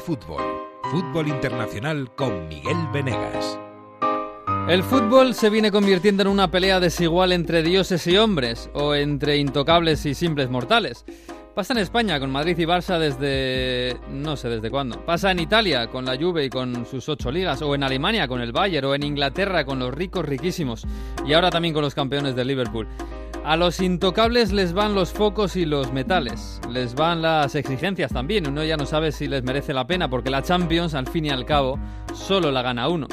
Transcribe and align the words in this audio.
Fútbol. 0.00 0.42
Fútbol 0.90 1.28
Internacional 1.28 2.14
con 2.14 2.48
Miguel 2.48 2.76
Venegas. 2.92 3.58
El 4.68 4.82
fútbol 4.82 5.34
se 5.34 5.50
viene 5.50 5.70
convirtiendo 5.70 6.22
en 6.22 6.28
una 6.28 6.50
pelea 6.50 6.78
desigual 6.78 7.32
entre 7.32 7.62
dioses 7.62 8.06
y 8.06 8.16
hombres, 8.18 8.70
o 8.74 8.94
entre 8.94 9.38
intocables 9.38 10.04
y 10.06 10.14
simples 10.14 10.50
mortales. 10.50 11.04
Pasa 11.54 11.72
en 11.72 11.80
España 11.80 12.20
con 12.20 12.30
Madrid 12.30 12.56
y 12.56 12.64
Barça 12.64 12.98
desde... 12.98 13.96
no 14.10 14.36
sé 14.36 14.48
desde 14.48 14.70
cuándo. 14.70 15.04
Pasa 15.04 15.32
en 15.32 15.40
Italia 15.40 15.88
con 15.88 16.04
la 16.04 16.16
Juve 16.16 16.44
y 16.44 16.50
con 16.50 16.86
sus 16.86 17.08
ocho 17.08 17.30
ligas, 17.30 17.62
o 17.62 17.74
en 17.74 17.82
Alemania 17.82 18.28
con 18.28 18.40
el 18.40 18.52
Bayern, 18.52 18.86
o 18.86 18.94
en 18.94 19.02
Inglaterra 19.02 19.64
con 19.64 19.78
los 19.78 19.92
ricos 19.92 20.24
riquísimos, 20.24 20.86
y 21.26 21.32
ahora 21.32 21.50
también 21.50 21.74
con 21.74 21.82
los 21.82 21.94
campeones 21.94 22.36
de 22.36 22.44
Liverpool. 22.44 22.86
A 23.44 23.56
los 23.56 23.80
intocables 23.80 24.52
les 24.52 24.74
van 24.74 24.94
los 24.94 25.12
focos 25.12 25.56
y 25.56 25.64
los 25.64 25.92
metales, 25.92 26.60
les 26.70 26.94
van 26.94 27.22
las 27.22 27.54
exigencias 27.54 28.12
también, 28.12 28.46
uno 28.46 28.62
ya 28.62 28.76
no 28.76 28.84
sabe 28.84 29.10
si 29.10 29.26
les 29.26 29.42
merece 29.42 29.72
la 29.72 29.86
pena, 29.86 30.10
porque 30.10 30.28
la 30.28 30.42
Champions, 30.42 30.94
al 30.94 31.06
fin 31.06 31.24
y 31.24 31.30
al 31.30 31.46
cabo, 31.46 31.78
solo 32.12 32.52
la 32.52 32.62
gana 32.62 32.88
uno. 32.88 33.06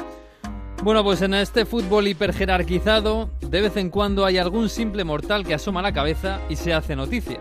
Bueno, 0.82 1.02
pues 1.02 1.22
en 1.22 1.32
este 1.32 1.64
fútbol 1.64 2.06
hiperjerarquizado, 2.06 3.30
de 3.40 3.62
vez 3.62 3.78
en 3.78 3.88
cuando 3.88 4.26
hay 4.26 4.36
algún 4.36 4.68
simple 4.68 5.04
mortal 5.04 5.46
que 5.46 5.54
asoma 5.54 5.80
la 5.80 5.92
cabeza 5.92 6.40
y 6.50 6.56
se 6.56 6.74
hace 6.74 6.94
noticia. 6.94 7.40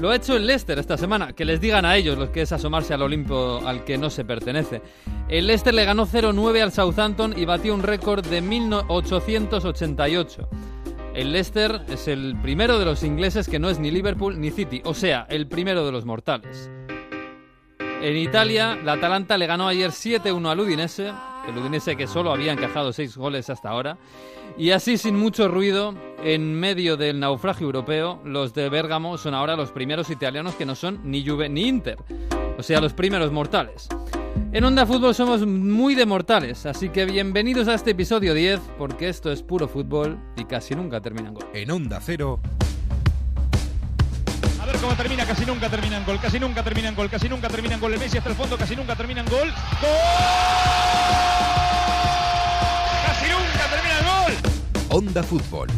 Lo 0.00 0.10
ha 0.10 0.16
hecho 0.16 0.36
el 0.36 0.46
Leicester 0.46 0.78
esta 0.78 0.98
semana, 0.98 1.32
que 1.32 1.46
les 1.46 1.60
digan 1.60 1.86
a 1.86 1.96
ellos 1.96 2.18
lo 2.18 2.30
que 2.30 2.42
es 2.42 2.52
asomarse 2.52 2.92
al 2.92 3.00
Olimpo 3.00 3.62
al 3.64 3.82
que 3.84 3.96
no 3.96 4.10
se 4.10 4.26
pertenece. 4.26 4.82
El 5.28 5.46
Leicester 5.46 5.72
le 5.72 5.86
ganó 5.86 6.06
0-9 6.06 6.60
al 6.60 6.72
Southampton 6.72 7.32
y 7.34 7.46
batió 7.46 7.72
un 7.72 7.82
récord 7.82 8.26
de 8.26 8.42
1888. 8.42 10.50
El 11.16 11.32
Leicester 11.32 11.80
es 11.88 12.08
el 12.08 12.36
primero 12.42 12.78
de 12.78 12.84
los 12.84 13.02
ingleses 13.02 13.48
que 13.48 13.58
no 13.58 13.70
es 13.70 13.78
ni 13.78 13.90
Liverpool 13.90 14.38
ni 14.38 14.50
City, 14.50 14.82
o 14.84 14.92
sea, 14.92 15.26
el 15.30 15.46
primero 15.46 15.86
de 15.86 15.90
los 15.90 16.04
mortales. 16.04 16.70
En 17.78 18.18
Italia, 18.18 18.78
la 18.84 18.92
Atalanta 18.92 19.38
le 19.38 19.46
ganó 19.46 19.66
ayer 19.66 19.92
7-1 19.92 20.50
al 20.50 20.60
Udinese, 20.60 21.14
el 21.48 21.56
Udinese 21.56 21.96
que 21.96 22.06
solo 22.06 22.32
había 22.32 22.52
encajado 22.52 22.92
6 22.92 23.16
goles 23.16 23.48
hasta 23.48 23.70
ahora, 23.70 23.96
y 24.58 24.72
así 24.72 24.98
sin 24.98 25.16
mucho 25.16 25.48
ruido, 25.48 25.94
en 26.22 26.52
medio 26.52 26.98
del 26.98 27.18
naufragio 27.18 27.64
europeo, 27.64 28.20
los 28.26 28.52
de 28.52 28.68
Bérgamo 28.68 29.16
son 29.16 29.32
ahora 29.32 29.56
los 29.56 29.70
primeros 29.70 30.10
italianos 30.10 30.54
que 30.54 30.66
no 30.66 30.74
son 30.74 31.00
ni 31.10 31.26
Juve 31.26 31.48
ni 31.48 31.66
Inter, 31.66 31.96
o 32.58 32.62
sea, 32.62 32.82
los 32.82 32.92
primeros 32.92 33.32
mortales. 33.32 33.88
En 34.52 34.64
Onda 34.64 34.86
Fútbol 34.86 35.14
somos 35.14 35.46
muy 35.46 35.94
de 35.94 36.06
mortales, 36.06 36.64
así 36.66 36.88
que 36.88 37.04
bienvenidos 37.04 37.68
a 37.68 37.74
este 37.74 37.90
episodio 37.90 38.32
10, 38.32 38.60
porque 38.78 39.08
esto 39.08 39.30
es 39.30 39.42
puro 39.42 39.68
fútbol 39.68 40.18
y 40.36 40.44
casi 40.44 40.74
nunca 40.74 41.00
termina 41.00 41.28
en 41.28 41.34
gol. 41.34 41.46
En 41.52 41.70
Onda 41.70 42.00
Cero, 42.02 42.40
A 44.60 44.66
ver 44.66 44.76
cómo 44.76 44.94
termina, 44.94 45.24
casi 45.26 45.44
nunca 45.44 45.68
termina 45.68 45.98
en 45.98 46.04
gol, 46.04 46.18
casi 46.20 46.40
nunca 46.40 46.62
termina 46.64 46.88
en 46.88 46.94
gol, 46.94 47.10
casi 47.10 47.28
nunca 47.28 47.48
termina 47.48 47.74
en 47.74 47.80
gol. 47.80 47.92
El 47.92 48.00
Messi 48.00 48.18
hasta 48.18 48.30
el 48.30 48.36
fondo, 48.36 48.56
casi 48.56 48.74
nunca 48.74 48.96
termina 48.96 49.20
en 49.20 49.26
gol. 49.26 49.48
¡Gol! 49.48 49.90
¡Casi 53.06 53.26
nunca 53.30 53.70
termina 53.70 53.98
el 53.98 54.04
gol! 54.04 54.32
Onda 54.88 55.22
Fútbol. 55.22 55.68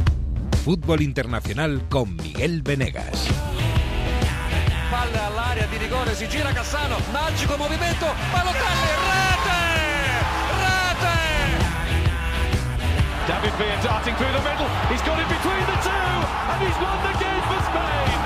Fútbol 0.65 1.03
Internacional 1.03 1.83
con 1.89 2.17
Miguel 2.17 2.63
Venegas. 2.63 3.29
Palla 5.11 5.27
all'area 5.27 5.67
di 5.67 5.79
rigore, 5.79 6.15
si 6.15 6.27
gira 6.29 6.53
Cassano, 6.53 6.99
magico 7.13 7.57
movimento, 7.57 8.07
Balotelli, 8.31 8.91
rete! 9.09 9.61
Rete! 10.61 11.17
David 13.27 13.55
Villa 13.57 13.83
darting 13.83 14.15
through 14.17 14.33
the 14.33 14.41
middle. 14.41 14.69
He's 14.91 15.03
got 15.03 15.19
it 15.19 15.29
between 15.29 15.65
the 15.65 15.79
two, 15.83 16.27
and 16.51 16.61
he's 16.63 16.77
won 16.77 16.99
the 17.03 17.13
game 17.19 17.43
for 17.49 17.59
Spain. 17.63 18.19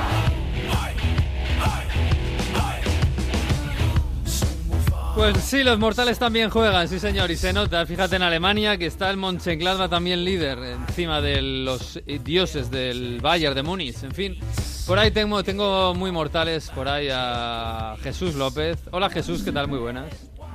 Pues 5.15 5.37
sí, 5.45 5.63
los 5.63 5.79
mortales 5.79 6.19
también 6.19 6.51
juegan, 6.51 6.89
sí 6.89 6.99
señor, 6.99 7.31
y 7.31 7.37
se 7.37 7.53
nota. 7.53 7.87
Fíjate 7.87 8.17
en 8.17 8.23
Alemania 8.23 8.77
que 8.77 8.87
está 8.87 9.09
el 9.11 9.19
Mönchengladbach 9.19 9.91
también 9.91 10.25
líder, 10.25 10.59
encima 10.59 11.21
de 11.21 11.43
los 11.43 12.01
dioses 12.25 12.71
del 12.71 13.21
Bayern 13.21 13.55
de 13.55 13.63
Múnich, 13.63 14.03
en 14.03 14.13
fin. 14.13 14.39
Por 14.87 14.99
ahí 14.99 15.11
tengo, 15.11 15.43
tengo 15.45 15.95
muy 15.95 16.11
mortales, 16.11 16.71
por 16.71 16.89
ahí 16.89 17.09
a 17.11 17.97
Jesús 18.03 18.35
López. 18.35 18.79
Hola 18.91 19.09
Jesús, 19.11 19.43
¿qué 19.43 19.53
tal? 19.53 19.69
Muy 19.69 19.79
buenas. 19.79 20.07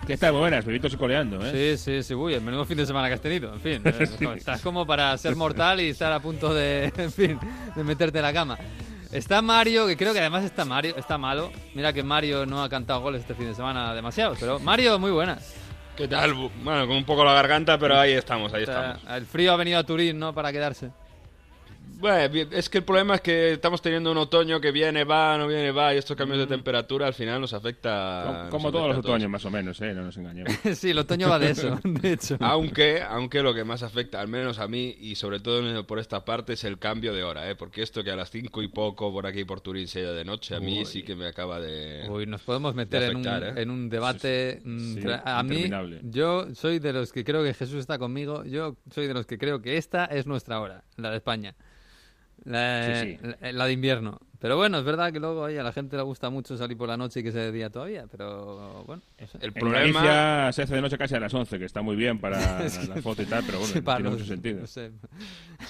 ¿Qué 0.06 0.18
tal? 0.18 0.34
Muy 0.34 0.42
buenas, 0.42 0.66
bebitos 0.66 0.94
y 0.94 0.98
coleando, 0.98 1.40
¿eh? 1.46 1.78
Sí, 1.78 1.84
sí, 1.84 2.04
sí, 2.04 2.14
uy, 2.14 2.34
el 2.34 2.42
menudo 2.42 2.66
fin 2.66 2.78
de 2.78 2.86
semana 2.86 3.08
que 3.08 3.14
has 3.16 3.22
tenido, 3.22 3.54
en 3.54 3.60
fin. 3.60 3.82
eh, 3.86 4.34
Estás 4.36 4.62
como 4.62 4.86
para 4.86 5.18
ser 5.18 5.36
mortal 5.36 5.82
y 5.82 5.90
estar 5.90 6.12
a 6.12 6.20
punto 6.20 6.54
de, 6.54 6.92
en 6.98 7.12
fin, 7.12 7.40
de 7.76 7.84
meterte 7.84 8.20
en 8.20 8.24
la 8.24 8.34
cama. 8.34 8.58
Está 9.12 9.42
Mario, 9.42 9.88
que 9.88 9.96
creo 9.96 10.14
que 10.14 10.20
además 10.20 10.44
está 10.44 10.66
Mario, 10.66 10.96
está 10.98 11.18
malo. 11.18 11.52
Mira 11.74 11.94
que 11.94 12.04
Mario 12.04 12.46
no 12.46 12.62
ha 12.62 12.70
cantado 12.70 13.02
goles 13.02 13.22
este 13.22 13.34
fin 13.34 13.48
de 13.48 13.56
semana 13.56 13.94
demasiado, 13.94 14.36
pero 14.40 14.60
Mario, 14.60 15.00
muy 15.00 15.12
buenas. 15.12 15.56
¿Qué 15.96 16.08
tal? 16.08 16.34
Bueno, 16.34 16.86
con 16.86 16.98
un 16.98 17.06
poco 17.06 17.24
la 17.24 17.34
garganta, 17.34 17.78
pero 17.78 17.98
ahí 17.98 18.12
estamos, 18.12 18.54
ahí 18.54 18.64
O 18.64 18.66
sea, 18.66 18.92
estamos. 18.92 19.18
el 19.18 19.26
frío 19.26 19.54
ha 19.54 19.56
venido 19.56 19.80
a 19.80 19.84
Turín, 19.84 20.20
¿no? 20.20 20.34
Para 20.34 20.52
quedarse. 20.52 20.92
Bueno, 22.00 22.48
es 22.52 22.70
que 22.70 22.78
el 22.80 22.84
problema 22.84 23.16
es 23.16 23.22
que 23.22 23.54
estamos 23.54 23.82
teniendo 23.82 24.12
un 24.12 24.18
otoño 24.18 24.62
que 24.62 24.72
viene, 24.72 25.04
va, 25.04 25.38
no 25.38 25.48
viene, 25.48 25.72
va, 25.72 25.94
y 25.94 25.98
estos 25.98 26.16
cambios 26.16 26.40
de 26.40 26.48
temperatura 26.48 27.08
al 27.08 27.14
final 27.14 27.42
nos 27.42 27.54
afecta. 27.54 28.22
Como, 28.24 28.34
nos 28.38 28.50
como 28.50 28.68
afecta 28.68 28.78
todos 28.78 28.88
los 28.90 28.98
otoños, 29.00 29.30
más 29.30 29.46
o 29.46 29.50
menos, 29.50 29.82
¿eh? 29.82 29.94
No 29.94 30.04
nos 30.04 30.16
engañemos. 30.18 30.54
sí, 30.76 30.92
el 30.92 31.00
otoño 31.00 31.30
va 31.30 31.40
de 31.40 31.50
eso, 31.52 31.80
de 31.84 32.14
hecho. 32.14 32.38
Aunque, 32.40 33.02
aunque 33.02 33.42
lo 33.42 33.54
que 33.54 33.64
más 33.64 33.84
afecta, 33.84 34.22
al 34.22 34.28
menos 34.28 34.60
a 34.60 34.68
mí, 34.68 34.96
y 35.00 35.16
sobre 35.16 35.40
todo 35.40 35.86
por 35.88 36.00
esta 36.00 36.24
parte, 36.24 36.54
es 36.54 36.64
el 36.64 36.78
cambio 36.80 37.14
de 37.14 37.24
hora, 37.24 37.50
¿eh? 37.50 37.56
Porque 37.56 37.82
esto 37.82 38.04
que 38.04 38.12
a 38.12 38.16
las 38.16 38.30
cinco 38.30 38.62
y 38.62 38.68
poco 38.68 39.12
por 39.12 39.26
aquí 39.26 39.44
por 39.44 39.62
Turín 39.62 39.88
sea 39.88 40.12
de 40.12 40.24
noche, 40.24 40.56
a 40.56 40.60
mí 40.60 40.80
Uy. 40.80 40.86
sí 40.86 41.04
que 41.04 41.16
me 41.16 41.28
acaba 41.28 41.60
de... 41.60 42.08
Uy, 42.10 42.26
nos 42.28 42.42
podemos 42.44 42.76
meter 42.76 43.04
en, 43.04 43.18
un, 43.18 43.28
afectar, 43.28 43.58
¿eh? 43.58 43.62
en 43.62 43.70
un 43.72 43.90
debate. 43.90 44.62
mm, 44.64 44.94
Sí, 44.94 45.00
tra- 45.02 45.22
a 45.26 45.42
mí, 45.44 45.56
interminable. 45.56 46.00
yo 46.04 46.54
soy 46.54 46.80
de 46.80 46.94
los 46.94 47.12
que 47.12 47.24
creo 47.24 47.44
que 47.44 47.54
Jesús 47.54 47.80
está 47.80 47.98
conmigo. 47.98 48.44
Yo 48.46 48.78
soy 48.94 49.08
de 49.08 49.14
los 49.14 49.26
que 49.26 49.38
creo 49.38 49.62
que 49.62 49.78
esta 49.78 50.06
es 50.06 50.28
nuestra 50.28 50.60
hora, 50.62 50.84
la 50.98 51.10
de 51.10 51.18
España. 51.18 51.56
La, 52.46 53.02
Sí, 53.04 53.18
sí. 53.22 53.28
la- 53.42 53.52
la 53.52 53.66
de 53.66 53.74
invierno. 53.74 54.20
Pero 54.40 54.56
bueno, 54.58 54.78
es 54.78 54.84
verdad 54.84 55.12
que 55.12 55.20
luego 55.20 55.42
oye, 55.42 55.60
a 55.60 55.64
la 55.64 55.72
gente 55.74 55.98
le 55.98 56.04
gusta 56.04 56.30
mucho 56.30 56.58
salir 56.58 56.78
por 56.78 56.88
la 56.88 56.98
noche 56.98 57.22
y 57.22 57.24
que 57.24 57.32
sea 57.32 57.42
de 57.44 57.52
día 57.52 57.70
todavía. 57.70 58.06
Pero 58.12 58.84
bueno, 58.86 59.02
no 59.20 59.28
sé. 59.28 59.38
El 59.40 59.46
En 59.48 59.54
problema... 59.54 59.80
Galicia 60.04 60.52
se 60.54 60.62
hace 60.64 60.76
de 60.76 60.82
noche 60.82 60.98
casi 60.98 61.16
a 61.16 61.20
las 61.20 61.34
11, 61.34 61.58
que 61.60 61.66
está 61.66 61.82
muy 61.82 61.96
bien 61.96 62.20
para 62.20 62.38
Sí. 62.70 62.88
la 62.88 63.02
foto 63.02 63.22
y 63.24 63.26
tal, 63.26 63.44
pero 63.46 63.60
bueno, 63.60 63.74
Sí, 63.74 63.82
no 63.82 63.96
tiene 63.96 64.10
mucho 64.12 64.26
sentido. 64.26 64.62
no 64.62 64.68
sé. 64.68 64.92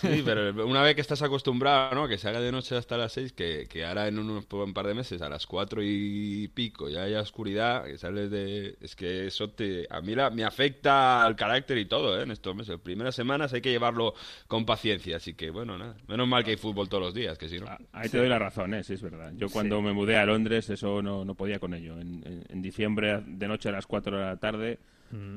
Sí, 0.01 0.22
pero 0.25 0.66
una 0.67 0.81
vez 0.81 0.95
que 0.95 1.01
estás 1.01 1.22
acostumbrado, 1.22 1.95
¿no? 1.95 2.07
Que 2.07 2.17
se 2.17 2.27
haga 2.27 2.41
de 2.41 2.51
noche 2.51 2.75
hasta 2.75 2.97
las 2.97 3.13
6, 3.13 3.33
que, 3.33 3.67
que 3.69 3.85
ahora 3.85 4.07
en 4.07 4.19
un, 4.19 4.29
un 4.51 4.73
par 4.73 4.88
de 4.88 4.94
meses, 4.94 5.22
a 5.22 5.29
las 5.29 5.45
4 5.47 5.81
y 5.83 6.50
pico, 6.53 6.89
ya 6.89 7.03
haya 7.03 7.22
oscuridad, 7.22 7.85
que 7.85 7.97
sales 7.97 8.29
de... 8.31 8.77
Es 8.81 8.95
que 8.95 9.27
eso 9.27 9.50
te... 9.50 9.88
A 9.89 10.01
mí 10.01 10.13
la- 10.16 10.29
me 10.29 10.44
afecta 10.44 11.23
al 11.23 11.35
carácter 11.35 11.77
y 11.77 11.85
todo, 11.85 12.19
¿eh? 12.19 12.23
En 12.23 12.31
estos 12.31 12.56
meses. 12.56 12.77
Primeras 12.81 13.16
semanas 13.16 13.53
hay 13.53 13.61
que 13.61 13.69
llevarlo 13.72 14.13
con 14.47 14.66
paciencia, 14.66 15.17
así 15.17 15.33
que 15.35 15.50
bueno, 15.51 15.77
nada. 15.77 15.95
Menos 16.07 16.27
mal 16.27 16.44
que 16.44 16.51
hay 16.51 16.57
fútbol 16.57 16.89
todos 16.89 17.03
los 17.03 17.13
días, 17.13 17.38
que 17.38 17.47
si 17.47 17.59
no... 17.59 17.67
Ah, 17.67 17.77
Ahí 17.94 18.09
te 18.09 18.17
doy 18.17 18.27
la 18.27 18.39
razón, 18.39 18.56
¿eh? 18.73 18.84
sí, 18.84 18.94
es 18.94 19.01
verdad. 19.01 19.31
Yo 19.35 19.47
cuando 19.50 19.81
me 19.81 19.94
mudé 19.94 20.18
a 20.18 20.25
Londres 20.25 20.69
eso 20.69 21.01
no, 21.01 21.23
no 21.25 21.35
podía 21.35 21.59
con 21.59 21.73
ello. 21.73 22.00
En, 22.00 22.23
en- 22.25 22.44
en 22.50 22.62
diciembre, 22.62 23.22
de 23.25 23.47
noche 23.47 23.69
a 23.69 23.72
las 23.72 23.85
4 23.88 24.18
de 24.18 24.25
la 24.25 24.38
tarde, 24.38 24.79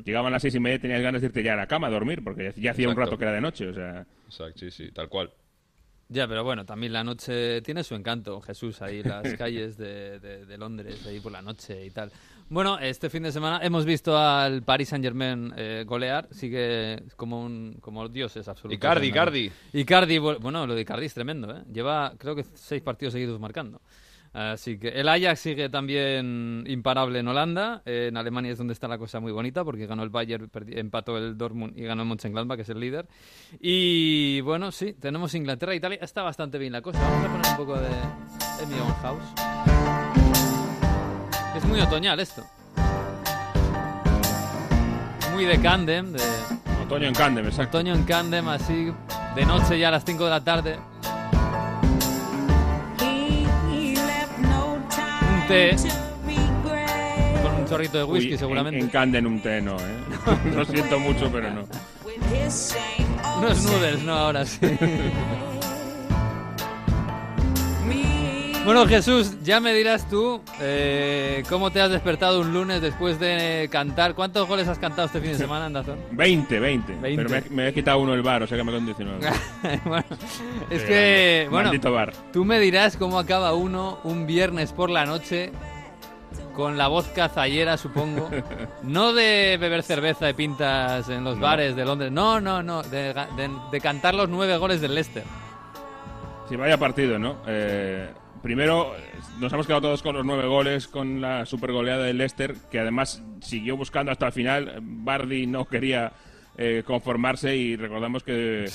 llegaban 0.05 0.33
las 0.33 0.43
seis 0.43 0.55
y 0.55 0.61
media 0.61 0.77
y 0.77 0.81
tenías 0.81 1.01
ganas 1.03 1.21
de 1.21 1.27
irte 1.29 1.43
ya 1.43 1.53
a 1.53 1.57
la 1.57 1.67
cama 1.67 1.87
a 1.87 1.91
dormir, 1.91 2.25
porque 2.25 2.53
ya 2.57 2.73
hacía 2.73 2.89
un 2.89 2.97
rato 2.97 3.17
que 3.19 3.25
era 3.25 3.33
de 3.33 3.41
noche, 3.41 3.69
o 3.69 3.75
sea... 3.75 4.07
Exacto, 4.27 4.59
sí, 4.61 4.71
sí, 4.71 4.91
tal 4.93 5.09
cual. 5.09 5.31
Ya, 6.09 6.27
pero 6.27 6.43
bueno, 6.43 6.67
también 6.67 6.93
la 6.93 7.05
noche 7.05 7.63
tiene 7.63 7.85
su 7.85 7.95
encanto, 7.95 8.41
Jesús, 8.41 8.83
ahí 8.83 9.03
las 9.05 9.33
calles 9.39 9.77
de, 9.77 10.19
de- 10.19 10.45
de 10.45 10.59
Londres, 10.59 11.07
ahí 11.07 11.21
por 11.21 11.31
la 11.31 11.41
noche 11.43 11.87
y 11.87 11.91
tal. 11.91 12.11
Bueno, 12.51 12.81
este 12.81 13.09
fin 13.11 13.23
de 13.23 13.31
semana 13.31 13.61
hemos 13.65 13.85
visto 13.85 14.19
al 14.19 14.63
Paris 14.65 14.89
Saint 14.89 15.05
Germain 15.05 15.55
golear, 15.87 16.27
sigue 16.33 17.01
como 17.17 17.43
un 17.45 17.77
como 17.81 18.09
dioses 18.09 18.49
absolutos. 18.49 18.75
Icardi. 18.77 19.07
Icardi. 19.07 19.53
Icardi, 19.73 20.19
bu- 20.19 20.41
bueno, 20.41 20.67
lo 20.67 20.75
de 20.75 20.81
Icardi 20.81 21.07
es 21.07 21.15
tremendo, 21.15 21.57
¿eh? 21.57 21.63
Lleva, 21.73 22.13
creo 22.19 22.35
que 22.35 22.43
seis 22.43 22.83
partidos 22.83 23.13
seguidos 23.13 23.39
marcando. 23.39 23.81
Así 24.33 24.79
que 24.79 24.89
el 24.89 25.09
Ajax 25.09 25.41
sigue 25.41 25.69
también 25.69 26.65
imparable 26.69 27.19
en 27.21 27.27
Holanda. 27.29 27.83
Eh, 27.85 28.07
en 28.11 28.17
Alemania 28.17 28.53
es 28.53 28.59
donde 28.59 28.73
está 28.75 28.87
la 28.89 28.97
cosa 28.99 29.19
muy 29.21 29.33
bonita 29.33 29.65
porque 29.65 29.87
ganó 29.87 30.03
el 30.05 30.09
Bayern, 30.11 30.49
empató 30.71 31.19
el 31.19 31.37
Dortmund 31.37 31.77
y 31.77 31.83
ganó 31.83 32.03
el 32.03 32.09
Mönchengladbach, 32.09 32.57
que 32.57 32.63
es 32.63 32.69
el 32.69 32.79
líder. 32.81 33.07
Y 33.61 34.41
bueno, 34.43 34.71
sí, 34.73 34.93
tenemos 34.95 35.35
Inglaterra 35.35 35.73
e 35.73 35.77
Italia. 35.77 35.99
Está 36.01 36.23
bastante 36.23 36.59
bien 36.59 36.73
la 36.73 36.81
cosa. 36.83 37.01
Vamos 37.01 37.25
a 37.27 37.33
poner 37.33 37.47
un 37.51 37.57
poco 37.57 37.81
de 37.81 37.89
Amy 38.63 38.77
House. 39.03 39.23
Es 41.61 41.69
muy 41.69 41.81
otoñal 41.81 42.19
esto. 42.21 42.45
Muy 45.33 45.45
de 45.45 45.61
Candem, 45.61 46.13
de 46.13 46.23
Otoño 46.85 47.07
en 47.09 47.15
Candem, 47.15 47.47
exacto. 47.47 47.79
otoño 47.79 47.95
en 47.95 48.05
Candem, 48.05 48.49
así 48.49 48.93
de 49.35 49.47
noche 49.47 49.79
ya 49.79 49.89
a 49.89 49.91
las 49.93 50.05
5 50.05 50.25
de 50.25 50.31
la 50.31 50.43
tarde. 50.43 50.79
Un 55.33 55.49
té 55.49 55.77
con 57.43 57.55
un 57.55 57.67
chorrito 57.67 57.99
de 57.99 58.05
whisky 58.05 58.33
Uy, 58.33 58.39
seguramente. 58.39 58.79
En, 58.79 58.85
en 58.87 58.91
Candem 58.91 59.27
un 59.27 59.43
té 59.43 59.61
no, 59.61 59.77
¿eh? 59.77 59.97
Lo 60.55 60.65
siento 60.65 60.99
mucho, 60.99 61.31
pero 61.31 61.51
no. 61.51 61.63
Unos 63.39 63.63
noodles, 63.65 64.03
no, 64.03 64.15
ahora 64.15 64.47
sí. 64.47 64.59
Bueno, 68.65 68.87
Jesús, 68.87 69.43
ya 69.43 69.59
me 69.59 69.73
dirás 69.73 70.09
tú 70.09 70.43
eh, 70.61 71.43
cómo 71.49 71.71
te 71.71 71.81
has 71.81 71.91
despertado 71.91 72.41
un 72.43 72.53
lunes 72.53 72.83
después 72.83 73.19
de 73.19 73.69
cantar. 73.73 74.15
¿Cuántos 74.15 74.47
goles 74.47 74.69
has 74.69 74.79
cantado 74.79 75.07
este 75.07 75.21
fin 75.21 75.33
de 75.33 75.39
semana, 75.39 75.67
Andazón? 75.67 75.99
20, 76.13 76.61
20. 76.61 76.95
20. 76.97 77.23
Pero 77.25 77.29
me, 77.51 77.57
me 77.57 77.69
he 77.69 77.73
quitado 77.75 77.99
uno 77.99 78.13
el 78.13 78.23
bar, 78.23 78.43
o 78.43 78.47
sea 78.47 78.59
que 78.59 78.63
me 78.65 78.77
en 78.77 78.85
19. 78.85 79.19
bueno, 79.87 80.05
es 80.69 80.83
Qué 80.83 80.87
que, 80.87 81.37
grande. 81.41 81.49
bueno, 81.51 81.69
Maldito 81.71 81.93
bar. 81.93 82.13
tú 82.33 82.45
me 82.45 82.61
dirás 82.61 82.97
cómo 82.99 83.19
acaba 83.19 83.55
uno 83.55 83.99
un 84.05 84.27
viernes 84.27 84.73
por 84.73 84.91
la 84.91 85.07
noche 85.07 85.51
con 86.55 86.77
la 86.77 86.87
voz 86.89 87.07
cazallera, 87.09 87.79
supongo. 87.79 88.29
no 88.83 89.15
de 89.15 89.57
beber 89.59 89.83
cerveza 89.83 90.27
de 90.27 90.35
pintas 90.35 91.09
en 91.09 91.25
los 91.25 91.37
No. 91.37 91.43
bares 91.43 91.75
de 91.77 91.85
Londres. 91.87 92.13
No, 92.13 92.41
no, 92.43 92.63
no. 92.63 92.83
De- 92.83 93.15
de 93.73 93.81
cantar 93.81 94.15
los 94.15 94.29
nueve 94.29 94.59
goles 94.59 94.83
del 94.83 94.95
Leicester. 94.95 95.25
Sí, 96.49 96.57
vaya 96.57 96.77
partido, 96.77 97.19
¿no? 97.19 97.37
Eh, 97.47 98.11
primero, 98.43 98.95
nos 99.39 99.53
hemos 99.53 99.67
quedado 99.67 99.83
todos 99.83 100.03
con 100.03 100.15
los 100.15 100.25
nueve 100.25 100.47
goles, 100.47 100.89
con 100.89 101.21
la 101.21 101.47
super 101.47 101.73
goleada 101.73 102.05
del 102.05 102.19
Leicester, 102.19 102.55
que 102.71 102.79
además 102.79 103.23
siguió 103.41 103.77
buscando 103.77 104.13
hasta 104.13 104.27
el 104.27 104.33
final. 104.33 104.79
Bardi 104.81 105.47
no 105.47 105.67
quería 105.67 106.13
eh, 106.57 106.83
conformarse 106.87 107.57
y 107.57 107.77
recordamos 107.77 108.23
que 108.23 108.69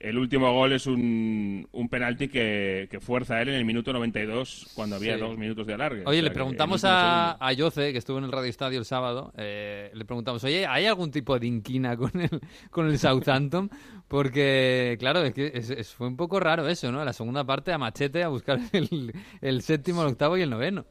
el 0.00 0.16
último 0.18 0.52
gol 0.52 0.72
es 0.72 0.86
un, 0.86 1.66
un 1.72 1.88
penalti 1.88 2.28
que, 2.28 2.88
que 2.90 3.00
fuerza 3.00 3.34
a 3.36 3.42
él 3.42 3.48
en 3.48 3.54
el 3.56 3.64
minuto 3.64 3.92
92, 3.92 4.70
cuando 4.74 4.96
había 4.96 5.14
Sí. 5.14 5.20
dos 5.20 5.36
minutos 5.38 5.66
de 5.66 5.74
alargue. 5.74 6.02
O 6.04 6.08
Oye, 6.10 6.18
sea 6.20 6.28
le 6.28 6.34
preguntamos 6.34 6.84
a, 6.84 7.36
a 7.44 7.52
Yoce, 7.52 7.92
que 7.92 7.98
estuvo 7.98 8.18
en 8.18 8.24
el 8.24 8.32
Radio 8.32 8.48
Estadio 8.48 8.78
el 8.78 8.84
sábado, 8.84 9.32
eh, 9.36 9.90
le 9.94 10.04
preguntamos, 10.04 10.42
oye, 10.44 10.66
¿hay 10.66 10.86
algún 10.86 11.10
tipo 11.10 11.38
de 11.38 11.46
inquina 11.46 11.96
con 11.96 12.12
el, 12.20 12.30
con 12.70 12.86
el 12.86 12.98
Southampton? 12.98 13.70
Porque, 14.06 14.96
claro, 14.98 15.22
es 15.22 15.34
que 15.34 15.50
es- 15.54 15.70
es- 15.70 15.92
fue 15.94 16.06
un 16.08 16.16
poco 16.16 16.40
raro 16.40 16.68
eso, 16.68 16.90
¿no? 16.92 17.04
La 17.04 17.12
segunda 17.12 17.44
parte 17.44 17.72
a 17.72 17.78
machete 17.78 18.22
a 18.22 18.28
buscar 18.28 18.58
el, 18.72 19.12
el 19.40 19.62
séptimo, 19.62 20.02
el 20.02 20.08
octavo 20.08 20.36
y 20.38 20.42
el 20.42 20.50
noveno. 20.50 20.86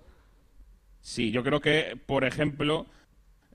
Sí, 1.02 1.32
yo 1.32 1.44
creo 1.44 1.62
que, 1.62 1.98
por 2.06 2.26
ejemplo, 2.26 2.86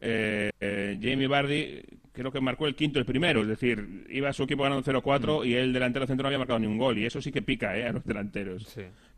eh, 0.00 0.50
eh, 0.60 0.98
Jamie 1.00 1.26
Bardi 1.28 1.82
creo 2.12 2.30
que 2.30 2.40
marcó 2.40 2.66
el 2.66 2.74
quinto 2.74 2.98
el 2.98 3.04
primero, 3.06 3.40
es 3.42 3.48
decir, 3.48 4.06
iba 4.10 4.32
su 4.32 4.42
equipo 4.44 4.62
ganando 4.62 4.82
0-4 4.84 5.46
y 5.46 5.54
el 5.54 5.72
delantero 5.72 6.06
centro 6.06 6.22
no 6.24 6.28
había 6.28 6.38
marcado 6.38 6.58
ni 6.58 6.66
un 6.66 6.78
gol 6.78 6.98
y 6.98 7.06
eso 7.06 7.20
sí 7.22 7.32
que 7.32 7.42
pica 7.42 7.76
eh, 7.76 7.88
a 7.88 7.92
los 7.92 8.04
delanteros. 8.04 8.64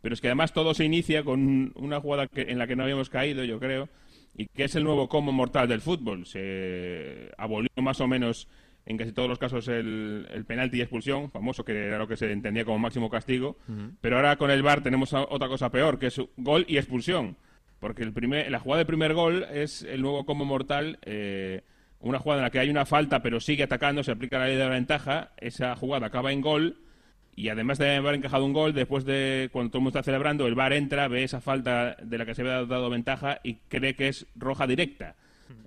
Pero 0.01 0.13
es 0.13 0.21
que 0.21 0.27
además 0.27 0.53
todo 0.53 0.73
se 0.73 0.85
inicia 0.85 1.23
con 1.23 1.71
una 1.75 1.99
jugada 1.99 2.27
que- 2.27 2.43
en 2.51 2.57
la 2.57 2.67
que 2.67 2.75
no 2.75 2.83
habíamos 2.83 3.09
caído, 3.09 3.43
yo 3.43 3.59
creo, 3.59 3.89
y 4.37 4.45
que 4.47 4.63
es 4.65 4.75
el 4.75 4.83
nuevo 4.83 5.07
combo 5.09 5.31
mortal 5.31 5.67
del 5.67 5.81
fútbol. 5.81 6.25
Se 6.25 7.31
abolió 7.37 7.69
más 7.81 7.99
o 8.01 8.07
menos 8.07 8.47
en 8.85 8.97
casi 8.97 9.11
todos 9.11 9.27
los 9.27 9.39
casos 9.39 9.67
el, 9.67 10.27
el 10.31 10.45
penalti 10.45 10.77
y 10.77 10.81
expulsión, 10.81 11.31
famoso, 11.31 11.65
que 11.65 11.71
era 11.73 11.97
lo 11.97 12.07
que 12.07 12.17
se 12.17 12.31
entendía 12.31 12.65
como 12.65 12.77
máximo 12.79 13.09
castigo. 13.09 13.57
Pero 14.01 14.17
ahora 14.17 14.35
con 14.35 14.51
el 14.51 14.61
VAR 14.61 14.83
tenemos 14.83 15.11
otra 15.13 15.47
cosa 15.47 15.71
peor, 15.71 15.97
que 15.97 16.07
es 16.07 16.21
gol 16.37 16.65
y 16.67 16.77
expulsión. 16.77 17.35
Porque 17.79 18.03
el 18.03 18.13
primer, 18.13 18.49
la 18.51 18.59
jugada 18.59 18.79
del 18.79 18.87
primer 18.87 19.13
gol 19.13 19.45
es 19.51 19.81
el 19.83 20.01
nuevo 20.01 20.25
combo 20.25 20.45
mortal, 20.45 20.99
eh, 21.03 21.61
una 22.05 22.19
jugada 22.19 22.41
en 22.41 22.45
la 22.45 22.49
que 22.51 22.59
hay 22.59 22.69
una 22.69 22.85
falta 22.85 23.21
pero 23.21 23.39
sigue 23.39 23.63
atacando, 23.63 24.03
se 24.03 24.11
aplica 24.11 24.39
la 24.39 24.47
ley 24.47 24.55
de 24.55 24.63
la 24.63 24.69
ventaja, 24.69 25.31
esa 25.37 25.75
jugada 25.75 26.07
acaba 26.07 26.31
en 26.31 26.41
gol 26.41 26.77
y 27.35 27.49
además 27.49 27.77
de 27.79 27.95
haber 27.95 28.15
encajado 28.15 28.45
un 28.45 28.53
gol, 28.53 28.73
después 28.73 29.03
de 29.03 29.49
cuando 29.51 29.71
todo 29.71 29.79
el 29.79 29.83
mundo 29.83 29.99
está 29.99 30.03
celebrando, 30.09 30.47
el 30.47 30.55
VAR 30.55 30.71
entra, 30.73 31.07
ve 31.09 31.23
esa 31.23 31.41
falta 31.41 31.97
de 32.01 32.17
la 32.17 32.25
que 32.25 32.33
se 32.33 32.41
había 32.43 32.65
dado 32.65 32.89
ventaja 32.89 33.39
y 33.43 33.55
cree 33.67 33.93
que 33.95 34.07
es 34.07 34.25
roja 34.35 34.65
directa. 34.67 35.15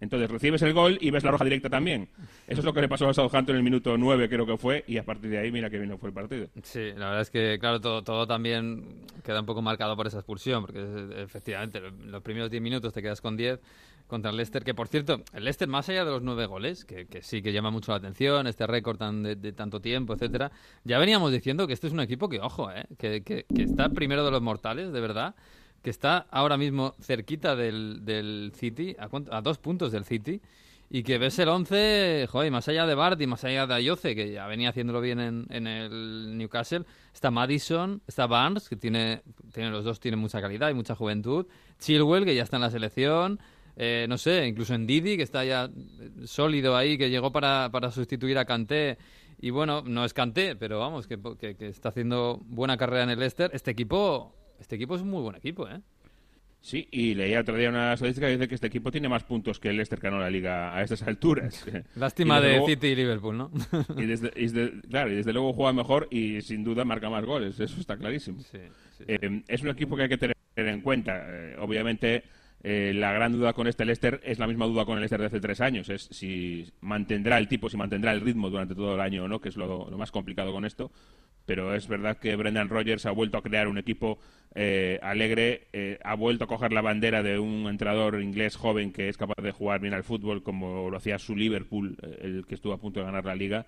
Entonces 0.01 0.29
recibes 0.31 0.63
el 0.63 0.73
gol 0.73 0.99
y 1.01 1.11
ves 1.11 1.23
la 1.25 1.31
roja 1.31 1.45
directa 1.45 1.69
también. 1.71 2.09
Eso 2.49 2.61
es 2.61 2.65
lo 2.65 2.73
que 2.73 2.81
le 2.81 2.89
pasó 2.89 3.09
a 3.09 3.15
Southampton 3.15 3.55
en 3.55 3.59
el 3.59 3.63
minuto 3.63 3.97
9, 3.99 4.29
creo 4.29 4.47
que 4.47 4.57
fue, 4.57 4.83
y 4.89 4.97
a 4.97 5.05
partir 5.05 5.31
de 5.31 5.39
ahí, 5.39 5.53
mira 5.53 5.69
que 5.71 5.79
bien 5.79 5.97
fue 5.99 6.09
el 6.09 6.15
partido. 6.15 6.49
Sí, 6.63 6.91
la 6.97 7.07
verdad 7.11 7.21
es 7.21 7.31
que, 7.31 7.59
claro, 7.61 7.81
todo, 7.81 8.03
todo 8.03 8.27
también 8.27 9.03
queda 9.25 9.39
un 9.41 9.47
poco 9.47 9.61
marcado 9.63 9.95
por 9.95 10.07
esa 10.07 10.19
expulsión, 10.19 10.63
porque 10.65 10.81
efectivamente 11.23 11.81
lo- 11.81 11.91
los 11.91 12.23
primeros 12.23 12.51
10 12.51 12.63
minutos 12.63 12.93
te 12.93 13.03
quedas 13.03 13.21
con 13.21 13.37
10 13.37 13.61
contra 14.09 14.31
el 14.33 14.37
Leicester, 14.37 14.65
que 14.65 14.75
por 14.75 14.89
cierto, 14.89 15.23
el 15.33 15.45
Leicester, 15.45 15.69
más 15.69 15.89
allá 15.89 16.05
de 16.05 16.11
los 16.11 16.23
9 16.23 16.47
goles, 16.47 16.85
que, 16.85 17.07
sí 17.23 17.43
que 17.43 17.53
llama 17.53 17.71
mucho 17.71 17.93
la 17.93 17.99
atención, 17.99 18.47
este 18.49 18.67
récord 18.67 18.97
tan 18.99 19.23
de, 19.23 19.37
de 19.37 19.53
tanto 19.53 19.81
tiempo, 19.81 20.15
etcétera, 20.15 20.51
ya 20.85 20.99
veníamos 20.99 21.31
diciendo 21.31 21.67
que 21.67 21.75
este 21.75 21.87
es 21.87 21.93
un 21.93 22.01
equipo 22.01 22.29
que, 22.29 22.41
ojo, 22.41 22.71
eh, 22.73 22.87
que, 22.99 23.23
que- 23.23 23.45
que 23.55 23.63
está 23.63 23.91
primero 23.91 24.25
de 24.25 24.31
los 24.33 24.43
mortales, 24.43 24.93
de 24.93 25.01
verdad, 25.01 25.35
que 25.83 25.91
está 25.91 26.27
ahora 26.31 26.57
mismo 26.57 26.95
cerquita 27.01 27.55
del, 27.55 28.05
del 28.05 28.51
City, 28.57 28.97
a, 28.99 29.09
a 29.37 29.41
dos 29.43 29.59
puntos 29.59 29.93
del 29.93 30.05
City, 30.05 30.41
y 30.91 31.03
que 31.03 31.19
ves 31.19 31.39
el 31.39 31.51
11, 31.51 32.27
joder, 32.31 32.51
más 32.51 32.67
allá 32.67 32.87
de 32.87 32.95
Bart 32.95 33.21
y 33.21 33.27
más 33.27 33.45
allá 33.45 33.67
de 33.67 33.75
Ayoce, 33.75 34.15
que 34.17 34.33
ya 34.33 34.47
venía 34.47 34.71
haciéndolo 34.71 35.03
bien 35.03 35.21
en, 35.21 35.47
en 35.51 35.67
el 35.67 36.39
Newcastle, 36.39 36.85
está 37.13 37.31
Madison, 37.31 38.01
está 38.07 38.27
Barnes, 38.27 38.71
que 38.71 38.77
tiene, 38.77 39.21
tiene 39.53 39.69
los 39.71 39.85
dos 39.85 40.01
tienen 40.01 40.19
mucha 40.19 40.41
calidad 40.41 40.71
y 40.71 40.75
mucha 40.75 40.95
juventud, 40.95 41.47
Chilwell, 41.79 42.25
que 42.25 42.35
ya 42.35 42.43
está 42.43 42.57
en 42.57 42.63
la 42.63 42.71
selección, 42.71 43.39
eh, 43.79 44.07
no 44.09 44.19
sé, 44.19 44.47
incluso 44.47 44.75
en 44.75 44.87
Didi, 44.87 45.17
que 45.17 45.23
está 45.23 45.45
ya 45.45 45.71
sólido 46.25 46.77
ahí, 46.77 46.99
que 46.99 47.09
llegó 47.11 47.31
para, 47.33 47.71
para 47.73 47.91
sustituir 47.91 48.37
a 48.39 48.45
Kanté, 48.45 48.99
y 49.41 49.51
bueno, 49.51 49.83
no 49.87 50.05
es 50.05 50.13
Kanté, 50.13 50.57
pero 50.57 50.81
vamos, 50.81 51.07
que, 51.07 51.17
que, 51.41 51.55
que 51.55 51.69
está 51.69 51.91
haciendo 51.91 52.41
buena 52.47 52.77
carrera 52.77 53.05
en 53.05 53.11
el 53.11 53.19
Leicester. 53.21 53.51
Este 53.55 53.71
equipo, 53.71 54.35
este 54.61 54.75
equipo 54.77 54.97
es 54.97 55.03
un 55.03 55.11
muy 55.11 55.23
buen 55.23 55.37
equipo, 55.37 55.69
¿eh? 55.69 55.81
Sí, 56.61 56.89
y 56.91 57.15
leía 57.15 57.41
otro 57.41 57.57
día 57.57 57.69
una 57.69 57.93
estadística 57.93 58.27
que 58.27 58.33
dice 58.33 58.49
que 58.49 58.57
este 58.57 58.67
equipo 58.67 58.91
tiene 58.91 59.09
más 59.09 59.23
puntos 59.23 59.61
que 59.61 59.69
el 59.69 59.77
Leicester 59.77 60.01
que 60.01 60.09
ganó 60.09 60.19
la 60.19 60.29
liga 60.29 60.75
a 60.77 60.83
estas 60.83 61.03
alturas. 61.05 61.65
Lástima 61.95 62.41
de 62.41 62.51
luego- 62.51 62.67
City 62.67 62.89
y 62.89 62.95
Liverpool, 62.97 63.39
¿no? 63.39 63.53
Y 63.97 64.07
desde, 64.07 64.33
y 64.35 64.49
desde- 64.49 64.81
claro, 64.91 65.13
y 65.13 65.15
desde 65.15 65.33
luego 65.33 65.53
juega 65.53 65.73
mejor 65.73 66.09
y 66.11 66.41
sin 66.43 66.65
duda 66.65 66.85
marca 66.85 67.09
más 67.09 67.25
goles, 67.25 67.61
eso 67.61 67.81
está 67.81 67.97
clarísimo. 67.97 68.41
Sí, 68.41 68.59
sí. 68.99 69.05
Eh, 69.07 69.43
es 69.47 69.63
un 69.63 69.69
equipo 69.69 69.95
que 69.97 70.03
hay 70.03 70.09
que 70.09 70.19
tener 70.19 70.35
en 70.57 70.81
cuenta. 70.81 71.25
Eh, 71.29 71.55
obviamente, 71.61 72.25
eh, 72.63 72.93
la 72.95 73.13
gran 73.13 73.33
duda 73.33 73.53
con 73.53 73.69
este 73.69 73.85
Leicester 73.85 74.21
es 74.25 74.39
la 74.39 74.49
misma 74.49 74.67
duda 74.67 74.85
con 74.85 74.95
el 74.95 75.01
Leicester 75.01 75.21
de 75.21 75.27
hace 75.27 75.41
tres 75.41 75.61
años. 75.61 75.89
Es 75.89 76.09
si 76.11 76.67
mantendrá 76.81 77.39
el 77.39 77.49
tipo, 77.49 77.69
si 77.69 77.77
mantendrá 77.77 78.13
el 78.13 78.21
ritmo 78.21 78.51
durante 78.51 78.75
todo 78.75 78.95
el 78.95 79.01
año 79.01 79.25
o 79.25 79.29
no, 79.29 79.41
que 79.41 79.49
es 79.49 79.57
lo, 79.57 79.87
más 79.97 80.11
complicado 80.11 80.53
con 80.53 80.65
esto. 80.65 80.91
Pero 81.47 81.75
es 81.75 81.89
verdad 81.89 82.19
que 82.19 82.37
Brendan 82.37 82.69
Rodgers 82.69 83.07
ha 83.07 83.11
vuelto 83.11 83.39
a 83.39 83.43
crear 83.43 83.69
un 83.69 83.79
equipo 83.79 84.19
eh, 84.55 84.99
alegre, 85.03 85.69
eh, 85.73 85.99
ha 86.05 86.15
vuelto 86.15 86.45
a 86.45 86.47
coger 86.47 86.73
la 86.73 86.83
bandera 86.83 87.23
de 87.23 87.39
un 87.39 87.69
entrenador 87.69 88.21
inglés 88.21 88.57
joven 88.57 88.93
que 88.93 89.09
es 89.09 89.17
capaz 89.17 89.43
de 89.43 89.53
jugar 89.53 89.81
bien 89.81 89.95
al 89.95 90.05
fútbol, 90.05 90.43
como 90.43 90.91
lo 90.91 90.97
hacía 90.97 91.19
su 91.19 91.37
Liverpool, 91.37 91.97
el 92.21 92.45
que 92.47 92.55
estuvo 92.55 92.75
a 92.75 92.81
punto 92.81 93.01
de 93.01 93.07
ganar 93.07 93.25
la 93.25 93.35
liga. 93.35 93.67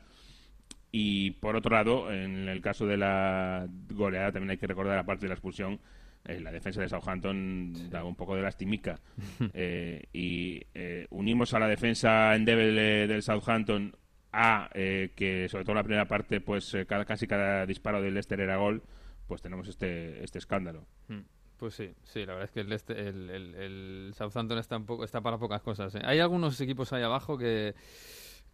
Y 0.93 1.33
por 1.33 1.57
otro 1.57 1.75
lado, 1.75 2.13
en 2.13 2.49
el 2.49 2.61
caso 2.61 2.87
de 2.87 2.97
la 2.97 3.67
goleada, 3.95 4.33
también 4.33 4.51
hay 4.51 4.59
que 4.59 4.67
recordar, 4.67 4.99
aparte 4.99 5.27
de 5.27 5.29
la 5.29 5.35
expulsión, 5.35 5.79
eh, 6.27 6.41
la 6.41 6.53
defensa 6.53 6.81
de 6.81 6.89
Southampton 6.89 7.91
da 7.91 8.05
un 8.05 8.15
poco 8.17 8.35
de 8.37 8.43
lastimica. 8.43 8.99
Eh, 9.55 10.03
y 10.13 10.63
eh, 10.75 11.07
unimos 11.11 11.55
a 11.55 11.59
la 11.59 11.67
defensa 11.69 12.35
endeble 12.35 13.07
del 13.07 13.23
Southampton 13.23 13.95
a 14.33 14.71
eh, 14.75 15.11
que, 15.17 15.49
sobre 15.49 15.65
todo 15.65 15.73
en 15.73 15.77
la 15.79 15.83
primera 15.85 16.05
parte, 16.07 16.41
pues 16.41 16.73
eh, 16.75 16.87
cada, 16.87 17.05
casi 17.05 17.27
cada 17.27 17.67
disparo 17.67 18.01
del 18.01 18.15
Leicester 18.15 18.39
era 18.41 18.57
gol, 18.59 18.83
pues 19.27 19.43
tenemos 19.43 19.67
este, 19.69 20.23
este 20.23 20.39
escándalo. 20.39 20.87
Mm, 21.09 21.21
Pues 21.57 21.75
sí, 21.75 21.91
sí, 22.05 22.21
la 22.21 22.35
verdad 22.35 22.45
es 22.45 22.51
que 22.53 22.61
el, 22.61 22.69
Leicester- 22.69 22.97
el, 22.99 23.29
el- 23.31 23.55
el 23.55 24.13
Southampton 24.15 24.59
está, 24.59 24.77
un 24.77 24.87
poco, 24.87 25.05
está 25.05 25.21
para 25.21 25.37
pocas 25.39 25.63
cosas. 25.63 25.95
Hay 26.05 26.21
algunos 26.21 26.61
equipos 26.61 26.93
ahí 26.93 27.03
abajo 27.03 27.37
que, 27.37 27.75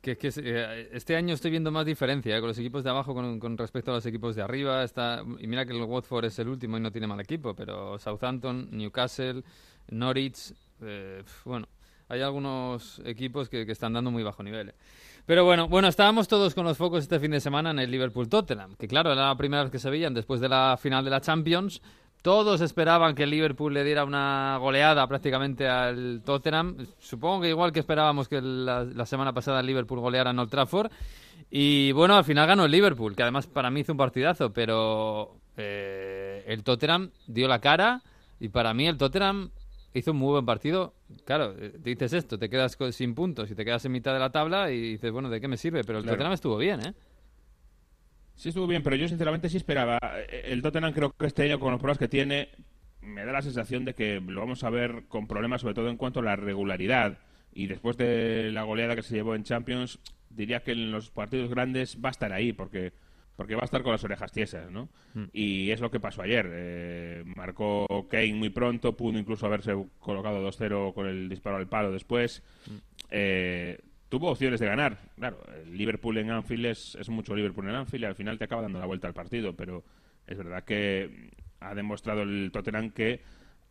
que, 0.00 0.16
que 0.16 0.30
eh, 0.36 0.88
este 0.92 1.16
año 1.16 1.34
estoy 1.34 1.50
viendo 1.50 1.70
más 1.70 1.84
diferencia 1.86 2.36
¿eh? 2.36 2.40
con 2.40 2.48
los 2.48 2.58
equipos 2.58 2.84
de 2.84 2.90
abajo 2.90 3.14
con, 3.14 3.58
respecto 3.58 3.90
a 3.90 3.94
los 3.94 4.06
equipos 4.06 4.36
de 4.36 4.42
arriba. 4.42 4.84
Está, 4.84 5.22
y 5.38 5.46
mira 5.46 5.66
que 5.66 5.72
el 5.72 5.82
Watford 5.82 6.26
es 6.26 6.38
el 6.38 6.48
último 6.48 6.76
y 6.76 6.80
no 6.80 6.90
tiene 6.90 7.06
mal 7.06 7.20
equipo, 7.20 7.54
pero 7.54 7.98
Southampton, 7.98 8.68
Newcastle, 8.70 9.42
Norwich, 9.88 10.54
eh, 10.82 11.22
bueno, 11.44 11.68
hay 12.08 12.20
algunos 12.20 13.00
equipos 13.04 13.48
que, 13.48 13.66
que 13.66 13.72
están 13.72 13.92
dando 13.92 14.10
muy 14.10 14.22
bajo 14.22 14.42
nivel. 14.42 14.70
¿eh? 14.70 14.74
Pero 15.26 15.44
bueno, 15.44 15.68
bueno, 15.68 15.88
estábamos 15.88 16.28
todos 16.28 16.54
con 16.54 16.64
los 16.64 16.76
focos 16.76 17.02
este 17.02 17.18
fin 17.18 17.32
de 17.32 17.40
semana 17.40 17.72
en 17.72 17.80
el 17.80 17.90
Liverpool-Tottenham, 17.90 18.76
que 18.76 18.86
claro, 18.86 19.12
era 19.12 19.26
la 19.26 19.36
primera 19.36 19.64
vez 19.64 19.72
que 19.72 19.80
se 19.80 19.90
veían 19.90 20.14
después 20.14 20.40
de 20.40 20.48
la 20.48 20.78
final 20.80 21.04
de 21.04 21.10
la 21.10 21.20
Champions. 21.20 21.82
Todos 22.22 22.60
esperaban 22.60 23.14
que 23.14 23.22
el 23.22 23.30
Liverpool 23.30 23.72
le 23.72 23.84
diera 23.84 24.04
una 24.04 24.56
goleada 24.58 25.06
prácticamente 25.06 25.68
al 25.68 26.22
Tottenham. 26.24 26.76
Supongo 26.98 27.42
que 27.42 27.50
igual 27.50 27.72
que 27.72 27.80
esperábamos 27.80 28.28
que 28.28 28.40
la, 28.40 28.82
la 28.84 29.06
semana 29.06 29.32
pasada 29.32 29.60
el 29.60 29.66
Liverpool 29.66 30.00
goleara 30.00 30.30
en 30.30 30.38
Old 30.40 30.50
Trafford. 30.50 30.90
Y 31.50 31.92
bueno, 31.92 32.16
al 32.16 32.24
final 32.24 32.48
ganó 32.48 32.64
el 32.64 32.72
Liverpool, 32.72 33.14
que 33.14 33.22
además 33.22 33.46
para 33.46 33.70
mí 33.70 33.80
hizo 33.80 33.92
un 33.92 33.98
partidazo, 33.98 34.52
pero 34.52 35.36
eh, 35.56 36.42
el 36.48 36.64
Tottenham 36.64 37.10
dio 37.28 37.46
la 37.46 37.60
cara 37.60 38.02
y 38.40 38.48
para 38.48 38.74
mí 38.74 38.88
el 38.88 38.96
Tottenham 38.96 39.50
hizo 39.94 40.10
un 40.10 40.16
muy 40.18 40.32
buen 40.32 40.44
partido. 40.44 40.94
Claro, 41.24 41.54
eh, 41.56 41.74
dices 41.78 42.12
esto, 42.12 42.38
te 42.38 42.50
quedas 42.50 42.76
sin 42.90 43.14
puntos 43.14 43.48
y 43.50 43.54
te 43.54 43.64
quedas 43.64 43.84
en 43.84 43.92
mitad 43.92 44.12
de 44.12 44.18
la 44.18 44.30
tabla 44.30 44.72
y 44.72 44.80
dices, 44.80 45.12
bueno, 45.12 45.30
¿de 45.30 45.40
qué 45.40 45.46
me 45.46 45.56
sirve? 45.56 45.84
Pero 45.84 45.98
el 45.98 46.04
Claro. 46.04 46.16
Tottenham 46.16 46.32
estuvo 46.32 46.56
bien, 46.56 46.80
¿eh? 46.84 46.94
Sí 48.36 48.50
estuvo 48.50 48.66
bien, 48.66 48.82
pero 48.82 48.96
yo 48.96 49.08
sinceramente 49.08 49.48
sí 49.48 49.56
esperaba. 49.56 49.98
Eh, 50.28 50.42
El 50.46 50.62
Tottenham 50.62 50.92
creo 50.92 51.10
que 51.10 51.26
este 51.26 51.42
año 51.44 51.58
con 51.58 51.72
los 51.72 51.80
pruebas 51.80 51.98
que 51.98 52.08
tiene 52.08 52.50
me 53.00 53.24
da 53.24 53.32
la 53.32 53.42
sensación 53.42 53.84
de 53.84 53.94
que 53.94 54.20
lo 54.20 54.40
vamos 54.40 54.64
a 54.64 54.70
ver 54.70 55.04
con 55.08 55.26
problemas 55.26 55.60
sobre 55.60 55.74
todo 55.74 55.88
en 55.88 55.96
cuanto 55.96 56.20
a 56.20 56.24
la 56.24 56.36
regularidad. 56.36 57.18
Y 57.52 57.66
después 57.66 57.96
de 57.96 58.50
la 58.52 58.64
goleada 58.64 58.94
que 58.94 59.02
se 59.02 59.14
llevó 59.14 59.34
en 59.34 59.44
Champions, 59.44 59.98
diría 60.28 60.62
que 60.62 60.72
en 60.72 60.90
los 60.90 61.10
partidos 61.10 61.48
grandes 61.50 61.98
va 62.04 62.10
a 62.10 62.12
estar 62.12 62.32
ahí 62.32 62.52
porque 62.52 62.92
porque 63.36 63.54
va 63.54 63.62
a 63.62 63.66
estar 63.66 63.82
con 63.82 63.92
las 63.92 64.02
orejas 64.02 64.32
tiesas, 64.32 64.70
¿no? 64.70 64.88
Mm. 65.12 65.24
Y 65.32 65.70
es 65.70 65.80
lo 65.80 65.90
que 65.90 66.00
pasó 66.00 66.22
ayer. 66.22 66.48
Eh, 66.50 67.22
marcó 67.36 68.06
Kane 68.08 68.32
muy 68.32 68.48
pronto, 68.48 68.96
pudo 68.96 69.18
incluso 69.18 69.44
haberse 69.44 69.74
colocado 70.00 70.46
2-0 70.48 70.94
con 70.94 71.06
el 71.06 71.28
disparo 71.28 71.56
al 71.56 71.68
palo 71.68 71.92
después. 71.92 72.42
Mm. 72.66 72.76
Eh, 73.10 73.78
tuvo 74.08 74.30
opciones 74.30 74.60
de 74.60 74.66
ganar. 74.66 74.98
Claro, 75.16 75.38
el 75.64 75.76
Liverpool 75.76 76.18
en 76.18 76.30
Anfield 76.30 76.66
es, 76.66 76.96
es, 76.96 77.08
mucho 77.08 77.34
Liverpool 77.34 77.68
en 77.68 77.74
Anfield 77.74 78.04
y 78.04 78.06
al 78.06 78.14
final 78.14 78.38
te 78.38 78.44
acaba 78.44 78.62
dando 78.62 78.78
la 78.78 78.86
vuelta 78.86 79.08
al 79.08 79.14
partido, 79.14 79.54
pero 79.54 79.84
es 80.26 80.36
verdad 80.38 80.64
que 80.64 81.30
ha 81.60 81.74
demostrado 81.74 82.22
el 82.22 82.50
Tottenham 82.52 82.90
que 82.90 83.22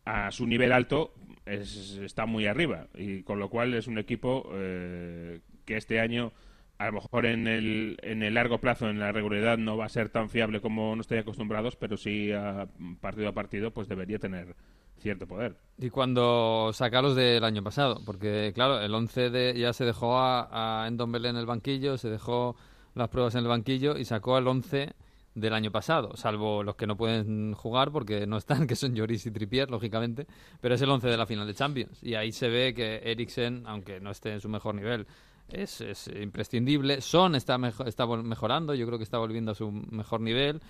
a 0.04 0.30
su 0.30 0.46
nivel 0.46 0.72
alto 0.72 1.14
está 1.44 2.26
muy 2.26 2.46
arriba 2.46 2.88
y 2.94 3.22
con 3.22 3.38
lo 3.38 3.48
cual 3.48 3.74
es 3.74 3.86
un 3.86 3.98
equipo 3.98 4.48
eh, 4.54 5.40
que 5.64 5.76
este 5.76 6.00
año 6.00 6.32
a 6.78 6.86
lo 6.86 6.92
mejor 6.92 7.26
en 7.26 7.46
el, 7.46 7.96
en 8.02 8.22
el 8.22 8.34
largo 8.34 8.58
plazo, 8.58 8.88
en 8.90 8.98
la 8.98 9.12
regularidad, 9.12 9.56
no 9.56 9.76
va 9.76 9.86
a 9.86 9.88
ser 9.88 10.10
tan 10.10 10.28
fiable 10.28 10.60
como 10.60 10.94
nos 10.94 11.04
estoy 11.04 11.18
acostumbrados, 11.18 11.76
pero 11.76 11.96
sí 11.96 12.32
a 12.32 12.68
partido 13.00 13.28
a 13.28 13.32
partido, 13.32 13.72
pues 13.72 13.88
debería 13.88 14.18
tener 14.18 14.54
cierto 14.98 15.26
poder. 15.26 15.56
Y 15.78 15.90
cuando 15.90 16.70
sacarlos 16.72 17.14
del 17.16 17.44
año 17.44 17.62
pasado, 17.62 18.00
porque 18.04 18.52
claro, 18.54 18.80
el 18.80 18.94
11 18.94 19.30
de, 19.30 19.58
ya 19.58 19.72
se 19.72 19.84
dejó 19.84 20.18
a, 20.18 20.84
a 20.84 20.88
Endombele 20.88 21.28
en 21.28 21.36
el 21.36 21.46
banquillo, 21.46 21.98
se 21.98 22.08
dejó 22.08 22.56
las 22.94 23.08
pruebas 23.08 23.34
en 23.34 23.42
el 23.42 23.48
banquillo 23.48 23.96
y 23.96 24.04
sacó 24.04 24.36
al 24.36 24.48
11 24.48 24.94
del 25.36 25.52
año 25.52 25.70
pasado, 25.70 26.16
salvo 26.16 26.62
los 26.62 26.76
que 26.76 26.86
no 26.86 26.96
pueden 26.96 27.52
jugar 27.52 27.92
porque 27.92 28.26
no 28.26 28.38
están, 28.38 28.66
que 28.66 28.74
son 28.74 28.94
Lloris 28.94 29.26
y 29.26 29.30
Trippier, 29.30 29.70
lógicamente, 29.70 30.26
pero 30.60 30.74
es 30.74 30.82
el 30.82 30.90
11 30.90 31.08
de 31.08 31.16
la 31.16 31.26
final 31.26 31.46
de 31.46 31.54
Champions. 31.54 32.02
Y 32.02 32.14
ahí 32.14 32.32
se 32.32 32.48
ve 32.48 32.74
que 32.74 33.02
Eriksen, 33.04 33.64
aunque 33.66 34.00
no 34.00 34.10
esté 34.10 34.32
en 34.32 34.40
su 34.40 34.48
mejor 34.48 34.74
nivel, 34.74 35.06
es, 35.48 35.82
es 35.82 36.08
imprescindible. 36.08 37.02
Son 37.02 37.34
está, 37.34 37.60
está 37.84 38.06
mejorando, 38.06 38.74
yo 38.74 38.86
creo 38.86 38.98
que 38.98 39.04
está 39.04 39.18
volviendo 39.18 39.52
a 39.52 39.54
su 39.54 39.70
mejor 39.70 40.22
nivel. 40.22 40.60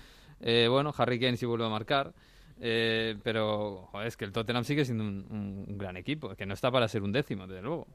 Eh, 0.40 0.66
bueno, 0.68 0.92
Harry 0.98 1.20
Kane 1.20 1.36
sí 1.36 1.46
vuelve 1.46 1.64
a 1.64 1.70
marcar. 1.70 2.12
Eh, 2.60 3.16
pero 3.22 3.90
es 4.04 4.16
que 4.16 4.24
el 4.24 4.32
Tottenham 4.32 4.64
sigue 4.64 4.84
siendo 4.84 5.04
un, 5.04 5.78
gran 5.78 5.96
equipo, 5.96 6.34
que 6.34 6.46
no 6.46 6.54
está 6.54 6.70
para 6.70 6.88
ser 6.88 7.02
un 7.02 7.12
décimo, 7.12 7.46
desde 7.46 7.62
luego. 7.62 7.86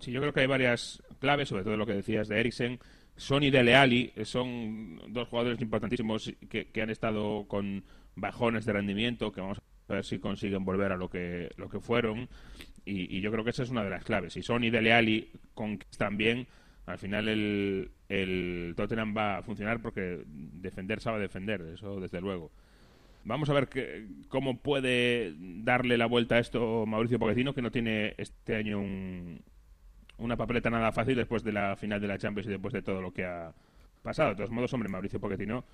Sí, 0.00 0.12
yo 0.12 0.20
creo 0.20 0.32
que 0.32 0.40
hay 0.40 0.46
varias 0.46 1.02
claves, 1.18 1.48
sobre 1.48 1.64
todo 1.64 1.76
lo 1.76 1.86
que 1.86 1.94
decías 1.94 2.28
de 2.28 2.40
Eriksen. 2.40 2.78
Son 3.16 3.42
y 3.42 3.50
Dele 3.50 3.76
Alli 3.76 4.12
son 4.24 5.00
dos 5.12 5.28
jugadores 5.28 5.60
importantísimos 5.60 6.32
que, 6.48 6.82
han 6.82 6.90
estado 6.90 7.46
con 7.46 7.84
bajones 8.16 8.64
de 8.64 8.72
rendimiento, 8.72 9.32
que 9.32 9.40
vamos 9.40 9.58
a 9.88 9.94
ver 9.94 10.04
si 10.04 10.18
consiguen 10.18 10.64
volver 10.64 10.92
a 10.92 10.96
lo 10.96 11.08
que, 11.08 11.50
lo 11.56 11.68
que 11.68 11.80
fueron. 11.80 12.28
Y, 12.84 13.20
yo 13.20 13.30
creo 13.30 13.44
que 13.44 13.50
esa 13.50 13.62
es 13.62 13.70
una 13.70 13.84
de 13.84 13.90
las 13.90 14.04
claves. 14.04 14.34
Si 14.34 14.42
Son 14.42 14.64
y 14.64 14.70
Dele 14.70 14.92
Alli 14.92 15.30
conquistan 15.54 16.16
bien, 16.16 16.46
al 16.86 16.98
final 16.98 17.28
el, 17.28 17.90
el 18.08 18.74
Tottenham 18.76 19.16
va 19.16 19.38
a 19.38 19.42
funcionar 19.42 19.80
porque 19.80 20.22
defender 20.26 21.00
sabe 21.00 21.20
defender, 21.20 21.62
eso 21.72 22.00
desde 22.00 22.20
luego. 22.20 22.50
Vamos 23.24 23.48
a 23.48 23.54
ver 23.54 23.68
que, 23.68 24.06
cómo 24.28 24.60
puede 24.60 25.34
darle 25.38 25.96
la 25.96 26.06
vuelta 26.06 26.36
a 26.36 26.38
esto 26.38 26.84
Mauricio 26.86 27.18
Pochettino, 27.18 27.54
que 27.54 27.62
no 27.62 27.70
tiene 27.70 28.14
este 28.18 28.56
año 28.56 28.78
un, 28.78 29.42
una 30.18 30.36
papeleta 30.36 30.70
nada 30.70 30.92
fácil 30.92 31.16
después 31.16 31.42
de 31.42 31.52
la 31.52 31.76
final 31.76 32.00
de 32.00 32.08
la 32.08 32.18
Champions 32.18 32.46
y 32.46 32.50
después 32.50 32.72
de 32.74 32.82
todo 32.82 33.00
lo 33.00 33.12
que 33.12 33.24
ha 33.24 33.52
pasado. 34.02 34.30
De 34.30 34.36
todos 34.36 34.50
modos, 34.50 34.72
hombre, 34.74 34.88
Mauricio 34.88 35.20
Pochettino, 35.20 35.64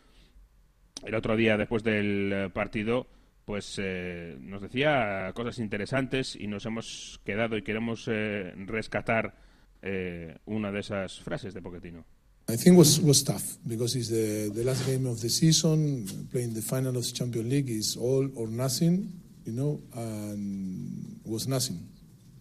el 1.05 1.15
otro 1.15 1.37
día 1.37 1.57
después 1.57 1.83
del 1.83 2.33
eh, 2.33 2.51
partido, 2.51 3.07
pues 3.45 3.81
eh, 3.83 4.37
nos 4.41 4.63
decía 4.63 5.33
cosas 5.35 5.59
interesantes 5.59 6.37
y 6.37 6.47
nos 6.47 6.67
hemos 6.67 7.21
quedado 7.25 7.57
y 7.57 7.63
queremos 7.63 8.07
eh, 8.07 8.53
rescatar 8.55 9.35
eh, 9.83 10.39
una 10.45 10.71
de 10.71 10.79
esas 10.79 11.21
frases 11.21 11.53
de 11.53 11.61
Pochettino. 11.61 12.05
I 12.51 12.57
think 12.57 12.77
was 12.77 13.01
was 13.01 13.23
tough 13.23 13.59
because 13.67 13.95
it's 13.95 14.09
the 14.09 14.51
the 14.53 14.65
last 14.65 14.85
game 14.85 15.07
of 15.07 15.21
the 15.21 15.29
season. 15.29 16.07
Playing 16.33 16.53
the 16.53 16.63
final 16.63 16.97
of 16.97 17.05
the 17.07 17.13
Champions 17.13 17.49
League 17.49 17.71
is 17.71 17.97
all 17.97 18.29
or 18.35 18.49
nothing, 18.49 19.13
you 19.45 19.53
know, 19.53 19.81
and 19.95 21.21
was 21.25 21.47
nothing 21.47 21.79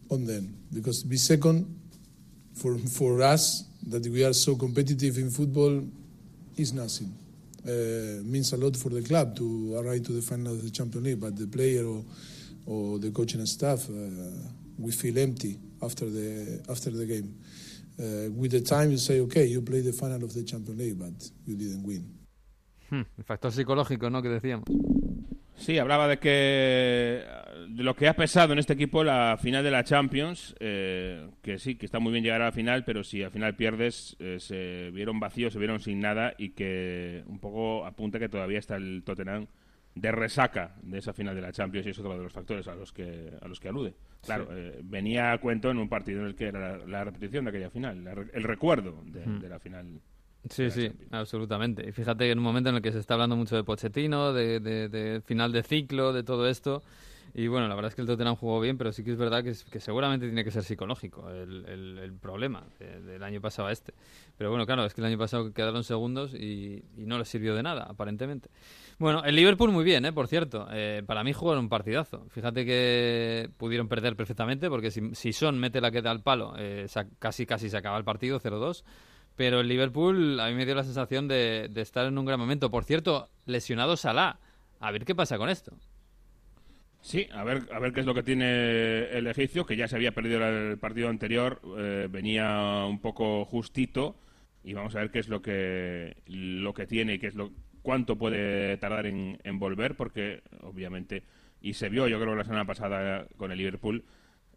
on 0.09 0.25
them 0.25 0.57
because 0.73 1.03
to 1.03 1.07
be 1.07 1.17
second 1.17 1.67
for 2.55 2.77
for 2.77 3.21
us 3.21 3.65
that 3.87 4.05
we 4.07 4.23
are 4.23 4.33
so 4.33 4.55
competitive 4.55 5.17
in 5.19 5.29
football 5.29 5.83
is 6.57 6.73
nothing. 6.73 7.13
Uh, 7.67 8.23
means 8.23 8.51
a 8.53 8.57
lot 8.57 8.75
for 8.75 8.89
the 8.89 9.01
club 9.01 9.35
to 9.35 9.75
arrive 9.75 10.03
to 10.03 10.13
the 10.13 10.21
final 10.21 10.53
of 10.53 10.63
the 10.63 10.71
Champions 10.71 11.05
League, 11.05 11.19
but 11.19 11.35
the 11.37 11.45
player 11.45 11.85
or, 11.85 12.03
or 12.65 12.99
the 12.99 13.11
coaching 13.11 13.45
staff, 13.45 13.87
uh, 13.89 13.93
we 14.79 14.91
feel 14.91 15.19
empty 15.19 15.59
after 15.83 16.09
the 16.09 16.63
after 16.67 16.89
the 16.89 17.05
game. 17.05 17.35
Uh, 17.99 18.31
with 18.31 18.51
the 18.51 18.61
time, 18.61 18.91
you 18.91 18.97
say, 18.97 19.19
okay, 19.19 19.45
you 19.45 19.61
play 19.61 19.81
the 19.81 19.91
final 19.91 20.23
of 20.23 20.33
the 20.33 20.43
Champions 20.43 20.79
League, 20.79 20.97
but 20.97 21.31
you 21.45 21.57
didn't 21.57 21.83
win. 21.83 22.17
Hmm, 22.89 23.01
el 23.17 23.23
factor 23.25 23.51
psicológico, 23.51 24.09
¿no? 24.09 24.21
Que 24.21 24.29
decíamos. 24.29 24.65
Sí, 25.57 25.77
hablaba 25.77 26.07
de 26.07 26.17
que 26.17 27.21
de 27.67 27.83
lo 27.83 27.93
que 27.95 28.07
ha 28.07 28.15
pesado 28.15 28.53
en 28.53 28.59
este 28.59 28.73
equipo 28.73 29.03
la 29.03 29.37
final 29.41 29.63
de 29.63 29.71
la 29.71 29.83
Champions, 29.83 30.55
eh, 30.61 31.29
que 31.41 31.59
sí, 31.59 31.75
que 31.75 31.85
está 31.85 31.99
muy 31.99 32.13
bien 32.13 32.23
llegar 32.23 32.41
a 32.41 32.45
la 32.45 32.51
final, 32.53 32.85
pero 32.85 33.03
si 33.03 33.21
al 33.21 33.31
final 33.31 33.55
pierdes, 33.55 34.15
eh, 34.19 34.37
se 34.39 34.89
vieron 34.91 35.19
vacíos, 35.19 35.51
se 35.51 35.59
vieron 35.59 35.81
sin 35.81 35.99
nada 35.99 36.33
y 36.37 36.51
que 36.51 37.23
un 37.27 37.39
poco 37.39 37.85
apunta 37.85 38.19
que 38.19 38.29
todavía 38.29 38.59
está 38.59 38.77
el 38.77 39.03
Tottenham 39.05 39.47
de 39.95 40.11
resaca 40.11 40.75
de 40.81 40.99
esa 40.99 41.13
final 41.13 41.35
de 41.35 41.41
la 41.41 41.51
Champions 41.51 41.87
y 41.87 41.89
es 41.89 41.99
otro 41.99 42.17
de 42.17 42.23
los 42.23 42.31
factores 42.31 42.67
a 42.67 42.75
los 42.75 42.93
que 42.93 43.31
a 43.41 43.47
los 43.47 43.59
que 43.59 43.69
alude. 43.69 43.95
Claro, 44.23 44.47
eh, 44.51 44.79
venía 44.83 45.31
a 45.31 45.37
cuento 45.39 45.71
en 45.71 45.77
un 45.77 45.89
partido 45.89 46.21
en 46.21 46.27
el 46.27 46.35
que 46.35 46.47
era 46.47 46.77
la, 46.77 47.03
repetición 47.03 47.45
de 47.45 47.49
aquella 47.49 47.69
final, 47.69 48.05
el 48.33 48.43
recuerdo 48.43 49.01
de, 49.05 49.25
de 49.25 49.49
la 49.49 49.59
final 49.59 50.01
Sí, 50.47 50.71
sí, 50.71 50.89
absolutamente. 51.11 51.87
Y 51.87 51.91
fíjate 51.91 52.25
que 52.25 52.31
en 52.31 52.37
un 52.37 52.43
momento 52.43 52.69
en 52.69 52.77
el 52.77 52.81
que 52.81 52.91
se 52.91 52.99
está 52.99 53.15
hablando 53.15 53.35
mucho 53.35 53.55
de 53.55 53.63
Pochettino, 53.63 54.31
de, 54.31 54.59
de, 54.59 55.21
final 55.25 55.51
de 55.51 55.63
ciclo, 55.63 56.13
de 56.13 56.23
todo 56.23 56.47
esto. 56.47 56.81
Y 57.33 57.47
bueno, 57.47 57.67
la 57.67 57.75
verdad 57.75 57.89
es 57.89 57.95
que 57.95 58.01
el 58.01 58.07
Tottenham 58.07 58.35
jugó 58.35 58.59
bien, 58.59 58.77
pero 58.77 58.91
sí 58.91 59.03
que 59.03 59.11
es 59.11 59.17
verdad 59.17 59.43
que, 59.43 59.53
que 59.69 59.79
seguramente 59.79 60.25
tiene 60.25 60.43
que 60.43 60.49
ser 60.49 60.63
psicológico 60.63 61.29
el, 61.29 61.65
el, 61.67 62.13
problema 62.13 62.65
del 62.79 63.21
año 63.21 63.39
pasado 63.39 63.67
a 63.67 63.71
este. 63.71 63.93
Pero 64.37 64.49
bueno, 64.49 64.65
claro, 64.65 64.85
es 64.85 64.93
que 64.93 65.01
el 65.01 65.07
año 65.07 65.17
pasado 65.17 65.53
quedaron 65.53 65.83
segundos 65.83 66.33
y, 66.33 66.83
no 66.97 67.19
les 67.19 67.27
sirvió 67.27 67.53
de 67.53 67.61
nada, 67.61 67.83
aparentemente. 67.83 68.49
Bueno, 68.99 69.23
el 69.23 69.35
Liverpool 69.35 69.71
muy 69.71 69.85
bien, 69.85 70.05
¿eh? 70.05 70.13
por 70.13 70.27
cierto. 70.27 70.67
Eh, 70.71 71.03
para 71.05 71.23
mí 71.23 71.31
jugaron 71.33 71.63
un 71.63 71.69
partidazo. 71.69 72.25
Fíjate 72.29 72.65
que 72.65 73.49
pudieron 73.57 73.87
perder 73.87 74.15
perfectamente 74.15 74.69
porque 74.69 74.91
si, 74.91 75.15
si 75.15 75.31
Son 75.33 75.57
mete 75.57 75.79
la 75.79 75.89
queda 75.89 76.11
al 76.11 76.21
palo, 76.21 76.53
eh, 76.57 76.85
casi 77.17 77.45
casi 77.45 77.69
se 77.69 77.77
acaba 77.77 77.97
el 77.97 78.03
partido 78.03 78.39
0-2 78.39 78.83
pero 79.39 79.61
el 79.61 79.69
Liverpool 79.69 80.37
a 80.41 80.49
mí 80.49 80.53
me 80.53 80.65
dio 80.65 80.75
la 80.75 80.83
sensación 80.83 81.29
de, 81.29 81.71
estar 81.77 82.05
en 82.05 82.17
un 82.17 82.25
gran 82.25 82.37
momento. 82.37 82.69
Por 82.69 82.83
cierto, 82.83 83.29
lesionado 83.45 83.95
Salah. 83.95 84.37
A 84.81 84.91
ver 84.91 85.05
qué 85.05 85.15
pasa 85.15 85.37
con 85.37 85.47
esto. 85.47 85.77
Sí, 86.99 87.25
a 87.31 87.45
ver, 87.45 87.69
a 87.71 87.79
ver 87.79 87.93
qué 87.93 88.01
es 88.01 88.05
lo 88.05 88.13
que 88.13 88.21
tiene 88.21 89.03
el 89.17 89.27
egipcio, 89.27 89.65
que 89.65 89.77
ya 89.77 89.87
se 89.87 89.95
había 89.95 90.11
perdido 90.11 90.45
el 90.45 90.77
partido 90.77 91.07
anterior, 91.07 91.61
eh, 91.77 92.09
venía 92.11 92.83
un 92.85 92.99
poco 92.99 93.45
justito 93.45 94.17
y 94.61 94.73
vamos 94.73 94.93
a 94.97 94.99
ver 94.99 95.09
qué 95.09 95.19
es 95.19 95.29
lo 95.29 95.41
que 95.41 96.17
lo 96.27 96.73
que 96.73 96.85
tiene 96.85 97.13
y 97.13 97.19
qué 97.19 97.27
es 97.27 97.35
lo 97.35 97.53
cuánto 97.81 98.17
puede 98.17 98.77
tardar 98.77 99.05
en, 99.05 99.39
en 99.43 99.59
volver, 99.59 99.95
porque 99.95 100.41
obviamente 100.61 101.23
y 101.61 101.73
se 101.73 101.89
vio, 101.89 102.07
yo 102.07 102.19
creo 102.19 102.35
la 102.35 102.43
semana 102.43 102.65
pasada 102.65 103.27
con 103.37 103.51
el 103.51 103.57
Liverpool 103.57 104.05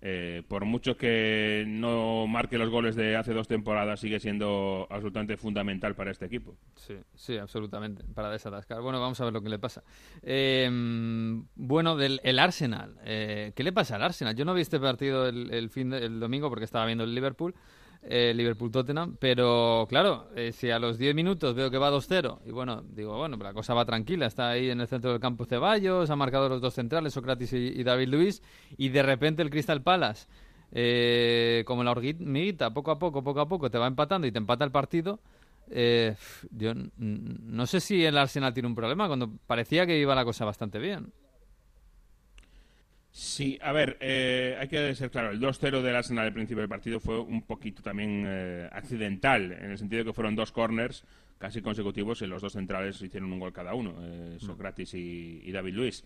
eh, 0.05 0.43
por 0.49 0.64
mucho 0.64 0.97
que 0.97 1.64
no 1.64 2.26
marque 2.26 2.59
los 2.59 2.71
goles 2.71 2.97
de 2.97 3.14
hace 3.14 3.33
dos 3.33 3.47
temporadas, 3.47 4.00
sigue 4.00 4.19
siendo 4.19 4.88
absolutamente 4.91 5.37
fundamental 5.37 5.95
para 5.95 6.11
este 6.11 6.26
equipo. 6.26 6.57
Sí, 6.75 6.97
sí, 7.14 7.38
absolutamente, 7.38 8.02
para 8.12 8.29
desatascar. 8.29 8.83
Bueno, 8.83 9.00
vamos 9.00 9.21
a 9.21 9.25
ver 9.25 9.33
lo 9.33 9.41
que 9.41 9.49
le 9.49 9.61
pasa. 9.61 9.85
Em, 10.23 11.45
bueno, 11.55 11.97
del 11.97 12.21
el 12.25 12.41
Arsenal. 12.41 12.97
Eh, 13.05 13.52
¿Qué 13.55 13.62
le 13.62 13.73
pasa 13.73 13.95
al 13.95 14.02
Arsenal? 14.02 14.35
Yo 14.35 14.45
no 14.45 14.55
vi 14.55 14.62
este 14.62 14.81
partido 14.81 15.29
el, 15.29 15.55
el 15.55 15.71
fin 15.71 15.93
el 15.93 16.19
domingo 16.19 16.49
porque 16.49 16.64
estaba 16.64 16.85
viendo 16.85 17.05
el 17.05 17.14
Liverpool 17.14 17.55
eh, 18.04 18.32
Liverpool-Tottenham, 18.35 19.16
pero 19.18 19.87
claro, 19.88 20.28
eh, 20.35 20.52
si 20.52 20.71
a 20.71 20.78
los 20.78 20.99
10 20.99 21.14
minutos 21.14 21.54
veo 21.54 21.71
que 21.71 21.78
va 21.78 21.90
2-0, 21.90 22.40
y 22.44 22.50
bueno, 22.50 22.82
digo, 22.88 23.16
bueno, 23.16 23.37
la 23.37 23.52
cosa 23.52 23.75
va 23.75 23.85
tranquila, 23.85 24.26
está 24.26 24.50
ahí 24.50 24.71
en 24.71 24.80
el 24.80 24.88
centro 24.88 25.12
del 25.12 25.21
campo 25.21 25.44
Ceballos, 25.44 26.11
ha 26.11 26.16
marcado 26.16 26.49
los 26.49 26.61
dos 26.61 26.75
centrales, 26.75 27.14
Socrates 27.14 27.52
y, 27.52 27.82
David 27.82 28.09
Luis, 28.09 28.42
y 28.76 28.88
de 28.88 29.02
repente 29.02 29.42
el 29.42 29.50
Crystal 29.50 29.82
Palace, 29.82 30.26
eh, 30.73 31.62
como 31.66 31.85
la 31.85 31.92
hormiguita, 31.92 32.71
poco 32.71 32.90
a 32.90 32.99
poco, 32.99 33.23
poco 33.23 33.40
a 33.40 33.49
poco, 33.49 33.71
te 33.71 33.78
va 33.78 33.87
empatando 33.87 34.26
y 34.26 34.32
te 34.32 34.38
empata 34.38 34.64
el 34.64 34.73
partido. 34.73 35.21
Eh, 35.71 36.16
yo 36.50 36.73
no 36.99 37.66
sé 37.66 37.80
si 37.80 38.04
el 38.04 38.18
Arsenal 38.18 38.52
tiene 38.52 38.68
un 38.68 38.75
problema 38.75 39.06
cuando 39.06 39.30
parecía 39.47 39.87
que 39.87 39.99
iba 39.99 40.14
la 40.14 40.25
cosa 40.25 40.44
bastante 40.44 40.78
bien. 40.78 41.12
Sí, 43.14 43.59
a 43.61 43.73
ver, 43.73 43.99
eh, 44.00 44.57
hay 44.59 44.69
que 44.69 44.95
ser 44.95 45.11
claro, 45.11 45.33
el 45.33 45.38
2-0 45.38 45.83
del 45.83 45.95
Arsenal 45.95 46.25
al 46.25 46.33
principio 46.33 46.62
del 46.62 46.69
partido 46.69 46.99
fue 46.99 47.21
un 47.21 47.42
poquito 47.42 47.83
también 47.83 48.25
eh, 48.26 48.69
accidental, 48.73 49.52
en 49.52 49.73
el 49.73 49.78
sentido 49.78 49.99
de 49.99 50.07
que 50.07 50.14
fueron 50.14 50.35
dos 50.35 50.50
corners 50.50 51.04
casi 51.37 51.61
consecutivos 51.61 52.23
y 52.23 52.26
los 52.26 52.40
dos 52.40 52.52
centrales 52.52 53.02
hicieron 53.02 53.33
un 53.33 53.40
gol 53.40 53.52
cada 53.52 53.75
uno, 53.75 53.95
eh, 54.00 54.38
mm. 54.40 54.47
Socrates 54.47 54.95
y, 54.95 55.50
David 55.52 55.75
Luis. 55.75 56.04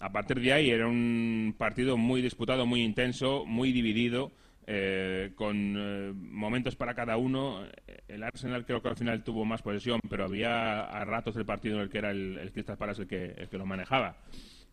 A 0.00 0.10
partir 0.10 0.40
de 0.40 0.52
ahí 0.52 0.70
era 0.70 0.88
un 0.88 1.54
partido 1.56 1.96
muy 1.96 2.22
disputado, 2.22 2.66
muy 2.66 2.82
intenso, 2.82 3.44
muy 3.46 3.72
dividido. 3.72 4.32
eh, 4.66 5.32
con 5.34 5.74
eh, 5.76 6.12
momentos 6.14 6.76
para 6.76 6.94
cada 6.94 7.16
uno. 7.16 7.64
El 8.06 8.22
Arsenal 8.22 8.64
creo 8.64 8.80
que 8.80 8.88
al 8.88 8.96
final 8.96 9.24
tuvo 9.24 9.44
más 9.44 9.62
posesión, 9.62 10.00
pero 10.08 10.24
había 10.24 10.82
a 10.82 11.04
ratos 11.04 11.34
del 11.34 11.44
partido 11.44 11.76
en 11.76 11.82
el 11.82 11.90
que 11.90 11.98
era 11.98 12.10
el, 12.10 12.38
el 12.38 12.52
Crystal 12.52 12.76
Palace 12.78 13.02
el 13.02 13.08
que, 13.08 13.34
el 13.36 13.48
que 13.48 13.58
lo 13.58 13.66
manejaba. 13.66 14.16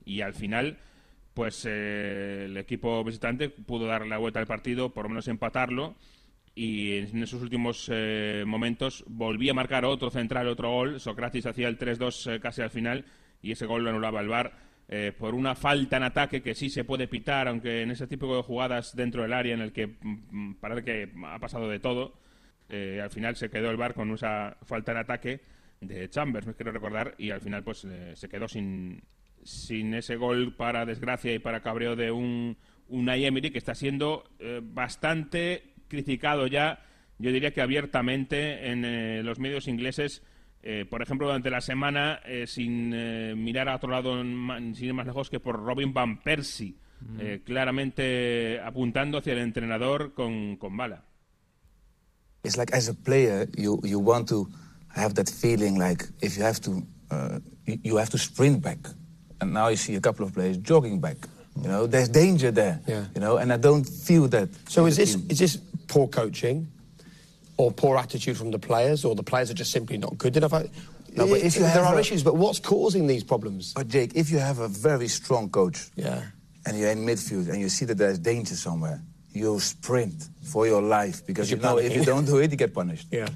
Y 0.05 0.21
al 0.21 0.33
final, 0.33 0.77
pues 1.37 1.67
eh, 1.69 2.45
el 2.45 2.57
equipo 2.57 3.03
visitante 3.03 3.49
pudo 3.49 3.85
dar 3.85 4.07
la 4.07 4.17
vuelta 4.17 4.39
al 4.39 4.47
partido, 4.47 4.91
por 4.91 5.03
lo 5.03 5.09
menos 5.09 5.27
empatarlo. 5.27 5.95
Y 6.55 6.97
en 6.97 7.21
esos 7.21 7.43
últimos 7.43 7.91
eh, 7.93 8.43
momentos 8.47 9.03
volvía 9.05 9.51
a 9.51 9.53
marcar 9.53 9.85
otro 9.85 10.09
central, 10.09 10.47
otro 10.47 10.71
gol. 10.71 10.99
Socrates 10.99 11.45
hacía 11.45 11.67
el 11.67 11.77
3-2 11.77 12.33
eh, 12.33 12.39
casi 12.39 12.63
al 12.63 12.71
final 12.71 13.05
y 13.43 13.51
ese 13.51 13.67
gol 13.67 13.83
lo 13.83 13.91
anulaba 13.91 14.19
el 14.21 14.29
VAR 14.29 14.65
por 15.19 15.35
una 15.35 15.53
falta 15.53 15.97
en 15.97 16.03
ataque 16.03 16.41
que 16.41 16.55
sí 16.55 16.71
se 16.71 16.85
puede 16.85 17.07
pitar, 17.07 17.49
aunque 17.49 17.83
en 17.83 17.91
ese 17.91 18.07
tipo 18.07 18.35
de 18.35 18.41
jugadas 18.41 18.95
dentro 18.95 19.21
del 19.21 19.33
área 19.33 19.53
en 19.53 19.61
el 19.61 19.73
que 19.73 19.97
mm, 20.01 20.55
parece 20.55 20.83
que 20.83 21.11
ha 21.23 21.37
pasado 21.37 21.69
de 21.69 21.79
todo, 21.79 22.13
eh, 22.69 22.99
al 23.03 23.11
final 23.11 23.35
se 23.35 23.49
quedó 23.49 23.69
el 23.69 23.77
VAR 23.77 23.93
con 23.93 24.11
esa 24.11 24.57
falta 24.63 24.93
en 24.93 24.97
ataque 24.97 25.41
de 25.81 26.09
Chambers, 26.09 26.47
me 26.47 26.55
quiero 26.55 26.71
recordar, 26.71 27.13
y 27.17 27.29
al 27.29 27.41
final 27.41 27.63
pues 27.63 27.85
se 28.13 28.29
quedó 28.29 28.47
sin, 28.47 29.03
sin 29.47 29.93
ese 29.93 30.17
gol 30.17 30.53
para 30.55 30.85
desgracia 30.85 31.33
y 31.33 31.39
para 31.39 31.61
cabreo 31.61 31.95
de 31.95 32.11
un 32.11 32.57
Unai 32.89 33.25
Emery 33.25 33.49
que 33.51 33.57
está 33.57 33.73
siendo 33.75 34.25
eh, 34.39 34.59
bastante 34.61 35.73
criticado 35.87 36.47
ya, 36.47 36.83
yo 37.17 37.31
diría 37.31 37.51
que 37.51 37.61
abiertamente 37.61 38.69
en 38.71 38.83
eh, 38.85 39.23
los 39.23 39.39
medios 39.39 39.67
ingleses, 39.67 40.21
eh, 40.63 40.85
por 40.89 41.01
ejemplo, 41.01 41.27
durante 41.27 41.49
la 41.49 41.61
semana, 41.61 42.19
eh, 42.25 42.45
sin 42.45 42.91
eh, 42.93 43.35
mirar 43.35 43.69
a 43.69 43.75
otro 43.77 43.89
lado, 43.89 44.21
sin 44.21 44.75
ir 44.85 44.93
más 44.93 45.05
lejos 45.07 45.29
que 45.29 45.39
por 45.39 45.63
Robin 45.63 45.93
Van 45.93 46.21
Persie, 46.21 46.75
eh, 47.19 47.41
claramente 47.45 48.59
apuntando 48.59 49.19
hacia 49.19 49.33
el 49.33 49.39
entrenador 49.39 50.13
con, 50.13 50.57
con 50.57 50.75
bala. 50.75 51.03
it's 52.43 52.55
like 52.57 52.71
as 52.73 52.87
a 52.87 52.93
player 52.93 53.47
you 53.57 53.79
you 53.83 53.99
want 53.99 54.27
to 54.29 54.47
have 54.95 55.13
that 55.15 55.27
feeling 55.29 55.77
like 55.77 56.05
if 56.21 56.37
you 56.37 56.43
have 56.43 56.59
to 56.61 56.81
uh, 57.11 57.39
you 57.65 57.97
have 57.97 58.09
to 58.09 58.17
sprint 58.17 58.61
back 58.61 58.77
and 59.41 59.53
now 59.53 59.67
you 59.69 59.75
see 59.77 59.95
a 59.95 60.01
couple 60.01 60.25
of 60.25 60.33
players 60.33 60.57
jogging 60.57 60.99
back 60.99 61.17
you 61.61 61.67
know 61.67 61.87
there's 61.87 62.09
danger 62.09 62.51
there 62.51 62.79
Yeah. 62.87 63.05
you 63.15 63.21
know 63.21 63.37
and 63.37 63.51
i 63.53 63.57
don't 63.57 63.83
feel 64.07 64.27
that 64.29 64.49
So 64.69 64.85
is 64.87 64.95
this 64.97 65.15
team. 65.15 65.25
is 65.29 65.39
this 65.39 65.57
poor 65.87 66.07
coaching, 66.07 66.67
or 67.57 67.71
poor 67.71 67.97
attitude 67.97 68.37
from 68.37 68.51
the 68.51 68.59
players, 68.59 69.03
or 69.05 69.15
the 69.15 69.23
players 69.23 69.49
are 69.49 69.53
just 69.55 69.71
simply 69.71 69.97
not 69.97 70.17
good 70.17 70.35
enough? 70.37 70.51
No, 70.51 71.25
but 71.27 71.41
if 71.41 71.55
you 71.55 71.61
there 71.63 71.83
are 71.83 71.95
a- 71.95 71.99
issues, 71.99 72.21
but 72.23 72.35
what's 72.35 72.59
causing 72.59 73.07
these 73.07 73.23
problems? 73.23 73.73
but 73.73 73.87
jake 73.87 74.11
if 74.15 74.29
you 74.29 74.37
have 74.39 74.59
a 74.59 74.67
very 74.67 75.07
strong 75.07 75.49
coach 75.49 75.77
Yeah. 75.95 76.21
and 76.65 76.77
you're 76.77 76.91
in 76.91 76.99
midfield 77.05 77.47
and 77.49 77.59
you 77.59 77.69
see 77.69 77.85
that 77.85 77.97
there's 77.97 78.19
danger 78.19 78.55
somewhere 78.55 79.01
you 79.33 79.59
sprint 79.59 80.29
for 80.43 80.67
your 80.67 80.81
life 80.81 81.25
because 81.25 81.49
Because 81.49 81.51
you 81.51 81.57
know 81.57 81.77
if 81.79 81.95
you 81.95 82.03
don't 82.05 82.25
do 82.25 82.37
it 82.37 82.51
you 82.51 82.57
get 82.57 82.73
punished 82.73 83.07
Yeah. 83.19 83.29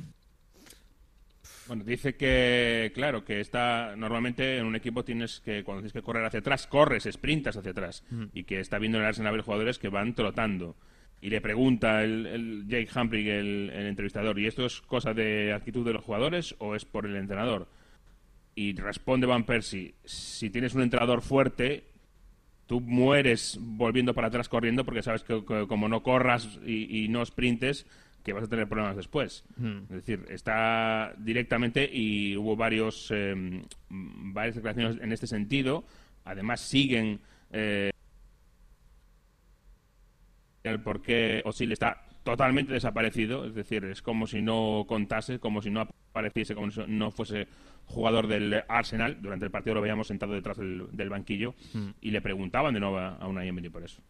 Bueno, 1.71 1.85
dice 1.85 2.17
que, 2.17 2.91
claro, 2.93 3.23
que 3.23 3.39
está 3.39 3.95
normalmente 3.95 4.57
en 4.57 4.65
un 4.65 4.75
equipo 4.75 5.05
tienes 5.05 5.39
que, 5.39 5.63
cuando 5.63 5.79
tienes 5.79 5.93
que 5.93 6.01
correr 6.01 6.25
hacia 6.25 6.41
atrás, 6.41 6.67
corres, 6.67 7.07
sprintas 7.09 7.55
hacia 7.55 7.71
atrás. 7.71 8.03
Y 8.33 8.43
que 8.43 8.59
está 8.59 8.77
viendo 8.77 8.97
en 8.97 9.03
el 9.03 9.07
Arsenal 9.07 9.31
ver 9.31 9.41
jugadores 9.41 9.79
que 9.79 9.87
van 9.87 10.13
trotando. 10.13 10.75
Y 11.21 11.29
le 11.29 11.39
pregunta 11.39 12.03
el, 12.03 12.25
el 12.25 12.67
Jake 12.67 12.89
Humphrey, 12.93 13.29
el, 13.29 13.69
el 13.69 13.85
entrevistador, 13.85 14.37
¿y 14.37 14.47
esto 14.47 14.65
es 14.65 14.81
cosa 14.81 15.13
de 15.13 15.53
actitud 15.53 15.85
de 15.85 15.93
los 15.93 16.03
jugadores 16.03 16.55
o 16.59 16.75
es 16.75 16.83
por 16.83 17.05
el 17.05 17.15
entrenador? 17.15 17.69
Y 18.53 18.75
responde 18.75 19.25
Van 19.25 19.45
Persie, 19.45 19.95
si 20.03 20.49
tienes 20.49 20.75
un 20.75 20.81
entrenador 20.81 21.21
fuerte, 21.21 21.85
tú 22.65 22.81
mueres 22.81 23.57
volviendo 23.61 24.13
para 24.13 24.27
atrás 24.27 24.49
corriendo 24.49 24.83
porque 24.83 25.03
sabes 25.03 25.23
que, 25.23 25.45
que 25.45 25.67
como 25.67 25.87
no 25.87 26.03
corras 26.03 26.59
y, 26.65 27.05
y 27.05 27.07
no 27.07 27.25
sprintes, 27.25 27.85
que 28.23 28.33
vas 28.33 28.43
a 28.43 28.47
tener 28.47 28.67
problemas 28.67 28.95
después. 28.95 29.43
Es 29.83 29.89
decir, 29.89 30.25
está 30.29 31.13
directamente 31.17 31.89
y 31.91 32.35
hubo 32.37 32.55
varios 32.55 33.09
eh, 33.11 33.33
mm, 33.35 34.33
varias 34.33 34.55
declaraciones 34.55 35.01
en 35.01 35.11
este 35.11 35.27
sentido. 35.27 35.83
Además, 36.23 36.61
siguen 36.61 37.19
eh, 37.51 37.91
el 40.63 40.81
por 40.81 41.01
qué 41.01 41.41
Osil 41.45 41.71
está 41.71 42.05
totalmente 42.23 42.73
desaparecido, 42.73 43.45
es 43.45 43.55
decir, 43.55 43.83
es 43.85 44.03
como 44.03 44.27
si 44.27 44.43
no 44.43 44.85
contase, 44.87 45.39
como 45.39 45.61
si 45.61 45.71
no 45.71 45.81
apareciese, 45.81 46.53
como 46.53 46.69
si 46.69 46.81
no 46.87 47.09
fuese 47.09 47.47
jugador 47.85 48.27
del 48.27 48.63
Arsenal. 48.67 49.19
Durante 49.21 49.45
el 49.45 49.51
partido 49.51 49.75
lo 49.75 49.81
veíamos 49.81 50.07
sentado 50.07 50.33
detrás 50.33 50.57
del, 50.57 50.87
del 50.91 51.09
banquillo 51.09 51.55
y 51.99 52.11
le 52.11 52.21
preguntaban 52.21 52.73
de 52.73 52.79
nuevo 52.79 52.99
a, 52.99 53.15
a 53.15 53.27
Unai 53.27 53.47
Emery 53.47 53.69
por 53.69 53.83
eso. 53.83 54.01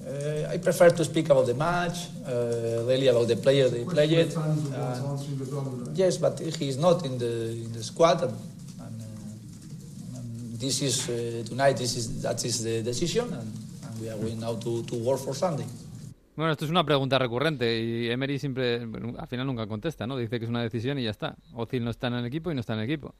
Uh, 0.00 0.48
I 0.54 0.58
prefer 0.58 0.90
to 0.90 1.04
speak 1.04 1.28
about 1.28 1.46
the 1.46 1.54
match, 1.54 2.06
uh, 2.24 2.84
really 2.86 3.08
about 3.08 3.26
the 3.26 3.36
player 3.36 3.68
they 3.68 3.84
played. 3.84 4.32
Uh, 4.36 5.18
yes, 5.92 6.16
but 6.16 6.38
he's 6.38 6.78
not 6.78 7.04
in 7.04 7.18
the 7.18 7.50
in 7.64 7.72
the 7.72 7.82
squad, 7.82 8.22
and, 8.22 8.32
and, 8.80 9.02
uh, 9.02 10.18
and 10.18 10.58
this 10.58 10.80
is 10.82 11.08
uh, 11.08 11.44
tonight. 11.46 11.76
This 11.76 11.96
is 11.96 12.22
that 12.22 12.44
is 12.44 12.62
the 12.62 12.82
decision, 12.82 13.24
and, 13.24 13.52
and 13.84 14.00
we 14.00 14.08
are 14.08 14.16
going 14.16 14.38
now 14.38 14.54
to, 14.54 14.82
to 14.84 14.94
work 14.94 15.18
for 15.18 15.34
Sunday. 15.34 15.66
Bueno, 16.36 16.52
esto 16.52 16.64
es 16.64 16.70
una 16.70 16.84
pregunta 16.84 17.18
recurrente 17.18 17.80
y 17.80 18.08
Emery 18.08 18.38
siempre, 18.38 18.86
bueno, 18.86 19.18
al 19.18 19.26
final 19.26 19.44
nunca 19.48 19.66
contesta, 19.66 20.06
¿no? 20.06 20.16
Dice 20.16 20.38
que 20.38 20.44
es 20.44 20.48
una 20.48 20.62
decisión 20.62 20.96
y 21.00 21.02
ya 21.02 21.10
está. 21.10 21.34
Ozil 21.54 21.84
no 21.84 21.90
está 21.90 22.06
en 22.06 22.14
el 22.14 22.26
equipo 22.26 22.52
y 22.52 22.54
no 22.54 22.60
está 22.60 22.74
en 22.74 22.78
el 22.78 22.84
equipo. 22.84 23.12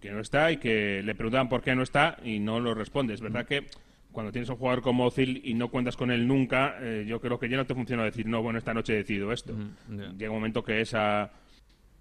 que 0.00 0.10
no 0.10 0.20
está 0.20 0.52
y 0.52 0.58
que 0.58 1.02
le 1.04 1.14
preguntaban 1.14 1.48
por 1.48 1.62
qué 1.62 1.74
no 1.74 1.82
está 1.82 2.18
y 2.24 2.38
no 2.38 2.60
lo 2.60 2.74
responde. 2.74 3.14
Es 3.14 3.20
verdad 3.20 3.46
que 3.46 3.66
cuando 4.16 4.32
tienes 4.32 4.48
un 4.48 4.56
jugador 4.56 4.80
como 4.80 5.04
Ozil 5.04 5.42
y 5.44 5.52
no 5.52 5.68
cuentas 5.68 5.94
con 5.94 6.10
él 6.10 6.26
nunca, 6.26 6.78
eh, 6.80 7.04
yo 7.06 7.20
creo 7.20 7.38
que 7.38 7.50
ya 7.50 7.58
no 7.58 7.66
te 7.66 7.74
funciona 7.74 8.02
decir, 8.02 8.24
no, 8.24 8.40
bueno, 8.40 8.58
esta 8.58 8.72
noche 8.72 8.94
he 8.94 8.96
decidido 8.96 9.30
esto. 9.30 9.54
Llega 9.90 10.30
un 10.30 10.38
momento 10.38 10.64
que 10.64 10.80
esa, 10.80 11.32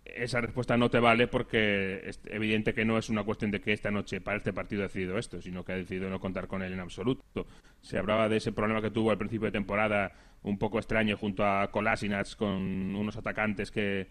esa 0.05 0.39
respuesta 0.39 0.77
no 0.77 0.89
te 0.89 1.01
vale 1.01 1.27
porque 1.27 2.07
es 2.07 2.21
evidente 2.27 2.73
que 2.73 2.85
no 2.85 2.97
es 2.97 3.09
una 3.09 3.25
cuestión 3.25 3.51
de 3.51 3.59
que 3.59 3.73
esta 3.73 3.91
noche 3.91 4.21
para 4.21 4.37
este 4.37 4.53
partido 4.53 4.83
ha 4.83 4.87
decidido 4.87 5.17
esto, 5.17 5.41
sino 5.41 5.65
que 5.65 5.73
ha 5.73 5.75
decidido 5.75 6.09
no 6.09 6.21
contar 6.21 6.47
con 6.47 6.63
él 6.63 6.71
en 6.71 6.79
absoluto. 6.79 7.47
Se 7.81 7.97
hablaba 7.97 8.29
de 8.29 8.37
ese 8.37 8.53
problema 8.53 8.81
que 8.81 8.91
tuvo 8.91 9.11
al 9.11 9.17
principio 9.17 9.47
de 9.47 9.51
temporada, 9.51 10.13
un 10.41 10.57
poco 10.57 10.79
extraño, 10.79 11.17
junto 11.17 11.43
a 11.45 11.69
Kolasinac, 11.69 12.37
con 12.37 12.95
unos 12.95 13.17
atacantes 13.17 13.71
que, 13.71 14.07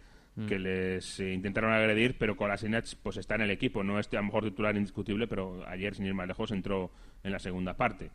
que 0.47 0.59
les 0.59 1.21
intentaron 1.21 1.73
agredir, 1.73 2.19
pero 2.19 2.37
Kolasinac 2.37 2.85
pues 3.03 3.17
está 3.17 3.37
en 3.37 3.41
el 3.41 3.51
equipo, 3.51 3.83
no 3.83 3.99
es 3.99 4.13
a 4.13 4.17
lo 4.17 4.25
mejor 4.25 4.45
titular 4.45 4.77
indiscutible, 4.77 5.27
pero 5.27 5.67
ayer, 5.67 5.95
sin 5.95 6.05
ir 6.05 6.13
más 6.13 6.29
lejos, 6.29 6.51
entró 6.51 6.91
en 7.25 7.33
la 7.33 7.39
segunda 7.41 7.75
parte. 7.75 8.11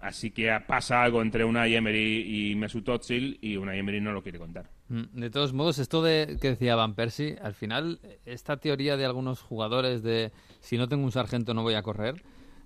Así 0.00 0.30
que 0.30 0.54
pasa 0.68 1.02
algo 1.02 1.22
entre 1.22 1.42
Unai 1.42 1.74
Emery 1.74 2.50
y 2.50 2.54
Mesut 2.54 2.86
Özil 2.90 3.38
y 3.40 3.56
Unai 3.56 3.78
Emery 3.78 3.98
no 4.02 4.12
lo 4.12 4.22
quiere 4.22 4.38
contar. 4.38 4.68
Mm, 4.90 5.04
De 5.18 5.30
todos 5.30 5.54
modos, 5.54 5.78
esto 5.78 6.02
de 6.02 6.36
que 6.38 6.50
decía 6.50 6.76
Van 6.76 6.94
Persie, 6.94 7.38
al 7.42 7.54
final, 7.54 7.98
esta 8.26 8.58
teoría 8.58 8.98
de 8.98 9.06
algunos 9.06 9.40
jugadores 9.40 10.02
de 10.02 10.32
si 10.60 10.76
no 10.76 10.86
tengo 10.86 11.04
un 11.04 11.12
sargento 11.12 11.54
no 11.54 11.62
voy 11.62 11.74
a 11.74 11.82
correr, 11.82 12.22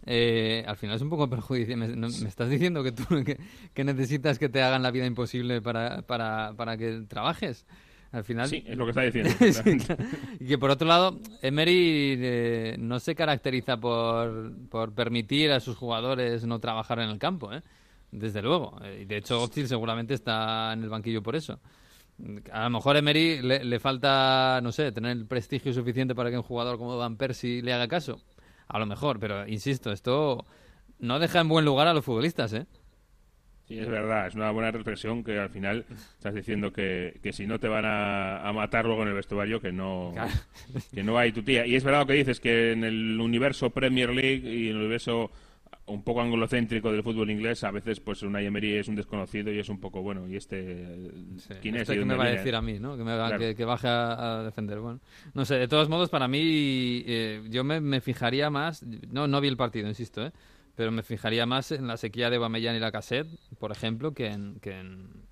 eh, 0.07 0.65
al 0.67 0.77
final 0.77 0.97
es 0.97 1.03
un 1.03 1.09
poco 1.11 1.31
perjudicial. 1.31 1.79
Me, 1.79 1.87
no- 1.89 2.09
me 2.09 2.29
estás 2.29 2.51
diciendo 2.51 2.83
que 2.83 2.91
tú 2.91 3.05
que, 3.25 3.39
que 3.73 3.85
necesitas 3.85 4.41
que 4.41 4.49
te 4.49 4.61
hagan 4.61 4.83
la 4.83 4.91
vida 4.91 5.07
imposible 5.07 5.63
para, 5.63 6.03
para, 6.03 6.53
para 6.57 6.77
que 6.77 7.05
trabajes. 7.09 7.65
Al 8.15 8.23
final. 8.23 8.49
Sí, 8.49 8.63
es 8.65 8.77
lo 8.77 8.85
que 8.85 8.91
está 8.91 9.03
diciendo. 9.03 9.31
Sí, 9.41 9.79
claro. 9.79 10.05
Y 10.39 10.47
que 10.47 10.57
por 10.57 10.71
otro 10.71 10.87
lado, 10.87 11.19
Emery 11.43 12.15
eh, 12.17 12.77
no 12.79 13.01
se 13.01 13.17
caracteriza 13.17 13.77
por, 13.77 14.53
por 14.69 14.95
permitir 14.95 15.51
a 15.51 15.59
sus 15.59 15.77
jugadores 15.77 16.47
no 16.47 16.61
trabajar 16.61 17.01
en 17.01 17.11
el 17.11 17.19
campo, 17.19 17.53
¿eh? 17.53 17.63
Desde 18.13 18.41
luego. 18.41 18.79
Eh, 18.85 19.01
Y 19.03 19.05
de 19.07 19.17
hecho, 19.17 19.43
Ozil 19.43 19.67
seguramente 19.67 20.15
está 20.15 20.73
en 20.73 20.85
el 20.85 20.89
banquillo 20.89 21.25
por 21.25 21.35
eso. 21.35 21.59
A 22.53 22.63
lo 22.63 22.71
mejor 22.71 22.97
Emery 22.97 23.43
le, 23.43 23.65
le 23.65 23.81
falta, 23.81 24.61
no 24.63 24.71
sé, 24.71 24.93
tener 24.93 25.11
el 25.11 25.27
prestigio 25.27 25.73
suficiente 25.73 26.15
para 26.15 26.31
que 26.31 26.37
un 26.37 26.45
jugador 26.45 26.79
como 26.79 26.97
Van 26.97 27.17
Persie 27.17 27.63
le 27.63 27.73
haga 27.73 27.89
caso. 27.89 28.21
A 28.69 28.79
lo 28.79 28.87
mejor, 28.87 29.19
pero 29.19 29.45
insisto, 29.49 29.91
esto 29.91 30.47
no 31.01 31.19
deja 31.19 31.41
en 31.41 31.49
buen 31.49 31.65
lugar 31.65 31.89
a 31.89 31.95
los 31.95 32.05
futbolistas, 32.05 32.53
¿eh? 32.53 32.67
Sí, 33.67 33.79
es 33.79 33.89
verdad, 33.89 34.27
es 34.27 34.35
una 34.35 34.51
buena 34.51 34.71
reflexión 34.71 35.25
que 35.25 35.39
al 35.39 35.49
final 35.49 35.87
estás 36.19 36.35
diciendo 36.35 36.71
que, 36.73 37.19
que 37.23 37.33
si 37.33 37.47
no 37.47 37.59
te 37.59 37.67
van 37.69 37.87
a, 37.87 38.47
a 38.47 38.53
matar 38.53 38.85
luego 38.85 39.03
en 39.03 39.09
el 39.09 39.15
vestuario, 39.15 39.59
que 39.61 39.73
no, 39.73 40.11
Claro. 40.13 40.31
que 40.93 41.03
no 41.03 41.17
hay 41.17 41.33
tu 41.33 41.43
tía. 41.43 41.67
Y 41.67 41.75
es 41.75 41.83
verdad 41.83 42.01
lo 42.01 42.07
que 42.07 42.13
dices, 42.13 42.41
que 42.41 42.73
en 42.73 42.85
el 42.85 43.19
universo 43.19 43.71
Premier 43.71 44.11
League 44.11 44.43
y 44.55 44.65
en 44.69 44.77
el 44.77 44.83
universo 44.83 45.31
un 45.87 46.03
poco 46.03 46.23
anglocéntrico 46.23 46.91
del 46.93 47.03
fútbol 47.03 47.31
inglés, 47.31 47.63
a 47.65 47.71
veces 47.71 48.01
pues 48.01 48.23
Unai 48.23 48.47
Emery 48.47 48.75
es 48.77 48.89
un 48.89 48.95
desconocido 48.97 49.53
y 49.53 49.59
es 49.59 49.69
un 49.69 49.81
poco, 49.81 50.01
bueno, 50.03 50.27
¿y 50.29 50.37
este 50.37 51.11
quién 51.61 51.75
es? 51.77 51.83
Este 51.83 51.93
que 51.95 51.99
dónde 52.01 52.15
me 52.15 52.19
va 52.19 52.25
a 52.27 52.31
decir 52.33 52.55
a 52.55 52.63
mí, 52.63 52.79
¿no? 52.79 52.97
Que, 52.97 53.05
me 53.05 53.15
va- 53.17 53.29
Claro. 53.29 53.39
que, 53.39 53.55
que 53.55 53.65
baje 53.67 53.89
a, 53.89 54.39
a 54.41 54.43
defender. 54.45 54.79
Bueno, 54.81 55.01
no 55.35 55.45
sé, 55.45 55.57
de 55.57 55.69
todos 55.69 55.91
modos, 55.91 56.09
para 56.09 56.27
mí, 56.27 57.03
eh, 57.07 57.43
yo 57.51 57.65
me, 57.65 57.81
me 57.83 58.01
fijaría 58.01 58.49
más, 58.49 58.83
no, 59.11 59.27
no 59.29 59.41
vi 59.43 59.49
el 59.49 59.59
partido, 59.59 59.87
insisto, 59.89 60.25
¿eh? 60.27 60.33
Pero 60.77 60.91
me 60.91 61.03
fijaría 61.03 61.47
más 61.47 61.71
en 61.73 61.87
la 61.87 61.97
sequía 61.97 62.31
de 62.31 62.39
Bamellán 62.39 62.77
y 62.77 62.81
la 62.81 62.93
Cassette, 62.93 63.29
por 63.59 63.71
ejemplo, 63.73 64.13
que 64.13 64.27
en, 64.27 64.59
que 64.61 64.79
en, 64.79 65.25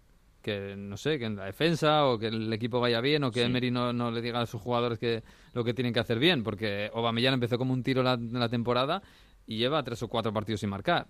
que 0.42 0.74
no 0.76 0.96
sé, 0.96 1.18
que 1.18 1.24
en 1.26 1.36
la 1.36 1.44
defensa 1.46 2.06
o 2.06 2.18
que 2.18 2.26
el 2.26 2.52
equipo 2.52 2.80
vaya 2.80 3.00
bien 3.00 3.24
o 3.24 3.30
que 3.30 3.40
Sí. 3.40 3.46
Emery 3.46 3.70
no, 3.70 3.92
no 3.92 4.10
le 4.10 4.20
diga 4.20 4.40
a 4.40 4.46
sus 4.46 4.60
jugadores 4.60 4.98
que 4.98 5.22
lo 5.52 5.64
que 5.64 5.74
tienen 5.74 5.92
que 5.92 6.00
hacer 6.00 6.18
bien, 6.18 6.42
porque 6.42 6.90
Aubameyang 6.94 7.34
empezó 7.34 7.58
como 7.58 7.72
un 7.72 7.82
tiro 7.82 8.02
la, 8.02 8.16
la 8.16 8.48
temporada 8.48 9.02
y 9.46 9.56
lleva 9.58 9.82
tres 9.82 10.02
o 10.02 10.08
cuatro 10.08 10.32
partidos 10.32 10.60
sin 10.60 10.70
marcar. 10.70 11.06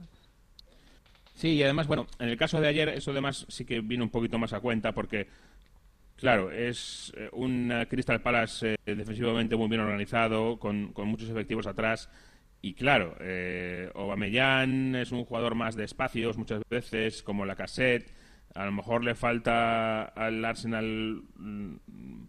Sí, 1.35 1.49
y 1.55 1.63
además, 1.63 1.87
bueno, 1.87 2.07
en 2.19 2.29
el 2.29 2.37
caso 2.37 2.61
de 2.61 2.69
ayer, 2.69 2.91
eso 2.91 3.11
además 3.11 3.47
sí 3.49 3.65
que 3.65 3.81
vino 3.81 4.05
un 4.05 4.11
poquito 4.11 4.39
más 4.39 4.53
a 4.53 4.61
cuenta 4.61 4.93
porque, 4.93 5.29
claro, 6.17 6.51
es 6.51 7.13
eh, 7.17 7.31
un 7.33 7.73
Crystal 7.89 8.21
Palace 8.21 8.77
eh, 8.87 8.95
defensivamente 8.95 9.57
muy 9.57 9.69
bien 9.69 9.81
organizado, 9.81 10.59
con, 10.59 10.93
con 10.93 11.09
muchos 11.09 11.31
efectivos 11.31 11.67
atrás. 11.67 12.11
Y 12.65 12.75
claro, 12.75 13.17
eh, 13.21 13.91
Aubameyang 13.95 14.95
es 14.95 15.11
un 15.11 15.25
jugador 15.25 15.57
más 15.57 15.75
de 15.75 15.85
espacios 15.85 16.39
muchas 16.39 16.63
veces, 16.71 17.23
como 17.25 17.45
la 17.45 17.57
cassette. 17.57 18.09
A 18.55 18.65
lo 18.65 18.73
mejor 18.73 19.03
le 19.03 19.17
falta 19.17 20.05
al 20.05 20.45
Arsenal 20.45 21.23
mm, 21.37 21.75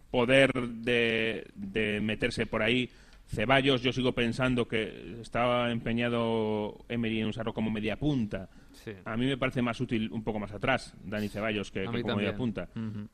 poder 0.10 0.52
de, 0.54 1.46
de 1.54 2.02
meterse 2.02 2.48
por 2.48 2.64
ahí. 2.64 2.90
Ceballos, 3.28 3.84
yo 3.84 3.94
sigo 3.94 4.14
pensando 4.14 4.68
que 4.68 5.18
estaba 5.22 5.72
empeñado 5.72 6.84
Emery 6.90 7.22
en 7.22 7.28
usarlo 7.28 7.54
como 7.54 7.70
media 7.70 7.98
punta. 7.98 8.50
Sí. 8.72 8.92
A 9.06 9.16
mí 9.16 9.28
me 9.28 9.38
parece 9.38 9.62
más 9.62 9.80
útil 9.80 10.10
un 10.12 10.24
poco 10.24 10.40
más 10.40 10.52
atrás, 10.52 10.96
Dani 11.04 11.30
Ceballos, 11.30 11.72
que, 11.72 11.86
como 11.86 11.98
media 11.98 12.06
también. 12.14 12.36
punta. 12.36 12.70
Ujú. 12.76 13.08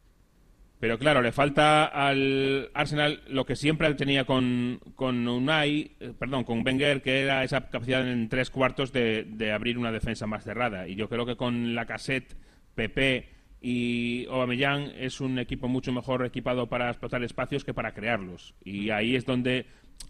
Pero 0.80 0.98
claro, 0.98 1.22
le 1.22 1.34
falta 1.34 1.86
al 1.86 2.70
Arsenal 2.74 3.22
lo 3.28 3.46
que 3.46 3.58
siempre 3.58 3.94
tenía 3.96 4.24
con, 4.24 4.80
con 4.96 5.28
Unai, 5.28 5.92
eh, 6.00 6.14
perdón, 6.18 6.46
con 6.46 6.66
Wenger, 6.66 7.02
que 7.02 7.22
era 7.22 7.44
esa 7.44 7.70
capacidad 7.70 8.08
en 8.08 8.30
tres 8.30 8.50
cuartos 8.50 8.94
de, 8.94 9.26
de 9.26 9.52
abrir 9.52 9.78
una 9.78 9.92
defensa 9.92 10.26
más 10.26 10.46
cerrada. 10.46 10.88
Y 10.88 10.96
yo 10.96 11.10
creo 11.10 11.26
que 11.26 11.36
con 11.36 11.76
la 11.76 11.86
cassette, 11.86 12.38
Pepe 12.76 13.28
y 13.62 14.26
Aubameyang 14.28 14.92
es 14.98 15.20
un 15.20 15.38
equipo 15.38 15.68
mucho 15.68 15.92
mejor 15.92 16.26
equipado 16.26 16.68
para 16.68 16.90
explotar 16.90 17.24
espacios 17.24 17.66
que 17.66 17.74
para 17.74 17.94
crearlos. 17.94 18.56
Y 18.64 18.90
ahí 18.92 19.16
es 19.16 19.26
donde 19.26 19.66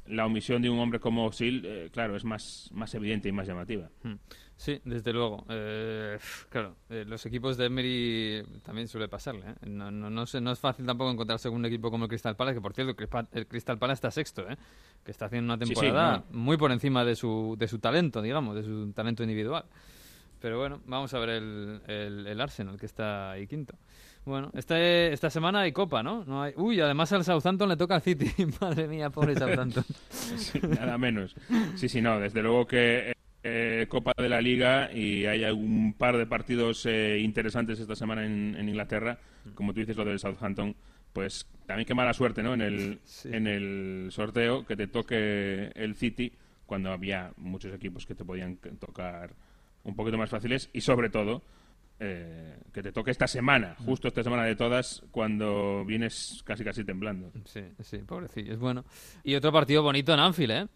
la 0.05 0.25
omisión 0.25 0.61
de 0.61 0.69
un 0.69 0.79
hombre 0.79 0.99
como 0.99 1.31
Sil, 1.33 1.65
eh, 1.65 1.89
claro, 1.91 2.15
es 2.15 2.25
más, 2.25 2.69
más 2.73 2.93
evidente 2.93 3.29
y 3.29 3.31
más 3.31 3.47
llamativa. 3.47 3.89
Mm. 4.03 4.13
Sí, 4.61 4.81
desde 4.83 5.13
luego. 5.13 5.45
Eh, 5.47 6.19
claro, 6.49 6.75
eh, 6.89 7.05
los 7.07 7.25
equipos 7.25 7.55
de 7.55 7.67
Emery 7.67 8.43
también 8.61 8.89
suele 8.89 9.07
pasarle. 9.07 9.51
¿eh? 9.51 9.55
No, 9.69 9.89
no, 9.89 10.09
no, 10.09 10.25
sé- 10.25 10.41
no 10.41 10.51
es 10.51 10.59
fácil 10.59 10.85
tampoco 10.85 11.09
encontrarse 11.09 11.47
un 11.47 11.63
equipo 11.65 11.89
como 11.89 12.03
el 12.03 12.09
Crystal 12.09 12.35
Palace, 12.35 12.55
que 12.55 12.61
por 12.61 12.73
cierto, 12.73 12.93
el 13.31 13.47
Crystal 13.47 13.79
Palace 13.79 13.93
está 13.99 14.11
sexto, 14.11 14.49
¿eh? 14.49 14.57
que 15.05 15.11
está 15.11 15.27
haciendo 15.27 15.53
una 15.53 15.65
Sí, 15.65 15.73
sí, 15.73 15.79
temporada 15.79 16.25
muy 16.31 16.57
por 16.57 16.73
encima 16.73 17.05
de 17.05 17.15
su, 17.15 17.55
de 17.57 17.69
su 17.69 17.79
talento, 17.79 18.21
digamos, 18.21 18.53
de 18.53 18.63
su 18.63 18.91
talento 18.91 19.23
individual. 19.23 19.63
Pero 20.41 20.59
bueno, 20.59 20.81
vamos 20.87 21.13
a 21.13 21.19
ver 21.19 21.29
el, 21.29 21.81
el, 21.87 22.27
el 22.27 22.41
Arsenal, 22.41 22.77
que 22.77 22.85
está 22.85 23.31
ahí 23.31 23.47
quinto. 23.47 23.75
Bueno, 24.25 24.51
este, 24.53 25.13
esta 25.13 25.29
semana 25.29 25.61
hay 25.61 25.71
Copa, 25.71 26.03
¿no? 26.03 26.25
no 26.25 26.43
hay... 26.43 26.51
Uy, 26.57 26.81
además 26.81 27.11
al 27.13 27.23
Southampton 27.23 27.69
le 27.69 27.77
toca 27.77 27.95
al 27.95 28.01
City. 28.01 28.29
Madre 28.61 28.89
mía, 28.89 29.09
pobre 29.09 29.35
Southampton. 29.39 29.85
Sí, 30.09 30.59
nada 30.67 30.97
menos. 30.97 31.33
Sí, 31.75 31.87
sí, 31.87 32.01
no, 32.01 32.19
desde 32.19 32.41
luego 32.41 32.67
que 32.67 33.13
eh, 33.43 33.85
Copa 33.89 34.13
de 34.17 34.29
la 34.29 34.41
Liga 34.41 34.91
y 34.93 35.25
hay 35.25 35.43
un 35.45 35.93
par 35.93 36.17
de 36.17 36.25
partidos 36.25 36.85
eh, 36.85 37.19
interesantes 37.19 37.79
esta 37.79 37.95
semana 37.95 38.25
en, 38.25 38.55
en 38.57 38.67
Inglaterra, 38.69 39.17
como 39.55 39.73
tú 39.73 39.79
dices 39.79 39.95
lo 39.97 40.05
del 40.05 40.19
Southampton, 40.19 40.75
pues 41.13 41.47
también 41.65 41.87
qué 41.87 41.95
mala 41.95 42.13
suerte, 42.13 42.43
¿no? 42.43 42.53
En 42.53 42.61
el, 42.61 42.99
Sí. 43.05 43.29
en 43.31 43.47
el 43.47 44.07
sorteo 44.11 44.65
que 44.65 44.75
te 44.75 44.87
toque 44.87 45.71
el 45.75 45.95
City 45.95 46.31
cuando 46.65 46.91
había 46.91 47.31
muchos 47.37 47.73
equipos 47.73 48.05
que 48.05 48.13
te 48.15 48.23
podían 48.25 48.57
tocar 48.79 49.33
un 49.83 49.95
poquito 49.95 50.17
más 50.17 50.29
fáciles 50.29 50.69
y 50.73 50.81
sobre 50.81 51.09
todo 51.09 51.41
eh, 51.99 52.57
que 52.71 52.83
te 52.83 52.91
toque 52.91 53.11
esta 53.11 53.27
semana, 53.27 53.75
justo 53.85 54.07
esta 54.07 54.23
semana 54.23 54.43
de 54.43 54.55
todas, 54.55 55.03
cuando 55.11 55.83
vienes 55.85 56.43
casi 56.45 56.63
casi 56.63 56.83
temblando. 56.83 57.31
Sí, 57.45 57.61
sí, 57.81 57.97
pobrecillo, 57.99 58.53
es 58.53 58.59
bueno. 58.59 58.85
Y 59.23 59.35
otro 59.35 59.51
partido 59.51 59.81
bonito 59.83 60.13
en 60.13 60.19
Anfield, 60.19 60.51
¿eh? 60.51 60.67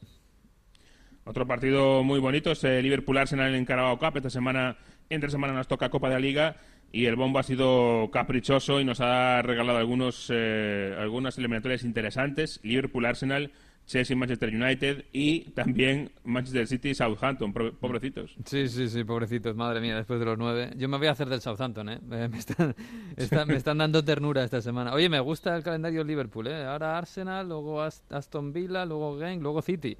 Otro 1.25 1.47
partido 1.47 2.03
muy 2.03 2.19
bonito 2.19 2.51
es 2.51 2.63
el 2.63 2.83
Liverpool-Arsenal 2.83 3.55
en 3.55 3.65
Carabao 3.65 3.97
Cup. 3.97 4.17
Esta 4.17 4.29
semana, 4.29 4.77
entre 5.09 5.29
semana 5.29 5.53
nos 5.53 5.67
toca 5.67 5.89
Copa 5.89 6.09
de 6.09 6.15
la 6.15 6.19
Liga 6.19 6.55
y 6.91 7.05
el 7.05 7.15
bombo 7.15 7.39
ha 7.39 7.43
sido 7.43 8.09
caprichoso 8.11 8.79
y 8.81 8.85
nos 8.85 8.99
ha 9.01 9.41
regalado 9.41 9.77
algunos 9.79 10.27
eh, 10.33 10.95
algunas 10.99 11.37
eliminatorias 11.37 11.83
interesantes. 11.83 12.59
Liverpool-Arsenal, 12.63 13.51
Chelsea-Manchester 13.85 14.49
United 14.53 15.05
y 15.13 15.51
también 15.51 16.11
Manchester 16.25 16.67
City-Southampton. 16.67 17.53
Pro- 17.53 17.73
Pobrecitos. 17.73 18.35
Sí, 18.45 18.67
sí, 18.67 18.89
sí, 18.89 19.03
pobrecitos, 19.05 19.55
madre 19.55 19.79
mía, 19.81 19.95
después 19.95 20.19
de 20.19 20.25
los 20.25 20.37
nueve. 20.37 20.71
Yo 20.77 20.87
me 20.89 20.97
voy 20.97 21.07
a 21.07 21.11
hacer 21.11 21.29
del 21.29 21.39
Southampton, 21.41 21.87
¿eh? 21.89 21.99
Eh, 22.11 22.29
Me 22.29 22.37
están, 22.37 22.75
me 23.47 23.55
están 23.55 23.77
dando 23.77 24.03
ternura 24.03 24.43
esta 24.43 24.61
semana. 24.61 24.93
Oye, 24.93 25.07
me 25.09 25.19
gusta 25.21 25.55
el 25.55 25.63
calendario 25.63 26.03
Liverpool, 26.03 26.47
¿eh? 26.47 26.63
Ahora 26.65 26.97
Arsenal, 26.97 27.47
luego 27.47 27.81
Ast- 27.81 28.11
Aston 28.11 28.51
Villa, 28.53 28.85
luego 28.85 29.17
Genk, 29.19 29.41
luego 29.41 29.61
City. 29.61 29.97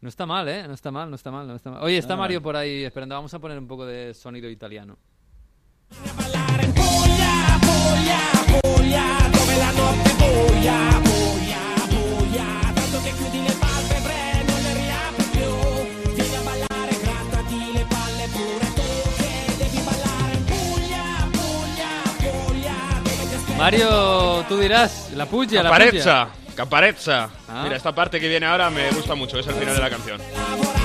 No 0.00 0.08
está 0.08 0.24
mal, 0.26 0.48
¿eh? 0.48 0.66
No 0.66 0.74
está 0.74 0.90
mal, 0.90 1.10
no 1.10 1.16
está 1.16 1.30
mal, 1.30 1.46
no 1.46 1.54
está 1.56 1.70
mal. 1.70 1.82
Oye, 1.82 1.98
está 1.98 2.14
Ah. 2.14 2.16
Mario 2.16 2.40
por 2.42 2.56
ahí 2.56 2.84
esperando. 2.84 3.14
Vamos 3.14 3.32
a 3.34 3.38
poner 3.38 3.58
un 3.58 3.66
poco 3.66 3.84
de 3.84 4.14
sonido 4.14 4.48
italiano. 4.48 4.96
Mario, 23.58 24.44
tú 24.48 24.56
dirás, 24.56 25.10
la 25.14 25.26
puya, 25.26 25.62
la 25.62 25.70
puya. 25.76 26.28
Caparezza. 26.60 27.30
Ah. 27.48 27.62
Mira, 27.62 27.76
esta 27.76 27.94
parte 27.94 28.20
que 28.20 28.28
viene 28.28 28.44
ahora 28.44 28.68
me 28.68 28.90
gusta 28.90 29.14
mucho, 29.14 29.38
es 29.38 29.46
el 29.46 29.54
final 29.54 29.74
de 29.74 29.80
la 29.80 29.88
canción. 29.88 30.79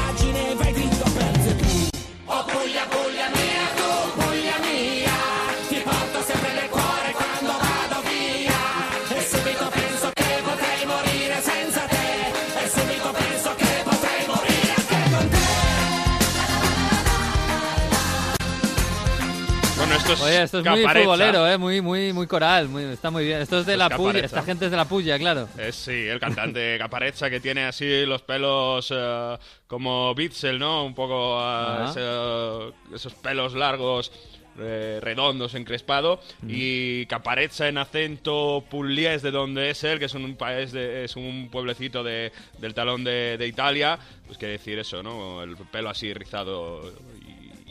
Esto 20.11 20.13
es 20.13 20.21
Oye, 20.21 20.43
esto 20.43 20.59
es 20.59 20.65
muy 20.65 20.83
futbolero, 20.87 21.47
¿eh? 21.49 21.57
Muy, 21.57 21.81
muy, 21.81 22.13
muy 22.13 22.27
coral, 22.27 22.67
muy, 22.69 22.83
está 22.83 23.09
muy 23.11 23.25
bien. 23.25 23.41
Esto 23.41 23.59
es 23.59 23.65
de 23.65 23.73
Esto 23.73 23.79
la 23.89 23.95
es 23.95 23.99
puya, 24.01 24.19
esta 24.19 24.43
gente 24.43 24.65
es 24.65 24.71
de 24.71 24.77
la 24.77 24.85
puya, 24.85 25.17
claro. 25.17 25.47
Es 25.57 25.75
sí, 25.75 25.91
el 26.07 26.19
cantante 26.19 26.77
Caparezza 26.79 27.29
que 27.29 27.39
tiene 27.39 27.65
así 27.65 28.05
los 28.05 28.21
pelos 28.21 28.91
eh, 28.95 29.37
como 29.67 30.13
Bitzel, 30.15 30.59
¿no? 30.59 30.85
Un 30.85 30.93
poco 30.95 31.39
eh, 31.41 31.85
ese- 31.89 32.95
esos 32.95 33.13
pelos 33.15 33.53
largos, 33.55 34.11
eh, 34.59 34.99
redondos, 35.01 35.53
encrespado. 35.55 36.19
Y 36.47 37.05
Caparezza 37.07 37.67
en 37.67 37.77
acento 37.77 38.63
pugliese 38.69 39.25
de 39.27 39.31
donde 39.31 39.69
es 39.71 39.83
él, 39.83 39.99
que 39.99 40.05
es 40.05 40.13
un 40.13 40.35
país, 40.35 40.71
de, 40.71 41.03
es 41.05 41.15
un 41.15 41.49
pueblecito 41.51 42.03
de, 42.03 42.31
del 42.59 42.73
talón 42.73 43.03
de, 43.03 43.37
de 43.37 43.47
Italia. 43.47 43.97
Pues 44.25 44.37
quiere 44.37 44.53
decir 44.53 44.79
eso, 44.79 45.03
¿no? 45.03 45.43
El 45.43 45.55
pelo 45.57 45.89
así 45.89 46.13
rizado 46.13 46.91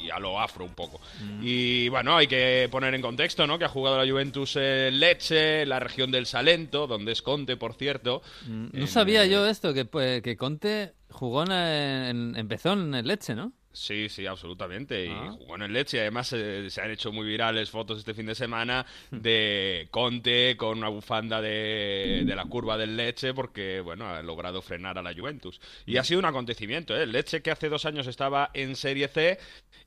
y, 0.04 0.10
a 0.10 0.18
lo 0.18 0.40
afro 0.40 0.64
un 0.64 0.74
poco. 0.74 1.00
Y 1.42 1.88
bueno, 1.88 2.16
hay 2.16 2.26
que 2.26 2.68
poner 2.70 2.94
en 2.94 3.02
contexto, 3.02 3.46
¿no? 3.46 3.58
Que 3.58 3.64
ha 3.64 3.68
jugado 3.68 4.02
la 4.02 4.10
Juventus 4.10 4.56
en 4.56 4.98
Lecce, 5.00 5.66
la 5.66 5.80
región 5.80 6.10
del 6.10 6.26
Salento, 6.26 6.86
donde 6.86 7.12
es 7.12 7.22
Conte, 7.22 7.56
por 7.56 7.74
cierto. 7.74 8.22
Mm, 8.46 8.66
No 8.72 8.80
En, 8.80 8.88
sabía 8.88 9.24
eh, 9.24 9.30
yo 9.30 9.46
esto, 9.46 9.72
que, 9.74 9.84
pues, 9.84 10.22
que 10.22 10.36
Conte 10.36 10.92
jugó 11.10 11.44
en, 11.44 11.52
en- 11.52 12.36
empezó 12.36 12.72
en 12.74 12.94
el 12.94 13.06
Leche, 13.06 13.34
¿no? 13.34 13.52
Sí, 13.74 14.08
sí, 14.08 14.24
absolutamente. 14.24 15.10
Ah. 15.10 15.26
Y 15.26 15.36
jugó 15.36 15.56
en 15.56 15.62
el 15.62 15.72
Leche. 15.72 16.00
Además, 16.00 16.32
eh, 16.32 16.70
se 16.70 16.80
han 16.80 16.92
hecho 16.92 17.10
muy 17.10 17.26
virales 17.26 17.70
fotos 17.70 17.98
este 17.98 18.14
fin 18.14 18.26
de 18.26 18.36
semana 18.36 18.86
de 19.10 19.88
Conte 19.90 20.56
con 20.56 20.78
una 20.78 20.88
bufanda 20.88 21.42
de, 21.42 22.22
de 22.24 22.36
la 22.36 22.44
curva 22.44 22.78
del 22.78 22.96
Leche 22.96 23.34
porque, 23.34 23.80
bueno, 23.80 24.08
ha 24.08 24.22
logrado 24.22 24.62
frenar 24.62 24.96
a 24.96 25.02
la 25.02 25.12
Juventus. 25.12 25.60
Y 25.86 25.96
ha 25.96 26.04
sido 26.04 26.20
un 26.20 26.26
acontecimiento, 26.26 26.96
¿eh? 26.96 27.02
El 27.02 27.12
Leche 27.12 27.42
que 27.42 27.50
hace 27.50 27.68
dos 27.68 27.84
años 27.84 28.06
estaba 28.06 28.50
en 28.54 28.76
Serie 28.76 29.08
C 29.08 29.38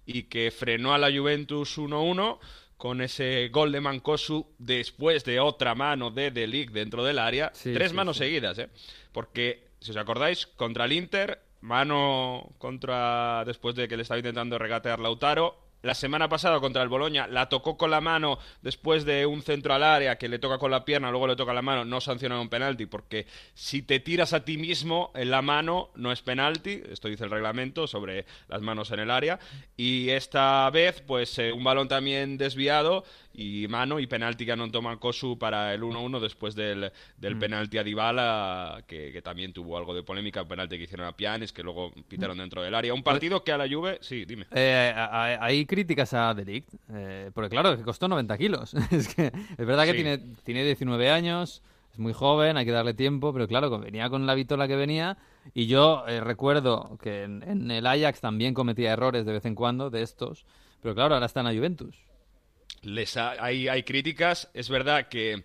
y 0.06 0.24
que 0.24 0.52
frenó 0.52 0.94
a 0.94 0.98
la 0.98 1.10
Juventus 1.10 1.78
1-1 1.78 2.40
con 2.76 3.02
ese 3.02 3.48
gol 3.50 3.72
de 3.72 3.82
Mancosu 3.82 4.54
después 4.58 5.24
de 5.24 5.40
otra 5.40 5.76
mano 5.76 6.12
de 6.12 6.32
De 6.32 6.46
Ligt 6.46 6.74
dentro 6.74 7.04
del 7.04 7.20
área. 7.20 7.52
Sí, 7.54 7.74
Tres 7.74 7.92
sí, 7.92 7.96
manos 7.96 8.18
sí. 8.18 8.26
seguidas, 8.26 8.60
¿eh? 8.60 8.70
Porque, 9.12 9.70
si 9.80 9.92
os 9.92 9.98
acordáis, 9.98 10.46
contra 10.46 10.86
el 10.86 10.92
Inter, 10.92 11.47
mano 11.68 12.54
contra 12.58 13.44
después 13.46 13.76
de 13.76 13.88
que 13.88 13.98
le 13.98 14.04
estaba 14.04 14.18
intentando 14.18 14.58
regatear 14.58 15.00
Lautaro. 15.00 15.68
La 15.84 15.94
semana 15.94 16.28
pasada 16.28 16.60
contra 16.60 16.82
el 16.82 16.90
Boloña 16.90 17.28
la 17.28 17.50
tocó 17.50 17.78
con 17.78 17.92
la 17.92 18.02
mano 18.02 18.40
después 18.64 19.06
de 19.06 19.28
un 19.28 19.44
centro 19.44 19.76
al 19.76 19.84
área 19.84 20.18
que 20.18 20.28
le 20.28 20.40
toca 20.40 20.58
con 20.58 20.72
la 20.72 20.84
pierna, 20.84 21.12
luego 21.12 21.28
le 21.28 21.36
toca 21.36 21.54
la 21.54 21.62
mano, 21.62 21.86
no 21.86 22.02
sanciona 22.02 22.42
un 22.42 22.50
penalti 22.50 22.88
porque 22.88 23.28
si 23.54 23.84
te 23.84 24.00
tiras 24.00 24.34
a 24.34 24.44
ti 24.44 24.58
mismo 24.58 25.12
en 25.14 25.30
la 25.30 25.44
mano 25.44 25.92
no 25.96 26.12
es 26.12 26.24
penalti, 26.24 26.82
esto 26.90 27.10
dice 27.10 27.26
el 27.26 27.30
reglamento 27.30 27.86
sobre 27.86 28.26
las 28.48 28.62
manos 28.64 28.90
en 28.90 29.02
el 29.02 29.12
área 29.12 29.38
y 29.78 30.10
esta 30.10 30.68
vez 30.72 31.02
pues 31.02 31.38
eh, 31.38 31.52
un 31.52 31.64
balón 31.64 31.88
también 31.88 32.40
desviado 32.40 33.04
y 33.38 33.68
mano 33.70 34.00
y 34.00 34.08
penalti 34.08 34.46
que 34.46 34.52
anotó 34.52 34.82
Mancosu 34.82 35.38
para 35.38 35.74
el 35.74 35.82
1-1 35.84 36.20
después 36.20 36.56
del, 36.56 36.92
del 37.18 37.36
Mm. 37.36 37.40
penalti 37.40 37.78
a 37.78 37.84
Dybala 37.84 38.84
que, 38.88 39.12
que 39.14 39.22
también 39.22 39.54
tuvo 39.54 39.78
algo 39.78 39.94
de 39.94 40.02
polémica, 40.04 40.42
un 40.42 40.48
penalti 40.48 40.78
que 40.78 40.84
hicieron 40.86 41.06
a 41.06 41.16
Pianis 41.16 41.54
que 41.54 41.62
luego 41.64 41.92
pitaron 42.08 42.38
dentro 42.40 42.64
del 42.64 42.74
área. 42.74 42.94
Un 42.96 43.04
partido 43.04 43.44
que 43.44 43.52
a 43.52 43.58
la 43.58 43.70
Juve, 43.70 44.00
sí, 44.02 44.26
dime. 44.26 44.48
Eh, 44.52 44.92
ahí 45.40 45.66
críticas 45.68 46.14
a 46.16 46.34
Delict, 46.34 46.74
eh, 46.92 47.30
porque 47.34 47.50
claro, 47.52 47.78
que 47.78 47.84
costó 47.84 48.08
90 48.08 48.38
kilos. 48.38 48.74
es 48.92 49.14
que 49.14 49.28
es 49.58 49.66
verdad 49.66 49.84
que 49.86 49.92
Sí. 49.92 49.98
tiene, 49.98 50.18
tiene 50.44 50.64
19 50.66 51.12
años, 51.12 51.62
es 51.94 52.00
muy 52.00 52.14
joven, 52.14 52.58
hay 52.58 52.66
que 52.66 52.72
darle 52.72 52.96
tiempo, 52.96 53.32
pero 53.34 53.48
claro, 53.48 53.70
venía 53.80 54.10
con 54.10 54.26
la 54.26 54.34
vitola 54.34 54.68
que 54.68 54.76
venía 54.76 55.16
y 55.54 55.68
yo 55.68 56.06
eh, 56.08 56.22
recuerdo 56.22 56.98
que 57.02 57.24
en, 57.24 57.44
en 57.44 57.70
el 57.70 57.86
Ajax 57.86 58.20
también 58.20 58.56
cometía 58.56 58.94
errores 58.94 59.26
de 59.28 59.34
vez 59.34 59.46
en 59.46 59.54
cuando 59.54 59.92
de 59.92 60.02
estos, 60.02 60.44
pero 60.82 60.96
claro, 60.96 61.14
ahora 61.14 61.28
está 61.28 61.42
en 61.42 61.46
la 61.46 61.54
Juventus. 61.54 61.96
Les 62.88 63.18
ha- 63.18 63.36
hay, 63.44 63.68
hay 63.68 63.84
críticas. 63.84 64.50
Es 64.54 64.70
verdad 64.70 65.08
que, 65.10 65.44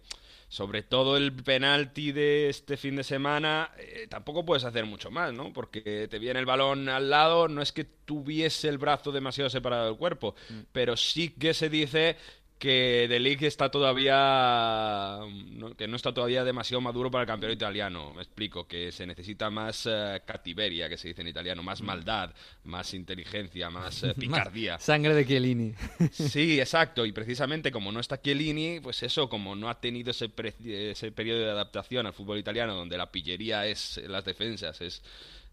sobre 0.48 0.82
todo 0.82 1.16
el 1.16 1.32
penalti 1.32 2.12
de 2.12 2.48
este 2.48 2.76
fin 2.76 2.94
de 2.96 3.04
semana, 3.04 3.70
eh, 3.78 4.06
tampoco 4.08 4.44
puedes 4.44 4.64
hacer 4.64 4.84
mucho 4.86 5.10
más, 5.10 5.32
¿no? 5.32 5.52
Porque 5.52 6.06
te 6.10 6.18
viene 6.18 6.38
el 6.40 6.46
balón 6.46 6.88
al 6.88 7.10
lado, 7.10 7.48
no 7.48 7.60
es 7.62 7.72
que 7.72 7.84
tuviese 7.84 8.68
el 8.68 8.78
brazo 8.78 9.10
demasiado 9.12 9.50
separado 9.50 9.86
del 9.86 9.96
cuerpo, 9.96 10.34
pero 10.72 10.96
sí 10.96 11.30
que 11.30 11.52
se 11.54 11.68
dice 11.68 12.16
que 12.62 13.08
De 13.08 13.18
Ligt 13.18 13.42
está 13.42 13.72
todavía 13.72 15.18
no- 15.50 15.74
que 15.74 15.88
no 15.88 15.96
está 15.96 16.14
todavía 16.14 16.44
demasiado 16.44 16.80
maduro 16.80 17.10
para 17.10 17.22
el 17.22 17.26
campeonato 17.26 17.56
italiano. 17.56 18.12
Me 18.14 18.22
explico 18.22 18.68
que 18.68 18.92
se 18.92 19.04
necesita 19.04 19.50
más 19.50 19.88
eh, 19.90 20.22
cativeria, 20.24 20.88
que 20.88 20.96
se 20.96 21.08
dice 21.08 21.22
en 21.22 21.28
italiano, 21.28 21.62
más 21.64 21.82
maldad, 21.82 22.30
más 22.64 22.94
inteligencia, 22.94 23.68
más 23.68 24.04
eh, 24.04 24.14
picardía. 24.18 24.78
Sangre 24.78 25.12
de 25.14 25.26
Chiellini. 25.26 25.74
Sí, 26.12 26.60
exacto. 26.60 27.04
Y 27.04 27.10
precisamente 27.10 27.72
como 27.72 27.90
no 27.90 27.98
está 27.98 28.20
Chiellini, 28.22 28.78
pues 28.80 29.02
eso, 29.02 29.28
como 29.28 29.56
no 29.56 29.68
ha 29.68 29.80
tenido 29.80 30.12
ese, 30.12 30.30
ese 30.64 31.10
periodo 31.10 31.40
de 31.40 31.50
adaptación 31.50 32.06
al 32.06 32.12
fútbol 32.12 32.38
italiano, 32.38 32.76
donde 32.76 32.96
la 32.96 33.10
pillería 33.10 33.66
es 33.66 34.00
las 34.06 34.24
defensas, 34.24 34.80
es, 34.80 35.02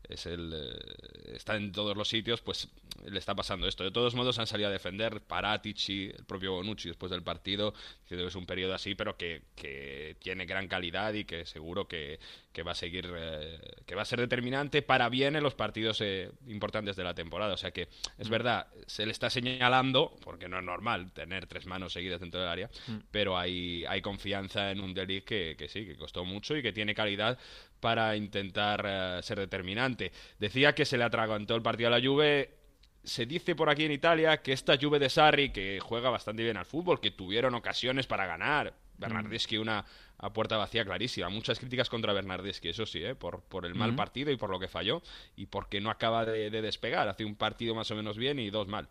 es 0.09 0.25
el, 0.25 0.51
eh, 0.53 1.35
está 1.35 1.55
en 1.55 1.71
todos 1.71 1.95
los 1.95 2.09
sitios, 2.09 2.41
pues 2.41 2.67
le 3.05 3.19
está 3.19 3.35
pasando 3.35 3.67
esto. 3.67 3.83
De 3.83 3.91
todos 3.91 4.15
modos 4.15 4.39
han 4.39 4.47
salido 4.47 4.69
a 4.69 4.71
defender 4.71 5.21
Paratici, 5.21 6.11
el 6.15 6.25
propio 6.25 6.53
Bonucci 6.53 6.89
después 6.89 7.11
del 7.11 7.23
partido, 7.23 7.73
diciendo 8.01 8.25
que 8.25 8.29
es 8.29 8.35
un 8.35 8.45
periodo 8.45 8.73
así, 8.73 8.95
pero 8.95 9.15
que, 9.17 9.43
que 9.55 10.17
tiene 10.19 10.45
gran 10.45 10.67
calidad 10.67 11.13
y 11.13 11.25
que 11.25 11.45
seguro 11.45 11.87
que, 11.87 12.19
que 12.51 12.63
va 12.63 12.71
a 12.71 12.75
seguir, 12.75 13.09
eh, 13.15 13.59
que 13.85 13.95
va 13.95 14.01
a 14.01 14.05
ser 14.05 14.19
determinante 14.19 14.81
para 14.81 15.09
bien 15.09 15.35
en 15.35 15.43
los 15.43 15.53
partidos 15.53 16.01
eh, 16.01 16.31
importantes 16.47 16.95
de 16.95 17.03
la 17.03 17.13
temporada. 17.13 17.53
O 17.53 17.57
sea 17.57 17.71
que 17.71 17.87
es 18.17 18.29
verdad, 18.29 18.67
se 18.87 19.05
le 19.05 19.11
está 19.11 19.29
señalando, 19.29 20.15
porque 20.23 20.49
no 20.49 20.57
es 20.57 20.63
normal 20.63 21.11
tener 21.13 21.47
tres 21.47 21.65
manos 21.65 21.93
seguidas 21.93 22.19
dentro 22.19 22.39
del 22.39 22.49
área, 22.49 22.69
Mm. 22.87 22.97
pero 23.11 23.37
hay, 23.37 23.85
hay 23.87 24.01
confianza 24.01 24.71
en 24.71 24.81
un 24.81 24.93
Delic 24.93 25.25
que, 25.25 25.55
que 25.57 25.67
sí, 25.67 25.85
que 25.85 25.95
costó 25.95 26.25
mucho 26.25 26.55
y 26.55 26.61
que 26.61 26.73
tiene 26.73 26.95
calidad 26.95 27.37
para 27.79 28.15
intentar 28.15 28.83
eh, 28.85 29.19
ser 29.23 29.39
determinante. 29.39 30.11
Decía 30.37 30.73
que 30.73 30.85
se 30.85 30.97
le 30.97 31.03
atragantó 31.03 31.55
el 31.55 31.61
partido 31.61 31.87
a 31.87 31.97
la 31.97 32.05
Juve. 32.05 32.55
Se 33.03 33.25
dice 33.25 33.55
por 33.55 33.69
aquí 33.69 33.85
en 33.85 33.91
Italia 33.91 34.41
que 34.41 34.51
esta 34.51 34.77
Juve 34.79 34.99
de 34.99 35.09
Sarri, 35.09 35.51
que 35.51 35.79
juega 35.79 36.09
bastante 36.09 36.43
bien 36.43 36.57
al 36.57 36.65
fútbol, 36.65 36.99
que 36.99 37.11
tuvieron 37.11 37.55
ocasiones 37.55 38.07
para 38.07 38.25
ganar. 38.25 38.73
Bernardeschi 38.99 39.57
una 39.57 39.83
a 40.21 40.33
puerta 40.33 40.57
vacía 40.57 40.83
clarísima. 40.85 41.29
Muchas 41.29 41.57
críticas 41.59 41.89
contra 41.89 42.11
Bernardeschi, 42.13 42.69
eso 42.69 42.85
sí, 42.85 43.03
¿eh? 43.03 43.15
por, 43.15 43.41
por 43.41 43.65
el 43.65 43.73
mal 43.73 43.89
Ujú. 43.91 43.97
partido 43.97 44.31
y 44.31 44.35
por 44.35 44.49
lo 44.49 44.59
que 44.59 44.67
falló 44.67 45.01
y 45.37 45.45
porque 45.45 45.79
no 45.79 45.89
acaba 45.89 46.25
de, 46.25 46.49
de 46.49 46.61
despegar. 46.61 47.07
Hace 47.07 47.23
un 47.25 47.35
partido 47.35 47.73
más 47.73 47.89
o 47.91 47.95
menos 47.95 48.17
bien 48.17 48.37
y 48.39 48.49
dos 48.49 48.67
mal. 48.67 48.87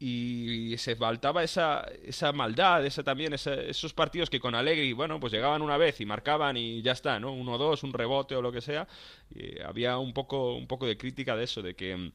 Y 0.00 0.76
se 0.78 0.96
faltaba 0.96 1.42
esa, 1.44 1.86
esa 2.04 2.32
maldad, 2.32 2.84
esa 2.84 3.02
también, 3.02 3.32
esa- 3.32 3.54
esos 3.54 3.92
partidos 3.94 4.30
que 4.30 4.40
con 4.40 4.54
Allegri, 4.54 4.92
bueno, 4.92 5.18
pues 5.20 5.32
llegaban 5.32 5.62
una 5.62 5.76
vez 5.76 6.00
y 6.00 6.06
marcaban 6.06 6.56
y 6.56 6.82
ya 6.82 6.92
está, 6.92 7.18
¿no? 7.20 7.32
Uno 7.32 7.52
o 7.52 7.58
dos, 7.58 7.82
un 7.82 7.92
rebote 7.92 8.34
o 8.36 8.42
lo 8.42 8.52
que 8.52 8.60
sea. 8.60 8.86
Y 9.34 9.60
había 9.60 9.98
un 9.98 10.12
poco, 10.12 10.54
un 10.54 10.66
poco 10.66 10.86
de 10.86 10.96
crítica 10.96 11.36
de 11.36 11.44
eso, 11.44 11.62
de 11.62 11.74
que 11.74 11.96
mm, 11.96 12.12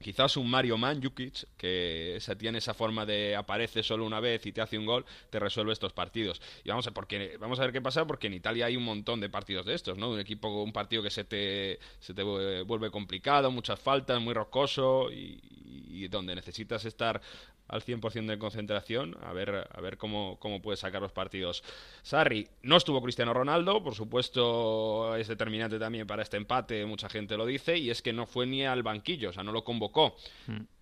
quizás 0.00 0.36
un 0.36 0.48
Mario 0.50 0.76
Mandzukic, 0.78 1.44
que 1.56 2.16
esa, 2.16 2.36
tiene 2.36 2.58
esa 2.58 2.74
forma 2.74 3.04
de 3.06 3.34
aparece 3.36 3.82
solo 3.82 4.04
una 4.06 4.20
vez 4.20 4.44
y 4.46 4.52
te 4.52 4.60
hace 4.60 4.78
un 4.78 4.86
gol, 4.86 5.04
te 5.30 5.38
resuelve 5.38 5.72
estos 5.72 5.92
partidos. 5.92 6.40
Y 6.64 6.68
vamos 6.70 6.86
a, 6.86 6.92
porque, 6.92 7.36
vamos 7.38 7.58
a 7.58 7.62
ver 7.62 7.72
qué 7.72 7.80
pasa, 7.80 8.06
porque 8.06 8.28
en 8.28 8.34
Italia 8.34 8.66
hay 8.66 8.76
un 8.76 8.84
montón 8.84 9.20
de 9.20 9.28
partidos 9.28 9.66
de 9.66 9.74
estos, 9.74 9.98
¿no? 9.98 10.10
Un 10.10 10.20
equipo, 10.20 10.48
un 10.62 10.72
partido 10.72 11.02
que 11.02 11.10
se 11.10 11.24
te, 11.24 11.78
se 12.00 12.14
te 12.14 12.22
vu- 12.24 12.64
vuelve 12.66 12.90
complicado, 12.90 13.50
muchas 13.50 13.78
faltas, 13.80 14.20
muy 14.20 14.34
rocoso 14.34 15.10
y, 15.12 15.40
y 15.88 16.08
donde 16.08 16.34
necesitas 16.34 16.84
estar 16.84 17.20
al 17.68 17.82
100% 17.82 18.32
de 18.32 18.38
concentración, 18.38 19.14
a 19.22 19.32
ver, 19.34 19.68
a 19.70 19.80
ver 19.82 19.98
cómo, 19.98 20.38
cómo 20.40 20.62
puede 20.62 20.78
sacar 20.78 21.02
los 21.02 21.12
partidos. 21.12 21.62
Sarri, 22.02 22.48
no 22.62 22.76
estuvo 22.78 23.02
Cristiano 23.02 23.34
Ronaldo, 23.34 23.82
por 23.82 23.94
supuesto 23.94 25.14
es 25.16 25.28
determinante 25.28 25.78
también 25.78 26.06
para 26.06 26.22
este 26.22 26.38
empate, 26.38 26.86
mucha 26.86 27.10
gente 27.10 27.36
lo 27.36 27.44
dice, 27.44 27.76
y 27.76 27.90
es 27.90 28.00
que 28.00 28.14
no 28.14 28.24
fue 28.24 28.46
ni 28.46 28.64
al 28.64 28.82
banquillo, 28.82 29.30
o 29.30 29.32
sea, 29.34 29.42
no 29.42 29.52
lo 29.52 29.64
convocó. 29.64 29.87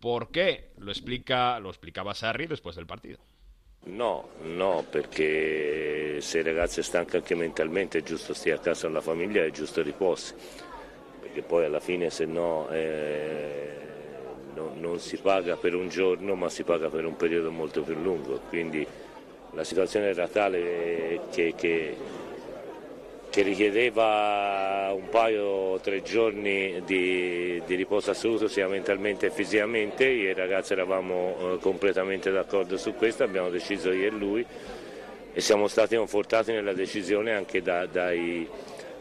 ¿Por 0.00 0.30
qué? 0.30 0.70
Lo 0.78 0.90
explica, 0.90 1.58
lo 1.58 1.70
explicaba 1.70 2.14
Sarri 2.14 2.46
después 2.46 2.76
del 2.76 2.86
partido. 2.86 3.18
No, 3.86 4.28
no, 4.42 4.84
perché 4.90 6.20
se 6.20 6.38
il 6.38 6.44
ragazzo 6.44 6.80
è 6.80 6.82
stanco 6.82 7.16
anche 7.16 7.34
mentalmente 7.36 7.98
è 7.98 8.02
giusto 8.02 8.34
stia 8.34 8.56
a 8.56 8.58
casa 8.58 8.86
con 8.86 8.94
la 8.94 9.00
famiglia, 9.00 9.44
è 9.44 9.50
giusto 9.52 9.80
riposi, 9.82 10.34
perché 11.20 11.42
poi 11.42 11.66
alla 11.66 11.78
fine 11.78 12.10
se 12.10 12.24
no 12.26 12.68
eh, 12.70 13.78
no- 14.54 14.72
non 14.74 14.98
si 14.98 15.16
paga 15.18 15.56
per 15.56 15.74
un 15.76 15.88
giorno 15.88 16.34
ma 16.34 16.48
si 16.48 16.64
paga 16.64 16.88
per 16.88 17.04
un 17.04 17.16
periodo 17.16 17.52
molto 17.52 17.82
più 17.82 17.94
lungo, 17.94 18.40
quindi 18.48 18.84
la 19.52 19.62
situazione 19.64 20.06
era 20.08 20.26
tale 20.26 21.20
che, 21.30 21.54
che- 21.56 21.96
che 23.30 23.42
richiedeva 23.42 24.92
un 24.94 25.08
paio 25.08 25.44
o 25.44 25.80
tre 25.80 26.02
giorni 26.02 26.82
di, 26.84 27.62
di 27.66 27.74
riposo 27.74 28.10
assoluto 28.10 28.48
sia 28.48 28.66
mentalmente 28.68 29.28
che 29.28 29.34
fisicamente, 29.34 30.06
io 30.06 30.30
il 30.30 30.34
ragazzo 30.34 30.72
eravamo 30.72 31.54
eh, 31.54 31.58
completamente 31.58 32.30
d'accordo 32.30 32.76
su 32.76 32.94
questo, 32.94 33.24
abbiamo 33.24 33.50
deciso 33.50 33.92
io 33.92 34.06
e 34.06 34.10
lui 34.10 34.46
e 35.32 35.40
siamo 35.40 35.68
stati 35.68 35.96
confortati 35.96 36.52
nella 36.52 36.72
decisione 36.72 37.34
anche 37.34 37.60
da- 37.60 37.86
dai, 37.86 38.48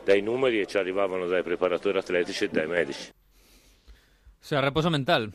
dai 0.03 0.21
numeri 0.21 0.59
che 0.59 0.65
ci 0.65 0.77
arrivavano 0.77 1.27
dai 1.27 1.43
preparatori 1.43 1.97
atletici 1.97 2.43
e 2.43 2.49
dai 2.49 2.67
medici. 2.67 3.09
O 3.09 4.47
sea, 4.47 4.59
reposo 4.59 4.89
mental. 4.89 5.31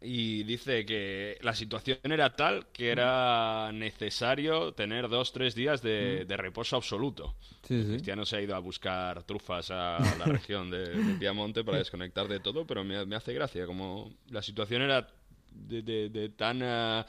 Y 0.00 0.42
dice 0.44 0.84
que 0.84 1.38
la 1.40 1.54
situación 1.54 1.98
era 2.04 2.36
tal 2.36 2.66
que 2.66 2.90
era 2.90 3.70
necesario 3.72 4.72
tener 4.72 5.08
dos, 5.08 5.32
tres 5.32 5.54
días 5.54 5.80
de, 5.82 6.26
de 6.26 6.36
reposo 6.36 6.76
absoluto. 6.76 7.34
Sí, 7.62 7.82
sí. 7.82 7.88
Cristiano 7.88 8.26
se 8.26 8.36
ha 8.36 8.42
ido 8.42 8.54
a 8.54 8.58
buscar 8.58 9.22
trufas 9.22 9.70
a 9.70 9.98
la 10.18 10.26
región 10.26 10.70
de, 10.70 11.02
de 11.02 11.14
Piamonte 11.14 11.64
para 11.64 11.78
desconectar 11.78 12.28
de 12.28 12.40
todo, 12.40 12.66
pero 12.66 12.84
me, 12.84 13.06
me 13.06 13.16
hace 13.16 13.32
gracia, 13.32 13.64
como 13.66 14.12
la 14.30 14.42
situación 14.42 14.82
era 14.82 15.08
de, 15.50 15.82
de- 16.10 16.28
tan 16.28 16.60
eh, 16.62 17.04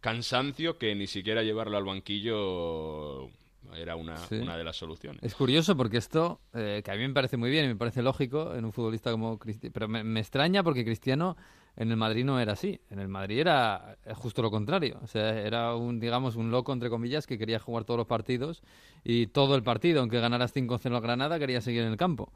cansancio 0.00 0.78
que 0.78 0.94
ni 0.94 1.06
siquiera 1.06 1.42
llevarlo 1.42 1.78
al 1.78 1.84
banquillo 1.84 3.28
era 3.74 3.96
una, 3.96 4.16
Sí. 4.28 4.36
una 4.36 4.56
de 4.56 4.64
las 4.64 4.76
soluciones. 4.76 5.22
Es 5.22 5.34
curioso 5.34 5.76
porque 5.76 5.96
esto, 5.96 6.40
eh, 6.54 6.82
que 6.84 6.90
a 6.90 6.94
mí 6.94 7.08
me 7.08 7.14
parece 7.14 7.36
muy 7.36 7.50
bien 7.50 7.64
y 7.64 7.68
me 7.68 7.76
parece 7.76 8.02
lógico 8.02 8.54
en 8.54 8.64
un 8.64 8.72
futbolista 8.72 9.10
como 9.10 9.38
Cristiano, 9.38 9.72
pero 9.72 9.88
me, 9.88 10.04
me 10.04 10.20
extraña 10.20 10.62
porque 10.62 10.84
Cristiano 10.84 11.36
en 11.76 11.90
el 11.90 11.96
Madrid 11.96 12.24
no 12.24 12.40
era 12.40 12.52
así. 12.52 12.80
En 12.90 12.98
el 12.98 13.08
Madrid 13.08 13.40
era 13.40 13.96
eh, 14.04 14.14
justo 14.14 14.42
lo 14.42 14.50
contrario. 14.50 14.98
O 15.02 15.06
sea, 15.06 15.38
era 15.40 15.74
un, 15.76 16.00
digamos, 16.00 16.36
un 16.36 16.50
loco, 16.50 16.72
entre 16.72 16.88
comillas, 16.88 17.26
que 17.26 17.38
quería 17.38 17.58
jugar 17.58 17.84
todos 17.84 17.98
los 17.98 18.06
partidos 18.06 18.62
y 19.04 19.26
todo 19.28 19.54
el 19.54 19.62
partido, 19.62 20.00
aunque 20.00 20.20
ganaras 20.20 20.54
5-0 20.54 20.94
al 20.94 21.02
Granada, 21.02 21.38
quería 21.38 21.60
seguir 21.60 21.82
en 21.82 21.88
el 21.88 21.96
campo. 21.96 22.32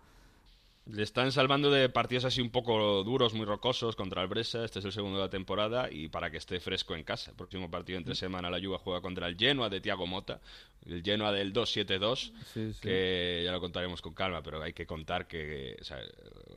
Le 0.87 1.03
están 1.05 1.31
salvando 1.31 1.71
de 1.71 1.89
partidos 1.89 2.25
así 2.25 2.41
un 2.41 2.51
poco 2.51 3.05
duros, 3.05 3.33
muy 3.35 3.45
rocosos 3.47 3.95
contra 3.95 4.23
el. 4.23 4.65
Este 4.65 4.81
es 4.81 4.85
el 4.85 4.91
segundo 4.93 5.19
de 5.19 5.25
la 5.25 5.31
temporada 5.31 5.89
y 5.91 6.09
para 6.09 6.31
que 6.33 6.39
esté 6.39 6.59
fresco 6.59 6.97
en 6.97 7.05
casa. 7.05 7.31
El 7.31 7.37
próximo 7.37 7.71
partido 7.71 7.99
entre 7.99 8.17
semana 8.17 8.51
la 8.51 8.59
Juve 8.61 8.79
juega 8.83 9.01
contra 9.01 9.29
el 9.29 9.37
Genoa 9.37 9.69
de 9.69 9.81
Thiago 9.81 10.07
Mota. 10.09 10.41
El 10.85 11.03
Genoa 11.05 11.31
del 11.31 11.53
2-7-2, 11.53 12.33
Sí, 12.53 12.73
sí. 12.73 12.81
que 12.81 13.43
ya 13.45 13.53
lo 13.53 13.61
contaremos 13.61 14.03
con 14.03 14.15
calma, 14.15 14.43
pero 14.43 14.61
hay 14.63 14.73
que 14.73 14.87
contar 14.87 15.29
que 15.29 15.77
o 15.81 15.85
sea, 15.85 15.99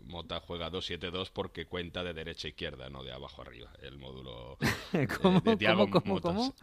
Mota 0.05 0.39
juega 0.39 0.71
2-7-2 0.71 1.29
porque 1.31 1.65
cuenta 1.67 2.03
de 2.03 2.13
derecha 2.13 2.47
a 2.47 2.49
izquierda, 2.49 2.89
no 2.89 3.03
de 3.03 3.11
abajo 3.11 3.41
arriba. 3.43 3.71
El 3.83 3.97
módulo 3.97 4.57
de- 4.93 5.07
¿Cómo, 5.09 5.41
de 5.41 5.57
Thiago 5.57 5.89
cómo, 5.91 6.19
cómo, 6.21 6.33
Mota. 6.45 6.55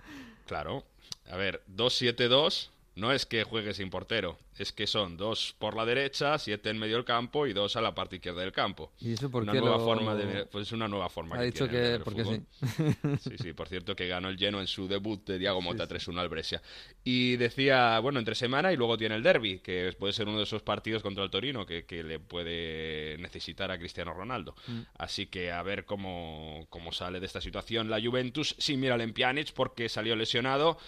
Claro. 0.47 0.85
A 1.31 1.37
ver, 1.37 1.63
2-7-2 1.73 2.71
no 2.97 3.13
es 3.13 3.25
que 3.27 3.45
juegue 3.45 3.73
sin 3.73 3.89
portero, 3.89 4.37
es 4.59 4.73
que 4.73 4.87
son 4.87 5.17
dos 5.17 5.55
por 5.59 5.75
la 5.77 5.87
derecha, 5.87 6.37
siete 6.39 6.69
en 6.71 6.79
medio 6.79 6.97
del 6.97 7.05
campo 7.05 7.47
y 7.47 7.53
dos 7.53 7.77
a 7.77 7.81
la 7.81 7.95
parte 7.95 8.17
izquierda 8.17 8.43
del 8.43 8.53
campo. 8.53 8.93
¿Y 9.01 9.13
eso 9.13 9.31
por 9.31 9.43
una 9.45 9.53
qué 9.53 9.61
nueva 9.61 9.79
lo- 9.79 9.85
forma 9.85 10.15
de 10.15 10.45
pues 10.47 10.67
es 10.67 10.73
una 10.73 10.87
nueva 10.89 11.09
forma 11.09 11.37
Ha 11.37 11.39
que 11.41 11.45
dicho 11.47 11.69
tiene 11.69 11.85
que 11.87 11.95
el 11.95 12.03
porque 12.03 12.25
fútbol. 12.25 12.43
sí. 12.61 12.85
Sí, 13.31 13.39
sí, 13.39 13.53
por 13.53 13.69
cierto 13.69 13.95
que 13.97 14.07
ganó 14.09 14.29
el 14.29 14.37
lleno 14.37 14.61
en 14.61 14.67
su 14.67 14.87
debut 14.89 15.25
de 15.27 15.39
Diago 15.39 15.63
Mota 15.63 15.89
3-1 15.89 16.19
al 16.19 16.29
Brescia. 16.29 16.61
Y 17.05 17.37
decía, 17.37 17.99
bueno, 18.01 18.19
entre 18.19 18.35
semana 18.35 18.73
y 18.73 18.77
luego 18.77 18.99
tiene 18.99 19.15
el 19.15 19.23
derby, 19.23 19.61
que 19.61 19.95
puede 19.99 20.13
ser 20.13 20.29
uno 20.29 20.39
de 20.39 20.45
esos 20.45 20.63
partidos 20.63 21.03
contra 21.03 21.25
el 21.25 21.31
Torino 21.31 21.65
que, 21.65 21.85
que 21.87 22.03
le 22.03 22.19
puede 22.19 23.17
necesitar 23.19 23.71
a 23.71 23.79
Cristiano 23.79 24.13
Ronaldo. 24.13 24.55
Mm. 24.67 24.81
Así 24.99 25.27
que 25.27 25.53
a 25.53 25.63
ver 25.63 25.85
cómo, 25.85 26.67
cómo 26.71 26.93
sale 26.93 27.21
de 27.21 27.27
esta 27.27 27.41
situación 27.41 27.89
la 27.89 28.01
Juventus 28.01 28.55
sin 28.59 28.81
mirar 28.81 29.01
en 29.01 29.13
Pjanic 29.13 29.53
porque 29.53 29.89
salió 29.89 30.17
lesionado 30.17 30.79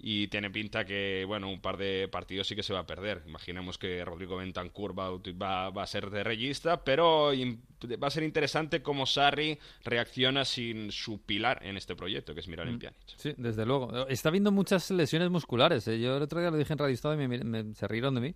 y 0.00 0.28
tiene 0.28 0.48
pinta 0.50 0.84
que, 0.84 1.24
bueno, 1.26 1.50
un 1.50 1.60
par 1.60 1.76
de 1.76 2.08
partidos 2.08 2.46
sí 2.46 2.54
que 2.54 2.62
se 2.62 2.72
va 2.72 2.80
a 2.80 2.86
perder. 2.86 3.22
imaginemos 3.26 3.78
que 3.78 4.04
Rodrigo 4.04 4.36
Bentancur 4.36 4.96
va, 4.96 5.10
va, 5.10 5.70
va 5.70 5.82
a 5.82 5.86
ser 5.86 6.10
de 6.10 6.22
regista, 6.22 6.84
pero 6.84 7.32
va 8.02 8.06
a 8.06 8.10
ser 8.10 8.22
interesante 8.22 8.80
cómo 8.80 9.06
Sarri 9.06 9.58
reacciona 9.84 10.44
sin 10.44 10.92
su 10.92 11.20
pilar 11.22 11.60
en 11.64 11.76
este 11.76 11.96
proyecto, 11.96 12.32
que 12.34 12.40
es 12.40 12.48
Miralem 12.48 12.76
Mm. 12.76 12.78
Pjanic. 12.78 12.98
Sí, 13.16 13.34
desde 13.36 13.66
luego. 13.66 14.06
Está 14.08 14.28
habiendo 14.28 14.52
muchas 14.52 14.90
lesiones 14.92 15.30
musculares. 15.30 15.86
¿eh? 15.88 15.98
Yo 16.00 16.16
el 16.16 16.22
otro 16.22 16.40
día 16.40 16.50
lo 16.50 16.56
dije 16.56 16.72
en 16.72 16.78
Radio 16.78 16.94
Estado 16.94 17.20
y 17.20 17.26
me, 17.28 17.38
me- 17.44 17.74
se 17.74 17.88
rieron 17.88 18.14
de 18.14 18.20
mí. 18.20 18.34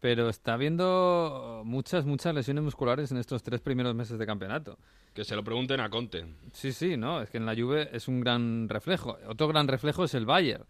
Pero 0.00 0.28
está 0.28 0.52
habiendo 0.54 1.62
muchas, 1.64 2.04
muchas 2.04 2.34
lesiones 2.34 2.62
musculares 2.62 3.10
en 3.10 3.16
estos 3.16 3.42
tres 3.42 3.60
primeros 3.62 3.94
meses 3.94 4.18
de 4.18 4.26
campeonato. 4.26 4.78
Que 5.14 5.24
se 5.24 5.34
lo 5.34 5.42
pregunten 5.42 5.80
a 5.80 5.88
Conte. 5.88 6.26
Sí, 6.52 6.72
sí, 6.72 6.96
no, 6.98 7.22
es 7.22 7.30
que 7.30 7.38
en 7.38 7.46
la 7.46 7.54
Juve 7.54 7.88
es 7.92 8.06
un 8.08 8.20
gran 8.20 8.68
reflejo. 8.68 9.16
Otro 9.28 9.48
gran 9.48 9.66
reflejo 9.68 10.04
es 10.04 10.12
el 10.14 10.26
Bayern. 10.26 10.64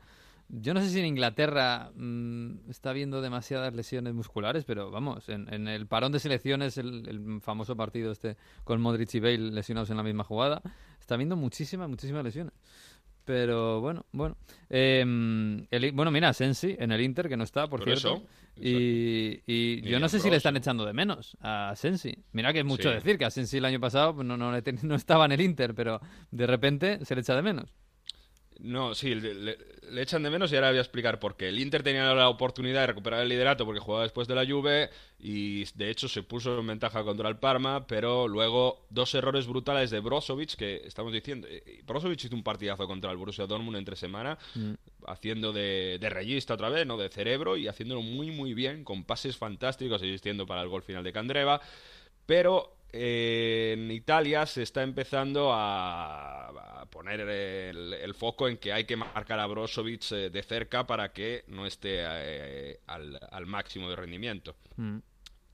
Yo 0.49 0.75
no 0.75 0.81
sé 0.81 0.91
si 0.91 1.01
en 1.01 1.07
Inglaterra 1.07 1.91
mm, 1.97 2.71
está 2.71 2.91
habiendo 2.91 3.21
demasiadas 3.23 3.75
lesiones 3.75 4.15
musculares, 4.15 4.65
pero 4.65 4.91
vamos, 4.91 5.29
en, 5.29 5.53
en 5.53 5.69
el 5.69 5.87
parón 5.87 6.13
de 6.13 6.21
selecciones, 6.21 6.77
el, 6.79 7.09
el 7.09 7.41
famoso 7.41 7.77
partido 7.77 8.13
este 8.13 8.37
con 8.63 8.81
Modric 8.81 9.13
y 9.15 9.21
Bale 9.21 9.39
lesionados 9.39 9.91
en 9.91 9.97
la 9.97 10.03
misma 10.03 10.23
jugada, 10.25 10.63
está 11.01 11.15
habiendo 11.15 11.37
muchísimas, 11.37 11.89
muchísimas 11.89 12.23
lesiones. 12.25 12.53
Pero 13.25 13.81
bueno, 13.81 14.05
bueno. 14.13 14.37
Eh, 14.69 15.01
el- 15.71 15.93
bueno, 15.93 16.11
mira, 16.11 16.31
Sensi 16.35 16.77
en 16.79 16.93
el 16.93 17.01
Inter, 17.01 17.27
que 17.29 17.39
no 17.39 17.45
está, 17.45 17.67
por, 17.69 17.81
Por 17.81 17.89
cierto. 17.89 18.17
eso, 18.17 18.27
y, 18.57 19.41
y 19.47 19.81
yo 19.81 19.99
no 19.99 20.09
sé 20.11 20.21
si 20.21 20.29
le 20.31 20.37
están 20.37 20.57
echando 20.59 20.85
de 20.85 20.93
menos 20.93 21.37
a 21.41 21.73
Sensi. 21.75 22.15
Mira 22.33 22.53
que 22.53 22.59
es 22.61 22.65
mucho 22.67 22.91
Sí. 22.91 22.95
decir 22.97 23.17
que 23.17 23.25
a 23.25 23.31
Sensi 23.31 23.57
el 23.57 23.65
año 23.65 23.81
pasado 23.81 24.15
pues, 24.15 24.27
no, 24.27 24.37
no, 24.37 24.53
no 24.83 24.95
estaba 24.95 25.25
en 25.25 25.33
el 25.33 25.41
Inter, 25.41 25.75
pero 25.75 26.01
de 26.31 26.47
repente 26.47 27.03
se 27.07 27.15
le 27.15 27.23
echa 27.23 27.35
de 27.35 27.41
menos. 27.43 27.73
No, 28.61 28.95
sí, 28.95 29.15
le, 29.17 29.35
le- 29.35 29.59
le 29.91 30.03
echan 30.03 30.23
de 30.23 30.31
menos 30.31 30.51
y 30.53 30.55
ahora 30.55 30.69
voy 30.71 30.79
a 30.79 30.81
explicar 30.81 31.19
por 31.19 31.37
qué. 31.37 31.49
El 31.49 31.59
Inter 31.59 31.83
tenía 31.83 32.15
la 32.15 32.29
oportunidad 32.29 32.83
de 32.83 32.87
recuperar 32.87 33.21
el 33.23 33.29
liderato 33.29 33.65
porque 33.67 33.81
jugaba 33.81 34.05
después 34.05 34.29
de 34.29 34.35
la 34.37 34.47
Juve 34.47 34.91
y 35.19 35.65
de 35.75 35.91
hecho 35.91 36.09
se 36.09 36.23
puso 36.23 36.59
en 36.61 36.67
ventaja 36.69 37.03
contra 37.03 37.29
el 37.29 37.37
Parma, 37.37 37.87
pero 37.87 38.29
luego 38.29 38.87
dos 38.91 39.13
errores 39.15 39.47
brutales 39.49 39.91
de 39.91 40.01
Brozovic 40.01 40.55
que 40.55 40.83
estamos 40.87 41.13
diciendo. 41.13 41.49
eh, 41.51 41.83
Brozovic 41.85 42.25
hizo 42.25 42.35
un 42.37 42.45
partidazo 42.45 42.87
contra 42.87 43.11
el 43.11 43.17
Borussia 43.17 43.47
Dortmund 43.47 43.77
entre 43.77 43.97
semana, 43.97 44.39
haciendo 45.07 45.53
de, 45.53 45.99
de 46.01 46.11
reyista 46.11 46.55
otra 46.55 46.69
vez, 46.71 46.87
no 46.87 46.97
de 46.97 47.09
cerebro 47.09 47.57
y 47.57 47.69
haciéndolo 47.69 48.03
muy 48.03 48.31
muy 48.31 48.55
bien 48.55 48.85
con 48.85 49.05
pases 49.05 49.37
fantásticos 49.37 50.03
existiendo 50.03 50.47
para 50.47 50.63
el 50.63 50.69
gol 50.69 50.83
final 50.83 51.05
de 51.05 51.13
Candreva, 51.13 51.61
pero 52.27 52.75
eh, 52.75 52.84
en 52.97 53.91
Italia 53.91 54.47
se 54.47 54.63
está 54.63 54.83
empezando 54.83 55.53
a, 55.53 56.81
a 56.83 56.87
poner 56.87 57.21
el, 57.21 57.93
el 57.93 58.15
foco 58.15 58.49
en 58.49 58.57
que 58.57 58.73
hay 58.73 58.85
que 58.85 58.97
marcar 58.97 59.41
a 59.41 59.47
Brozovic 59.47 60.13
eh, 60.13 60.31
de 60.31 60.43
cerca 60.43 60.87
para 60.87 61.13
que 61.13 61.43
no 61.49 61.67
esté 61.67 62.05
eh, 62.07 62.81
al, 62.87 63.19
al 63.31 63.47
máximo 63.47 63.91
de 63.91 63.97
rendimiento. 63.97 64.55
Mm. 64.77 64.99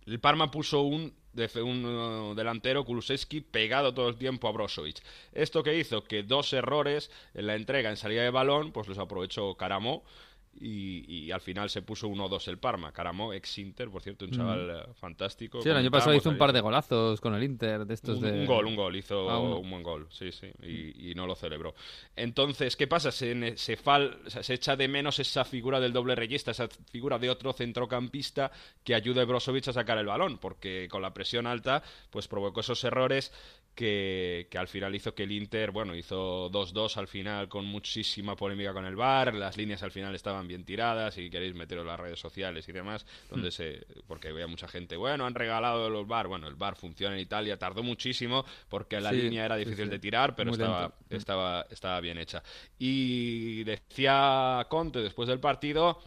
El 0.07 0.21
Parma 0.21 0.51
puso 0.51 0.83
un, 0.83 1.15
un 1.63 1.85
uh, 1.85 2.35
delantero, 2.35 2.85
Kulusevski, 2.85 3.41
pegado 3.41 3.95
todo 3.95 4.09
el 4.09 4.17
tiempo 4.17 4.49
a 4.49 4.53
Brozovic. 4.53 4.97
Esto 5.33 5.63
que 5.63 5.79
hizo 5.79 6.05
que 6.05 6.23
dos 6.23 6.53
errores 6.53 7.11
en 7.35 7.47
la 7.47 7.55
entrega 7.55 7.91
en 7.91 7.97
salida 7.97 8.23
de 8.23 8.31
balón, 8.31 8.73
pues 8.73 8.89
los 8.89 8.99
aprovechó 8.99 9.55
Caramo 9.57 10.05
y, 10.53 11.05
y 11.27 11.31
al 11.31 11.41
final 11.41 11.71
se 11.71 11.81
puso 11.83 12.09
1-2 12.09 12.49
el 12.49 12.59
Parma. 12.59 12.93
Caramo, 12.93 13.33
ex-Inter, 13.33 13.89
por 13.89 14.03
cierto, 14.03 14.25
un 14.25 14.31
Mm. 14.33 14.35
chaval 14.35 14.71
eh, 14.71 14.93
fantástico. 14.95 15.63
Sí, 15.63 15.69
el 15.69 15.77
año 15.77 15.91
pasado 15.91 16.15
hizo 16.15 16.29
un 16.31 16.39
par 16.39 16.53
de 16.53 16.61
golazos 16.61 17.21
con 17.21 17.35
el 17.35 17.43
Inter, 17.45 17.85
de 17.87 17.95
estos 17.95 18.19
Un, 18.19 18.25
de... 18.25 18.33
un 18.41 18.47
gol, 18.47 18.67
un 18.67 18.77
gol, 18.77 18.97
hizo 18.97 19.31
Ah, 19.31 19.39
un 19.39 19.71
buen 19.71 19.83
gol, 19.83 20.07
sí, 20.11 20.33
sí, 20.33 20.49
y, 20.63 21.11
y 21.11 21.15
no 21.15 21.27
lo 21.27 21.35
celebró. 21.35 21.75
Entonces, 22.17 22.77
¿qué 22.77 22.87
pasa? 22.87 23.11
Se, 23.13 23.57
se, 23.57 23.79
fal- 23.79 24.19
se 24.29 24.55
echa 24.55 24.77
de 24.77 24.89
menos 24.89 25.19
esa 25.19 25.45
figura 25.45 25.79
del 25.81 25.93
doble 25.93 26.15
reyista, 26.15 26.51
esa 26.51 26.69
figura 26.91 27.19
de 27.19 27.31
otro 27.31 27.53
centrocampista 27.53 28.51
que 28.85 28.95
ayude 28.95 29.21
a 29.21 29.25
Brozovic 29.25 29.69
a 29.69 29.73
sacar 29.73 29.99
el 29.99 30.07
balón, 30.07 30.39
porque 30.39 30.89
con 30.91 31.03
la 31.03 31.15
presión 31.15 31.47
alta, 31.47 31.83
pues 32.11 32.29
provocó 32.29 32.61
esos 32.61 32.83
errores 32.85 33.33
que, 33.81 34.47
que 34.51 34.59
al 34.59 34.69
final 34.69 34.95
hizo 34.95 35.15
que 35.15 35.23
el 35.23 35.33
Inter, 35.33 35.71
bueno, 35.71 35.95
hizo 35.97 36.51
2-2 36.51 36.99
al 36.99 37.09
final 37.09 37.49
con 37.49 37.65
muchísima 37.65 38.37
polémica 38.37 38.75
con 38.75 38.85
el 38.85 38.95
VAR, 38.97 39.35
las 39.35 39.57
líneas 39.57 39.83
al 39.83 39.91
final 39.91 40.15
estaban 40.15 40.47
bien 40.47 40.65
tiradas, 40.65 41.15
si 41.15 41.31
queréis 41.31 41.55
meteros 41.55 41.83
en 41.83 41.89
las 41.89 41.99
redes 42.01 42.21
sociales 42.21 42.69
y 42.69 42.73
demás, 42.73 43.07
donde 43.31 43.51
Hmm. 43.51 43.53
se, 43.53 43.87
porque 44.07 44.33
veía 44.33 44.47
mucha 44.47 44.69
gente, 44.69 44.97
bueno, 44.97 45.25
han 45.27 45.35
regalado 45.35 45.89
los 45.89 46.07
VAR, 46.07 46.29
bueno, 46.29 46.47
el 46.49 46.55
VAR 46.57 46.77
funciona 46.77 47.15
en 47.15 47.23
Italia, 47.23 47.59
tardó 47.59 47.83
muchísimo 47.83 48.45
porque 48.69 49.01
la 49.01 49.11
Sí, 49.11 49.15
línea 49.15 49.45
era 49.47 49.57
difícil 49.57 49.89
sí. 49.89 49.91
de 49.91 49.99
tirar, 49.99 50.37
pero 50.37 50.51
estaba, 50.51 50.93
estaba, 51.09 51.67
estaba 51.71 52.01
bien 52.01 52.19
hecha. 52.19 52.43
Y 52.79 53.65
decía 53.65 54.67
Conte 54.69 55.01
después 55.01 55.29
del 55.29 55.41
partido 55.41 56.01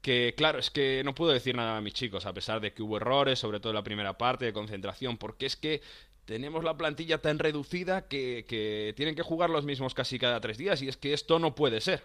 que 0.00 0.34
claro, 0.36 0.58
es 0.60 0.70
que 0.70 1.02
no 1.04 1.14
puedo 1.14 1.32
decir 1.32 1.56
nada 1.56 1.76
a 1.76 1.80
mis 1.80 1.92
chicos, 1.92 2.24
a 2.26 2.32
pesar 2.32 2.60
de 2.60 2.72
que 2.72 2.82
hubo 2.82 2.96
errores, 2.98 3.38
sobre 3.38 3.58
todo 3.60 3.70
en 3.72 3.76
la 3.76 3.82
primera 3.82 4.16
parte 4.16 4.44
de 4.44 4.52
concentración, 4.52 5.18
porque 5.18 5.46
es 5.46 5.56
que 5.56 5.82
tenemos 6.28 6.62
la 6.62 6.76
plantilla 6.76 7.16
tan 7.16 7.38
reducida 7.38 8.06
que, 8.06 8.44
que 8.46 8.92
tienen 8.94 9.14
que 9.14 9.22
jugar 9.22 9.48
los 9.48 9.64
mismos 9.64 9.94
casi 9.94 10.18
cada 10.18 10.38
tres 10.42 10.58
días 10.58 10.82
y 10.82 10.88
es 10.88 10.98
que 10.98 11.14
esto 11.14 11.38
no 11.38 11.54
puede 11.54 11.80
ser. 11.80 12.02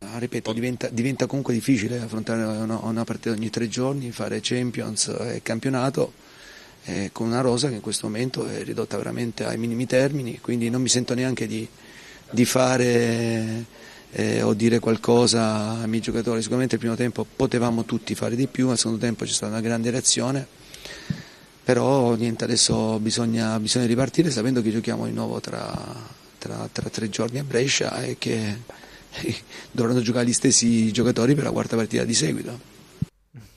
Ah, 0.00 0.20
ripeto, 0.20 0.52
diventa, 0.52 0.90
diventa 0.90 1.26
comunque 1.26 1.54
difficile 1.54 1.98
affrontare 1.98 2.44
una, 2.44 2.76
una 2.80 3.04
partita 3.04 3.30
ogni 3.30 3.48
tre 3.48 3.68
giorni, 3.68 4.12
fare 4.12 4.40
Champions 4.42 5.08
e 5.08 5.40
campionato 5.42 6.12
eh, 6.84 7.08
con 7.10 7.28
una 7.28 7.40
rosa 7.40 7.70
che 7.70 7.76
in 7.76 7.80
questo 7.80 8.06
momento 8.06 8.46
è 8.46 8.62
ridotta 8.62 8.98
veramente 8.98 9.46
ai 9.46 9.56
minimi 9.56 9.86
termini, 9.86 10.38
quindi 10.38 10.68
non 10.68 10.82
mi 10.82 10.90
sento 10.90 11.14
neanche 11.14 11.46
di, 11.46 11.66
di 12.30 12.44
fare 12.44 13.64
eh, 14.10 14.42
o 14.42 14.52
dire 14.52 14.78
qualcosa 14.78 15.80
ai 15.80 15.88
miei 15.88 16.02
giocatori. 16.02 16.42
Sicuramente 16.42 16.74
il 16.74 16.80
primo 16.82 16.96
tempo 16.96 17.24
potevamo 17.24 17.86
tutti 17.86 18.14
fare 18.14 18.36
di 18.36 18.46
più, 18.46 18.68
al 18.68 18.76
secondo 18.76 18.98
tempo 18.98 19.24
c'è 19.24 19.32
stata 19.32 19.52
una 19.52 19.62
grande 19.62 19.88
reazione, 19.88 20.46
però 21.66 22.14
niente, 22.14 22.44
adesso 22.44 23.00
bisogna, 23.00 23.58
bisogna 23.58 23.86
ripartire 23.86 24.30
sapendo 24.30 24.62
che 24.62 24.70
giochiamo 24.70 25.04
di 25.04 25.12
nuovo 25.12 25.40
tra, 25.40 25.68
tra- 26.38 26.68
tra 26.70 26.88
tre 26.88 27.08
giorni 27.08 27.40
a 27.40 27.42
Brescia 27.42 28.04
e 28.04 28.18
che 28.18 28.56
dovranno 29.72 30.00
giocare 30.00 30.26
gli 30.26 30.32
stessi 30.32 30.92
giocatori 30.92 31.34
per 31.34 31.42
la 31.42 31.50
quarta 31.50 31.74
partita 31.74 32.04
di 32.04 32.14
seguito. 32.14 32.60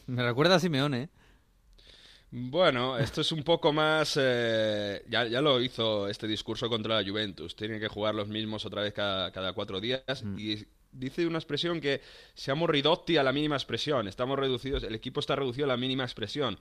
Me 0.06 0.24
recuerda 0.24 0.56
a 0.56 0.58
Simeone, 0.58 1.02
¿eh? 1.04 1.10
Bueno, 2.32 2.98
esto 2.98 3.22
es 3.22 3.32
un 3.32 3.44
poco 3.44 3.72
más... 3.72 4.18
eh, 4.18 5.04
ya, 5.08 5.28
ya 5.28 5.40
lo 5.40 5.62
hizo 5.62 6.08
este 6.08 6.26
discurso 6.26 6.68
contra 6.68 6.96
la 6.96 7.08
Juventus. 7.08 7.56
Tienen 7.56 7.80
que 7.80 7.90
jugar 7.90 8.16
los 8.16 8.28
mismos 8.28 8.66
otra 8.66 8.82
vez 8.82 8.94
cada, 8.94 9.32
cada 9.32 9.54
cuatro 9.54 9.80
días. 9.80 10.02
Y 10.36 10.66
dice 10.92 11.26
una 11.28 11.38
expresión 11.38 11.80
que 11.82 12.02
seamos 12.34 12.70
ridotti 12.70 13.18
a 13.18 13.24
la 13.24 13.32
mínima 13.32 13.56
expresión. 13.56 14.08
Estamos 14.08 14.38
reducidos, 14.40 14.84
el 14.84 14.96
equipo 14.96 15.20
está 15.20 15.36
reducido 15.36 15.66
a 15.66 15.70
la 15.70 15.78
mínima 15.78 16.04
expresión. 16.04 16.58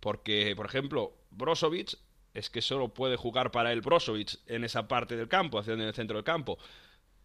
Porque, 0.00 0.54
por 0.56 0.66
ejemplo, 0.66 1.12
Brozovic 1.30 1.96
es 2.32 2.48
que 2.50 2.62
solo 2.62 2.88
puede 2.94 3.16
jugar 3.16 3.50
para 3.50 3.72
el 3.72 3.80
Brozovic 3.80 4.38
en 4.46 4.64
esa 4.64 4.86
parte 4.88 5.16
del 5.16 5.28
campo, 5.28 5.58
hacia 5.58 5.74
en 5.74 5.80
el 5.80 5.94
centro 5.94 6.16
del 6.16 6.24
campo. 6.24 6.58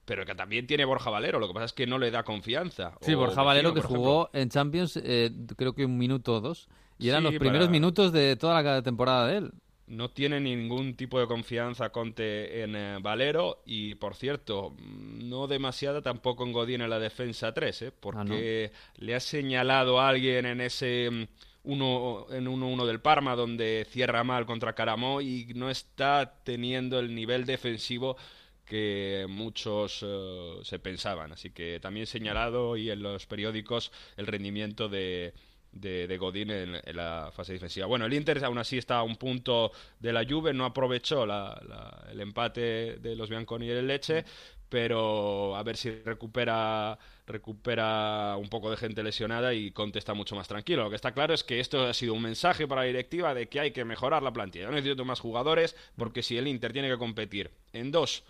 Pero 0.05 0.25
que 0.25 0.35
también 0.35 0.67
tiene 0.67 0.85
Borja 0.85 1.09
Valero, 1.09 1.39
lo 1.39 1.47
que 1.47 1.53
pasa 1.53 1.65
es 1.65 1.73
que 1.73 1.87
no 1.87 1.97
le 1.97 2.11
da 2.11 2.23
confianza. 2.23 2.93
Sí, 3.01 3.13
O 3.13 3.19
Borja 3.19 3.41
Valero 3.41 3.73
que 3.73 3.79
Vecino, 3.81 3.97
jugó 3.99 4.29
en 4.33 4.49
Champions 4.49 4.97
eh, 4.97 5.31
creo 5.57 5.73
que 5.73 5.85
un 5.85 5.97
minuto 5.97 6.35
o 6.35 6.41
dos. 6.41 6.67
Y 6.99 7.09
eran 7.09 7.21
Sí, 7.21 7.31
los 7.31 7.39
primeros 7.39 7.67
para- 7.67 7.71
minutos 7.71 8.11
de 8.13 8.35
toda 8.35 8.61
la 8.61 8.81
temporada 8.83 9.27
de 9.27 9.37
él. 9.37 9.51
No 9.87 10.09
tiene 10.09 10.39
ningún 10.39 10.95
tipo 10.95 11.19
de 11.19 11.27
confianza 11.27 11.89
Conte 11.89 12.63
en 12.63 12.75
eh, 12.75 12.97
Valero 13.01 13.61
y, 13.65 13.95
por 13.95 14.15
cierto, 14.15 14.75
no 14.79 15.45
demasiada 15.47 16.01
tampoco 16.01 16.43
en 16.43 16.53
Godín 16.53 16.81
en 16.81 16.89
la 16.89 16.99
defensa 16.99 17.53
3, 17.53 17.81
¿eh? 17.83 17.91
porque 17.91 18.71
le 18.97 19.15
ha 19.15 19.19
señalado 19.19 19.99
a 19.99 20.09
alguien 20.09 20.47
en 20.47 20.61
ese 20.61 21.09
mm, 21.11 21.23
uno 21.65 22.27
en 22.31 22.45
1-1 22.45 22.85
del 22.85 22.99
Parma 22.99 23.35
donde 23.35 23.85
cierra 23.89 24.23
mal 24.23 24.45
contra 24.45 24.73
Caramó 24.73 25.21
y 25.21 25.51
no 25.55 25.69
está 25.69 26.33
teniendo 26.43 26.99
el 26.99 27.13
nivel 27.13 27.45
defensivo 27.45 28.17
que 28.65 29.25
muchos 29.29 30.03
eh, 30.03 30.59
se 30.63 30.79
pensaban. 30.79 31.31
Así 31.31 31.51
que 31.51 31.79
también 31.79 32.07
señalado 32.07 32.77
y 32.77 32.89
en 32.89 33.03
los 33.03 33.25
periódicos 33.27 33.91
el 34.17 34.27
rendimiento 34.27 34.89
de, 34.89 35.33
de, 35.75 36.07
de 36.07 36.17
Godín 36.17 36.49
en, 36.49 36.81
la 36.95 37.31
fase 37.31 37.53
defensiva. 37.53 37.85
Bueno, 37.85 38.05
el 38.05 38.13
Inter 38.13 38.43
aún 38.43 38.57
así 38.57 38.77
está 38.77 38.97
a 38.97 39.03
un 39.03 39.17
punto 39.17 39.71
de 39.99 40.11
la 40.11 40.25
Juve, 40.27 40.53
no 40.53 40.65
aprovechó 40.65 41.25
el 41.25 42.19
empate 42.19 42.97
de 42.97 43.15
los 43.15 43.29
Bianconi 43.29 43.67
y 43.67 43.69
el 43.69 43.85
Leche, 43.85 44.25
pero 44.69 45.55
a 45.55 45.63
ver 45.63 45.77
si 45.77 45.91
recupera 45.91 46.97
recupera 47.27 48.35
un 48.37 48.49
poco 48.49 48.69
de 48.69 48.77
gente 48.77 49.01
lesionada 49.01 49.53
y 49.53 49.71
Conte 49.71 49.99
está 49.99 50.13
mucho 50.13 50.35
más 50.35 50.47
tranquilo. 50.47 50.83
Lo 50.83 50.89
que 50.89 50.95
está 50.95 51.11
claro 51.11 51.33
es 51.33 51.43
que 51.43 51.59
esto 51.59 51.87
ha 51.87 51.93
sido 51.93 52.13
un 52.13 52.21
mensaje 52.21 52.67
para 52.67 52.81
la 52.81 52.87
directiva 52.87 53.33
de 53.33 53.47
que 53.47 53.59
hay 53.59 53.71
que 53.71 53.83
mejorar 53.83 54.21
la 54.21 54.31
plantilla. 54.31 54.65
Yo 54.65 54.71
necesito 54.71 55.05
más 55.05 55.19
jugadores 55.19 55.75
porque 55.95 56.21
si 56.21 56.37
el 56.37 56.47
Inter 56.47 56.71
tiene 56.71 56.89
que 56.89 56.97
competir 56.97 57.51
en 57.73 57.91
dos 57.91 58.23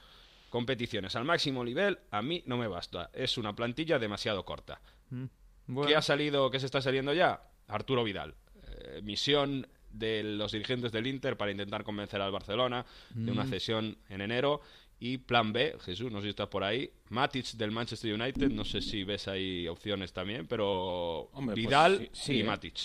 competiciones 0.49 1.15
al 1.15 1.25
máximo 1.25 1.63
nivel, 1.65 1.99
a 2.11 2.21
mí 2.21 2.41
no 2.45 2.57
me 2.57 2.67
basta. 2.67 3.09
Es 3.13 3.37
una 3.37 3.53
plantilla 3.53 3.99
demasiado 3.99 4.45
corta. 4.45 4.79
Mm. 5.09 5.25
Bueno. 5.68 5.88
¿Qué 5.89 5.95
ha 5.95 6.01
salido, 6.01 6.49
qué 6.51 6.59
se 6.59 6.66
está 6.66 6.82
saliendo 6.82 7.13
ya? 7.13 7.41
Arturo 7.68 8.03
Vidal. 8.03 8.36
Eh, 8.68 9.01
misión 9.03 9.68
de 9.91 10.24
los 10.24 10.51
dirigentes 10.51 10.91
del 10.91 11.07
Inter 11.07 11.38
para 11.38 11.51
intentar 11.51 11.84
convencer 11.84 12.22
al 12.22 12.32
Barcelona 12.32 12.86
de 13.13 13.32
una 13.32 13.45
Mm. 13.45 13.49
cesión 13.49 13.97
en 14.09 14.22
enero 14.22 14.61
Y 14.97 15.18
plan 15.18 15.51
B, 15.51 15.76
Jesús, 15.82 16.09
no 16.09 16.20
sé 16.20 16.24
si 16.28 16.30
estás 16.30 16.47
por 16.47 16.63
ahí, 16.63 16.89
Matic 17.09 17.45
del 17.57 17.70
Manchester 17.72 18.13
United, 18.13 18.49
no 18.49 18.63
sé 18.63 18.80
si 18.82 19.03
ves 19.03 19.28
ahí 19.28 19.68
opciones 19.68 20.13
también, 20.13 20.47
pero 20.47 21.24
Hombre, 21.34 21.53
pues 21.53 21.66
Vidal 21.68 21.97
sí, 21.99 22.09
sí, 22.13 22.34
y 22.36 22.39
¿eh? 22.39 22.43
Matic. 22.45 22.76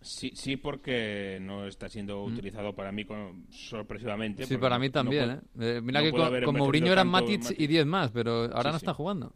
Sí, 0.00 0.30
sí, 0.36 0.56
porque 0.56 1.38
no 1.40 1.66
está 1.66 1.88
siendo 1.88 2.22
utilizado 2.22 2.72
para 2.74 2.92
mí 2.92 3.04
con- 3.04 3.46
sorpresivamente. 3.50 4.46
Sí, 4.46 4.56
para 4.58 4.78
mí 4.78 4.90
también, 4.90 5.30
¿eh? 5.30 5.40
Eh, 5.58 5.80
Mira 5.82 6.00
no 6.00 6.04
que 6.06 6.12
con, 6.12 6.44
con 6.44 6.56
Mourinho 6.56 6.92
eran 6.92 7.08
Matic 7.08 7.58
y 7.58 7.66
10 7.66 7.84
más, 7.86 8.12
pero 8.12 8.42
ahora 8.44 8.62
Sí, 8.62 8.68
no 8.74 8.78
sí. 8.78 8.84
está 8.84 8.94
jugando. 8.94 9.32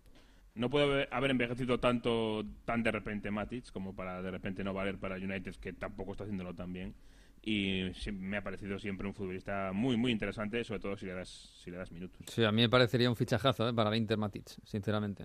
No 0.58 0.68
puede 0.68 1.06
haber- 1.12 1.30
envejecido 1.30 1.78
tanto 1.78 2.44
tan 2.64 2.82
de 2.82 2.90
repente 2.90 3.30
Matic 3.30 3.70
como 3.70 3.94
para 3.94 4.20
de 4.20 4.30
repente 4.30 4.64
no 4.64 4.74
valer 4.74 4.98
para 4.98 5.14
United, 5.14 5.54
que 5.56 5.72
tampoco 5.72 6.12
está 6.12 6.24
haciéndolo 6.24 6.52
tan 6.54 6.72
bien. 6.72 6.94
Y 7.42 7.92
me 8.12 8.36
ha 8.38 8.42
parecido 8.42 8.78
siempre 8.80 9.06
un 9.06 9.14
futbolista 9.14 9.70
muy, 9.72 9.96
muy 9.96 10.10
interesante, 10.10 10.64
sobre 10.64 10.80
todo 10.80 10.96
si 10.96 11.06
le 11.06 11.14
das, 11.14 11.28
si 11.62 11.70
le 11.70 11.76
das 11.76 11.92
minutos. 11.92 12.26
Sí, 12.26 12.42
a 12.44 12.50
mí 12.50 12.62
me 12.62 12.68
parecería 12.68 13.08
un 13.08 13.14
fichajazo 13.14 13.68
¿eh? 13.68 13.72
para 13.72 13.90
el 13.90 13.96
Inter 13.96 14.18
Matic, 14.18 14.48
sinceramente. 14.64 15.24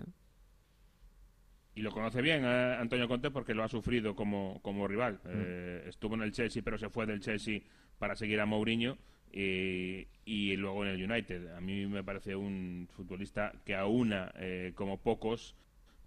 Y 1.74 1.82
lo 1.82 1.90
conoce 1.90 2.22
bien 2.22 2.44
eh, 2.44 2.76
Antonio 2.78 3.08
Conte 3.08 3.32
porque 3.32 3.52
lo 3.54 3.64
ha 3.64 3.68
sufrido 3.68 4.14
como, 4.14 4.60
como 4.62 4.86
rival. 4.86 5.20
Eh, 5.24 5.84
estuvo 5.88 6.14
en 6.14 6.22
el 6.22 6.30
Chelsea, 6.30 6.62
pero 6.64 6.78
se 6.78 6.88
fue 6.88 7.06
del 7.06 7.18
Chelsea 7.20 7.60
para 7.98 8.14
seguir 8.14 8.40
a 8.40 8.46
Mourinho. 8.46 8.96
Y, 9.36 10.56
luego 10.56 10.84
en 10.84 10.92
el 10.92 11.10
United. 11.10 11.54
A 11.56 11.60
mí 11.60 11.86
me 11.86 12.04
parece 12.04 12.36
un 12.36 12.88
futbolista 12.92 13.52
que 13.64 13.74
aúna, 13.74 14.32
eh, 14.36 14.72
como 14.74 14.98
pocos, 14.98 15.56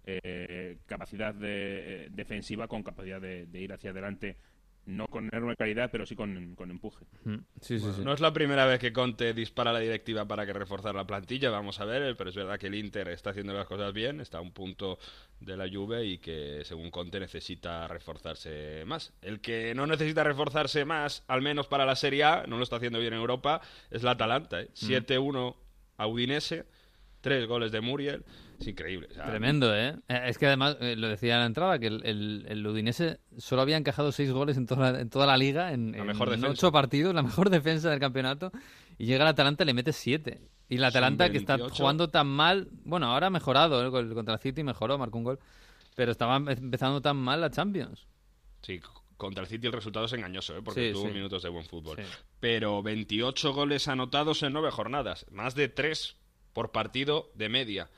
eh, 0.06 0.78
capacidad 0.86 1.34
de, 1.34 2.06
eh, 2.06 2.08
defensiva 2.10 2.68
con 2.68 2.82
capacidad 2.82 3.20
de, 3.20 3.46
de 3.46 3.60
ir 3.60 3.72
hacia 3.72 3.90
adelante, 3.90 4.36
no 4.88 5.06
con 5.06 5.28
enorme 5.30 5.54
calidad, 5.54 5.90
pero 5.92 6.06
sí 6.06 6.16
con, 6.16 6.54
con 6.54 6.70
empuje. 6.70 7.04
Sí, 7.60 7.78
sí, 7.78 7.86
sí. 7.94 8.02
No 8.02 8.14
es 8.14 8.20
la 8.20 8.32
primera 8.32 8.64
vez 8.64 8.80
que 8.80 8.92
Conte 8.92 9.34
dispara 9.34 9.70
a 9.70 9.74
la 9.74 9.80
directiva 9.80 10.26
para 10.26 10.46
que 10.46 10.52
reforzar 10.54 10.94
la 10.94 11.06
plantilla, 11.06 11.50
vamos 11.50 11.78
a 11.78 11.84
ver, 11.84 12.16
pero 12.16 12.30
es 12.30 12.36
verdad 12.36 12.58
que 12.58 12.68
el 12.68 12.74
Inter 12.74 13.08
está 13.08 13.30
haciendo 13.30 13.52
las 13.52 13.66
cosas 13.66 13.92
bien, 13.92 14.20
está 14.20 14.38
a 14.38 14.40
un 14.40 14.52
punto 14.52 14.98
de 15.40 15.56
la 15.56 15.68
Juve 15.68 16.06
y 16.06 16.18
que 16.18 16.62
según 16.64 16.90
Conte 16.90 17.20
necesita 17.20 17.86
reforzarse 17.86 18.84
más. 18.86 19.12
El 19.20 19.40
que 19.40 19.74
no 19.74 19.86
necesita 19.86 20.24
reforzarse 20.24 20.86
más, 20.86 21.22
al 21.28 21.42
menos 21.42 21.66
para 21.66 21.84
la 21.84 21.94
Serie 21.94 22.24
A, 22.24 22.44
no 22.46 22.56
lo 22.56 22.62
está 22.62 22.76
haciendo 22.76 22.98
bien 22.98 23.12
en 23.12 23.20
Europa, 23.20 23.60
es 23.90 24.02
la 24.02 24.12
Atalanta. 24.12 24.62
¿eh? 24.62 24.70
7-1 24.74 25.54
a 25.98 26.06
Udinese, 26.06 26.64
tres 27.20 27.46
goles 27.48 27.72
de 27.72 27.80
Muriel, 27.80 28.24
es 28.60 28.66
increíble. 28.66 29.08
o 29.10 29.14
sea, 29.14 29.26
Tremendo, 29.26 29.74
¿eh? 29.76 29.96
Eh, 30.08 30.22
Es 30.26 30.38
que 30.38 30.46
además, 30.46 30.76
eh, 30.80 30.96
lo 30.96 31.08
decía 31.08 31.34
en 31.34 31.40
la 31.40 31.46
entrada, 31.46 31.78
que 31.78 31.86
el, 31.88 32.04
el, 32.04 32.46
el 32.48 32.66
Udinese 32.66 33.20
solo 33.36 33.62
había 33.62 33.76
encajado 33.76 34.12
seis 34.12 34.30
goles 34.32 34.56
en 34.56 34.66
toda 34.66 34.92
la, 34.92 35.00
en 35.00 35.10
toda 35.10 35.26
la 35.26 35.36
liga, 35.36 35.72
en, 35.72 35.92
La 35.96 36.04
mejor 36.04 36.28
ocho 36.30 36.72
partidos, 36.72 37.14
la 37.14 37.22
mejor 37.22 37.50
defensa 37.50 37.90
del 37.90 38.00
campeonato, 38.00 38.50
y 38.98 39.06
llega 39.06 39.24
el 39.24 39.28
Atalanta 39.30 39.62
y 39.64 39.66
le 39.66 39.74
mete 39.74 39.92
siete. 39.92 40.40
Y 40.68 40.76
el 40.76 40.84
Atalanta, 40.84 41.30
que 41.30 41.38
está 41.38 41.56
28. 41.56 41.74
jugando 41.80 42.10
tan 42.10 42.26
mal, 42.26 42.68
bueno, 42.84 43.06
ahora 43.06 43.28
ha 43.28 43.30
mejorado, 43.30 43.86
¿eh? 43.86 43.90
Con- 43.90 44.12
contra 44.12 44.34
el 44.34 44.40
City 44.40 44.62
mejoró, 44.62 44.98
marcó 44.98 45.16
un 45.18 45.24
gol, 45.24 45.38
pero 45.96 46.12
estaba 46.12 46.36
empezando 46.36 47.00
tan 47.00 47.16
mal 47.16 47.40
la 47.40 47.50
Champions. 47.50 48.06
Sí, 48.62 48.80
contra 49.16 49.42
el 49.42 49.48
City 49.48 49.66
el 49.66 49.72
resultado 49.72 50.04
es 50.06 50.12
engañoso, 50.12 50.56
¿eh? 50.56 50.60
porque 50.62 50.88
Sí, 50.88 50.92
tuvo 50.92 51.08
sí. 51.08 51.14
minutos 51.14 51.42
de 51.42 51.48
buen 51.48 51.64
fútbol. 51.64 51.96
Sí. 51.96 52.02
Pero 52.38 52.82
28 52.82 53.52
goles 53.54 53.88
anotados 53.88 54.42
en 54.42 54.52
nueve 54.52 54.70
jornadas, 54.70 55.24
más 55.30 55.54
de 55.54 55.68
tres 55.68 56.17
por 56.58 56.72
partido 56.72 57.30
de 57.36 57.48
media. 57.48 57.88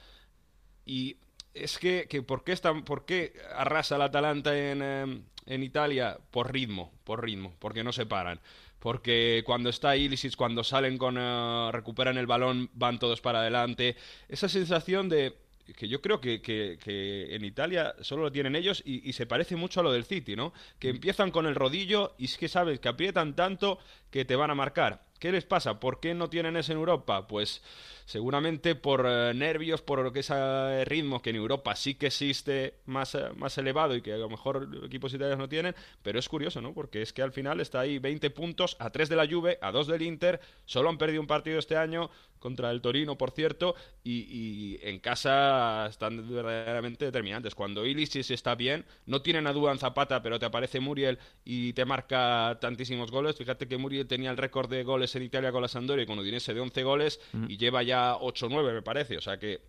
Y 0.85 1.17
es 1.55 1.79
que, 1.79 2.07
que 2.11 2.21
¿por, 2.21 2.45
qué 2.45 2.53
están, 2.53 2.85
¿por 2.85 3.07
qué 3.07 3.33
arrasa 3.57 3.97
el 3.97 4.03
Atalanta 4.03 4.51
en, 4.55 4.81
eh, 4.83 5.23
en 5.47 5.63
Italia? 5.63 6.19
Por 6.31 6.53
ritmo, 6.53 6.93
por 7.05 7.25
ritmo, 7.25 7.55
porque 7.59 7.83
no 7.83 7.91
se 7.91 8.05
paran. 8.05 8.39
Porque 8.79 9.43
cuando 9.47 9.71
está 9.71 9.97
Ilicic, 9.97 10.37
cuando 10.37 10.63
salen 10.63 10.99
con... 10.99 11.17
eh, 11.19 11.71
recuperan 11.73 12.19
el 12.19 12.27
balón, 12.27 12.69
van 12.75 12.99
todos 12.99 13.23
para 13.23 13.41
adelante. 13.41 13.97
Esa 14.29 14.47
sensación 14.51 15.09
de 15.09 15.39
que 15.75 15.89
yo 15.89 16.03
creo 16.03 16.21
que, 16.21 16.43
que- 16.43 16.77
que 16.85 17.35
en 17.35 17.47
Italia 17.47 17.95
solo 18.03 18.25
lo 18.25 18.33
tienen 18.33 18.57
ellos 18.57 18.83
y, 18.85 19.09
y 19.09 19.15
se 19.15 19.25
parece 19.25 19.57
mucho 19.57 19.81
a 19.81 19.85
lo 19.85 19.93
del 19.93 20.05
City, 20.05 20.37
¿no? 20.37 20.53
Que 20.79 20.91
empiezan 20.91 21.31
con 21.31 21.47
el 21.47 21.55
rodillo 21.55 22.15
y 22.19 22.27
es 22.27 22.37
que 22.37 22.49
sabes 22.49 22.79
que 22.79 22.91
aprietan 22.91 23.35
tanto 23.35 23.79
que 24.11 24.27
te 24.27 24.37
van 24.37 24.51
a 24.51 24.55
marcar. 24.55 25.09
¿Qué 25.21 25.31
les 25.31 25.45
pasa? 25.45 25.79
¿Por 25.79 26.01
qué 26.01 26.15
no 26.15 26.31
tienen 26.31 26.57
eso 26.57 26.73
en 26.73 26.79
Europa? 26.79 27.29
Pues 27.29 27.63
seguramente 28.07 28.75
por 28.75 29.05
eh, 29.07 29.33
nervios, 29.35 29.83
por 29.83 30.11
ese 30.17 30.85
ritmo 30.87 31.23
que 31.23 31.31
en 31.31 31.37
Europa 31.37 31.77
sí 31.77 31.95
que 31.95 32.07
existe 32.07 32.75
más, 32.87 33.15
eh, 33.15 33.29
más 33.37 33.57
elevado 33.59 33.95
y 33.95 34.03
que 34.03 34.15
a 34.15 34.17
lo 34.17 34.31
mejor 34.31 34.69
equipos 34.83 35.13
italianos 35.13 35.39
no 35.39 35.49
tienen, 35.49 35.77
pero 36.03 36.19
es 36.19 36.29
curioso, 36.29 36.63
¿no? 36.63 36.73
Porque 36.73 37.03
es 37.03 37.13
que 37.13 37.21
al 37.23 37.33
final 37.33 37.61
está 37.61 37.81
ahí 37.81 37.99
20 37.99 38.31
puntos, 38.31 38.77
a 38.81 38.91
3 38.91 39.11
de 39.11 39.17
la 39.17 39.29
Juve, 39.29 39.59
a 39.61 39.71
2 39.71 39.87
del 39.89 40.03
Inter, 40.03 40.41
solo 40.65 40.89
han 40.89 40.97
perdido 40.97 41.21
un 41.21 41.27
partido 41.27 41.59
este 41.59 41.77
año 41.77 42.11
contra 42.41 42.71
el 42.71 42.81
Torino, 42.81 43.17
por 43.17 43.31
cierto, 43.31 43.77
y, 44.03 44.79
en 44.83 44.99
casa 44.99 45.87
están 45.89 46.27
verdaderamente 46.35 47.05
determinantes. 47.05 47.55
Cuando 47.55 47.85
Ilicic 47.85 48.31
está 48.31 48.55
bien, 48.55 48.87
no 49.07 49.21
tienen 49.21 49.47
a 49.47 49.53
duda 49.53 49.73
en 49.73 49.79
Zapata, 49.79 50.23
pero 50.23 50.39
te 50.39 50.47
aparece 50.47 50.81
Muriel 50.81 51.19
y 51.45 51.75
te 51.75 51.85
marca 51.85 52.59
tantísimos 52.61 53.11
goles. 53.11 53.37
Fíjate 53.37 53.69
que 53.69 53.77
Muriel 53.77 54.07
tenía 54.09 54.31
el 54.31 54.39
récord 54.39 54.71
de 54.71 54.83
goles 54.83 55.10
en 55.17 55.25
Italia 55.25 55.53
con 55.53 55.63
la 55.63 55.69
Sampdoria 55.69 56.05
y 56.05 56.07
con 56.07 56.19
Udinese 56.19 56.55
de 56.55 56.61
11 56.61 56.83
goles 56.83 57.21
y 57.49 57.57
lleva 57.57 57.83
ya 57.83 58.17
8 58.17 58.47
o 58.47 58.49
9, 58.49 58.73
me 58.73 58.83
parece. 58.83 59.17
O 59.17 59.21
sea 59.21 59.39
que 59.39 59.61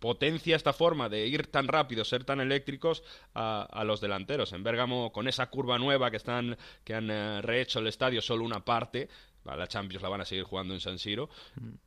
potencia 0.00 0.56
esta 0.56 0.72
forma 0.72 1.08
de 1.08 1.26
ir 1.26 1.46
tan 1.46 1.68
rápido, 1.68 2.04
ser 2.04 2.24
tan 2.24 2.40
eléctricos 2.40 3.02
a, 3.34 3.62
a 3.62 3.84
los 3.84 4.00
delanteros. 4.00 4.52
En 4.52 4.62
Bérgamo, 4.62 5.12
con 5.12 5.28
esa 5.28 5.46
curva 5.46 5.78
nueva 5.78 6.10
que 6.10 6.16
están 6.16 6.56
que 6.84 6.94
han 6.94 7.10
eh, 7.10 7.42
rehecho 7.42 7.78
el 7.78 7.86
estadio, 7.86 8.20
solo 8.20 8.44
una 8.44 8.64
parte, 8.64 9.08
la 9.44 9.66
Champions 9.66 10.02
la 10.02 10.08
van 10.08 10.20
a 10.22 10.24
seguir 10.24 10.44
jugando 10.44 10.74
en 10.74 10.80
San 10.80 10.98
Siro, 10.98 11.28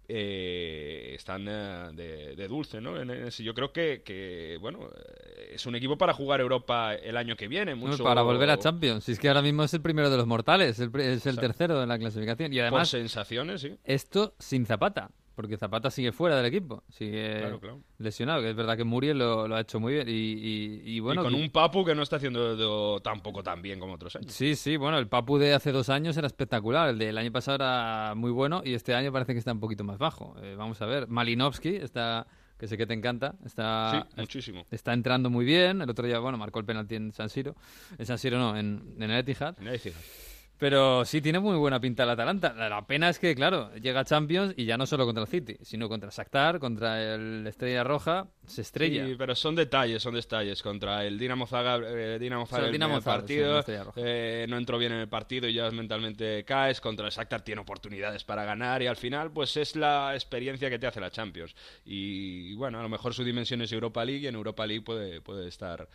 eh, 0.08 1.14
están 1.16 1.46
eh, 1.48 1.90
de, 1.94 2.36
de 2.36 2.48
dulce, 2.48 2.80
¿no? 2.82 3.00
En 3.00 3.10
ese- 3.10 3.44
yo 3.44 3.54
creo 3.54 3.72
que, 3.72 4.02
que, 4.04 4.58
bueno, 4.62 4.90
eh, 4.96 5.52
es 5.56 5.66
un 5.66 5.76
equipo 5.76 5.98
para 5.98 6.14
jugar 6.14 6.40
Europa 6.40 6.94
el 6.96 7.18
año 7.18 7.36
que 7.36 7.48
viene. 7.48 7.76
Mucho... 7.76 8.04
Para 8.04 8.22
volver 8.22 8.50
a 8.50 8.58
Champions. 8.60 9.04
Si 9.04 9.12
es 9.14 9.20
que 9.20 9.28
ahora 9.28 9.42
mismo 9.42 9.64
es 9.64 9.74
el 9.74 9.82
primero 9.82 10.10
de 10.10 10.18
los 10.18 10.28
mortales, 10.28 10.80
el 10.80 10.90
es 10.96 11.06
el 11.06 11.14
Exacto. 11.14 11.42
tercero 11.42 11.84
en 11.84 11.90
la 11.90 11.98
clasificación. 11.98 12.54
Y 12.54 12.58
Por 12.58 12.64
además, 12.64 12.90
sensaciones, 12.90 13.62
sí. 13.62 13.76
esto 13.84 14.36
sin 14.40 14.66
Zapata, 14.66 15.10
porque 15.38 15.56
Zapata 15.56 15.92
sigue 15.92 16.12
fuera 16.12 16.36
del 16.36 16.48
equipo, 16.48 16.84
sigue 16.90 17.38
Claro, 17.42 17.60
claro. 17.60 17.82
lesionado, 18.00 18.42
que 18.42 18.50
es 18.50 18.56
verdad 18.56 18.76
que 18.76 18.84
Muriel 18.84 19.20
lo, 19.20 19.48
lo 19.48 19.56
ha 19.56 19.60
hecho 19.62 19.80
muy 19.80 19.94
bien. 19.94 20.10
Y, 20.10 20.12
y- 20.12 20.82
y 20.96 21.00
bueno, 21.00 21.22
y 21.22 21.26
con 21.26 21.34
que- 21.36 21.40
un 21.44 21.50
Papu 21.52 21.86
que 21.86 21.94
no 21.94 22.02
está 22.02 22.16
haciendo 22.16 23.00
tampoco 23.02 23.44
tan 23.44 23.62
bien 23.62 23.80
como 23.80 23.94
otros 23.94 24.16
años. 24.16 24.34
Sí, 24.34 24.56
sí, 24.56 24.78
bueno, 24.78 24.98
el 24.98 25.08
Papu 25.08 25.38
de 25.38 25.54
hace 25.54 25.72
dos 25.72 25.90
años 25.90 26.18
era 26.18 26.26
espectacular, 26.26 26.90
el 26.90 26.98
del 26.98 27.16
año 27.20 27.32
pasado 27.32 27.56
era 27.56 28.14
muy 28.16 28.32
bueno 28.32 28.64
y 28.66 28.74
este 28.74 28.96
año 28.96 29.12
parece 29.12 29.34
que 29.34 29.40
está 29.40 29.52
un 29.54 29.60
poquito 29.60 29.84
más 29.84 30.00
bajo. 30.00 30.36
Eh, 30.42 30.56
vamos 30.58 30.82
a 30.82 30.88
ver, 30.88 31.08
Malinovsky 31.08 31.76
está, 31.76 32.26
que 32.58 32.68
sé 32.68 32.76
que 32.76 32.88
te 32.88 32.96
encanta, 32.96 33.36
está, 33.46 34.08
Sí, 34.10 34.20
muchísimo. 34.20 34.66
está 34.72 34.92
entrando 34.94 35.30
muy 35.30 35.46
bien. 35.46 35.84
El 35.84 35.90
otro 35.92 36.08
día, 36.08 36.18
bueno, 36.18 36.40
marcó 36.40 36.58
el 36.58 36.66
penalti 36.66 36.96
en 36.96 37.14
San 37.14 37.30
Siro, 37.30 37.56
en 37.96 38.06
San 38.08 38.18
Siro 38.18 38.40
no, 38.40 38.58
en, 38.58 38.96
en 38.98 39.04
el 39.12 39.20
Etihad. 39.20 39.56
En 39.62 39.68
el 39.68 39.76
Etihad. 39.76 39.94
Pero 40.58 41.06
sí 41.06 41.22
tiene 41.22 41.40
muy 41.40 41.56
buena 41.56 41.80
pinta 41.80 42.04
el 42.04 42.10
Atalanta. 42.10 42.54
La, 42.54 42.86
pena 42.88 43.10
es 43.10 43.20
que, 43.20 43.36
claro, 43.36 43.74
llega 43.76 44.00
a 44.00 44.06
Champions 44.06 44.56
y 44.58 44.66
ya 44.66 44.78
no 44.78 44.88
solo 44.88 45.06
contra 45.06 45.24
el 45.24 45.30
City, 45.30 45.58
sino 45.62 45.88
contra 45.88 46.10
Shakhtar, 46.10 46.60
contra 46.60 47.14
el 47.14 47.46
Estrella 47.46 47.84
Roja, 47.84 48.28
se 48.46 48.62
estrella. 48.62 49.06
Sí, 49.06 49.16
pero 49.18 49.36
son 49.36 49.56
detalles, 49.56 50.02
son 50.02 50.16
detalles. 50.16 50.64
Contra 50.64 51.06
el 51.06 51.20
Dinamo 51.20 51.46
Zagreb, 51.46 51.84
eh, 51.96 52.20
Dinamo 52.20 52.44
O 52.44 52.46
sea, 52.48 52.58
Zagreb 52.58 52.70
el 52.70 52.76
en 52.76 52.80
Dinamo 52.80 52.98
el 52.98 53.04
Zagreb, 53.04 53.22
partido, 53.22 53.94
eh, 53.98 54.48
no 54.50 54.58
entró 54.58 54.80
bien 54.80 54.94
en 54.94 55.00
el 55.00 55.10
partido 55.10 55.48
y 55.48 55.54
ya 55.54 55.70
mentalmente 55.70 56.44
caes. 56.44 56.82
Contra 56.82 57.06
el 57.06 57.12
Shakhtar 57.12 57.42
tiene 57.42 57.62
oportunidades 57.62 58.24
para 58.24 58.44
ganar 58.44 58.82
y 58.82 58.88
al 58.88 58.98
final 58.98 59.32
pues 59.32 59.58
es 59.58 59.76
la 59.76 60.16
experiencia 60.16 60.72
que 60.72 60.80
te 60.80 60.88
hace 60.88 61.00
la 61.00 61.12
Champions. 61.12 61.56
Y, 61.86 62.56
bueno, 62.56 62.80
a 62.80 62.84
lo 62.84 62.90
mejor 62.90 63.14
su 63.14 63.24
dimensión 63.24 63.62
es 63.62 63.72
Europa 63.72 64.04
League 64.04 64.22
y 64.22 64.28
en 64.28 64.36
Europa 64.36 64.66
League 64.66 64.84
puede, 64.84 65.22
puede 65.22 65.48
estar... 65.48 65.88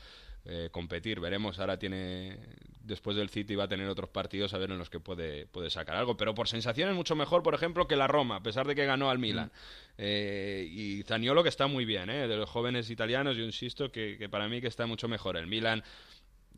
eh, 0.45 0.69
competir, 0.71 1.21
veremos, 1.21 1.59
ahora 1.59 1.79
tiene 1.79 2.39
después 2.85 3.17
del 3.17 3.29
City 3.31 3.55
va 3.55 3.65
a 3.65 3.69
tener 3.69 3.89
otros 3.89 4.11
partidos 4.11 4.55
a 4.55 4.59
ver 4.59 4.71
en 4.71 4.79
los 4.79 4.91
que 4.91 5.01
puede, 5.01 5.47
puede 5.47 5.71
sacar 5.71 5.97
algo, 5.97 6.17
pero 6.17 6.35
por 6.35 6.49
sensaciones 6.49 6.95
mucho 6.95 7.15
mejor, 7.15 7.43
por 7.43 7.55
ejemplo, 7.55 7.87
que 7.87 7.97
la 7.97 8.07
Roma, 8.07 8.37
a 8.37 8.43
pesar 8.43 8.67
de 8.67 8.75
que 8.75 8.85
ganó 8.85 9.11
al 9.11 9.19
Milan. 9.19 9.53
Eh, 9.99 10.67
y 10.71 11.03
Zaniolo 11.05 11.43
que 11.43 11.49
está 11.49 11.67
muy 11.67 11.85
bien, 11.85 12.11
¿eh? 12.11 12.27
de 12.29 12.37
los 12.37 12.49
jóvenes 12.49 12.91
italianos, 12.91 13.37
yo 13.37 13.45
insisto 13.45 13.91
que, 13.91 14.17
que 14.19 14.29
para 14.29 14.49
mí 14.49 14.61
que 14.61 14.67
está 14.67 14.87
mucho 14.87 15.09
mejor. 15.09 15.37
El 15.37 15.47
Milan 15.47 15.83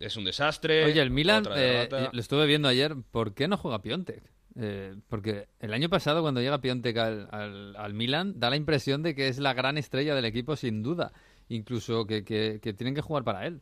es 0.00 0.16
un 0.16 0.24
desastre. 0.24 0.84
Oye, 0.84 1.00
el 1.00 1.10
Milan, 1.10 1.44
eh, 1.54 1.88
lo 2.12 2.20
estuve 2.20 2.46
viendo 2.46 2.68
ayer, 2.68 2.94
¿por 3.10 3.34
qué 3.34 3.48
no 3.48 3.56
juega 3.56 3.82
Piontek? 3.82 4.22
Eh, 4.56 4.94
porque 5.08 5.48
el 5.58 5.74
año 5.74 5.88
pasado 5.88 6.22
cuando 6.22 6.40
llega 6.40 6.60
Piontek 6.60 6.96
al, 6.96 7.28
al, 7.32 7.76
al 7.76 7.92
Milan 7.92 8.38
da 8.38 8.50
la 8.50 8.56
impresión 8.56 9.02
de 9.02 9.14
que 9.16 9.26
es 9.26 9.38
la 9.38 9.52
gran 9.52 9.78
estrella 9.78 10.14
del 10.14 10.24
equipo 10.24 10.54
sin 10.54 10.82
duda, 10.82 11.12
incluso 11.48 12.06
que, 12.06 12.24
que, 12.24 12.60
que 12.62 12.72
tienen 12.72 12.94
que 12.94 13.00
jugar 13.00 13.24
para 13.24 13.46
él. 13.46 13.60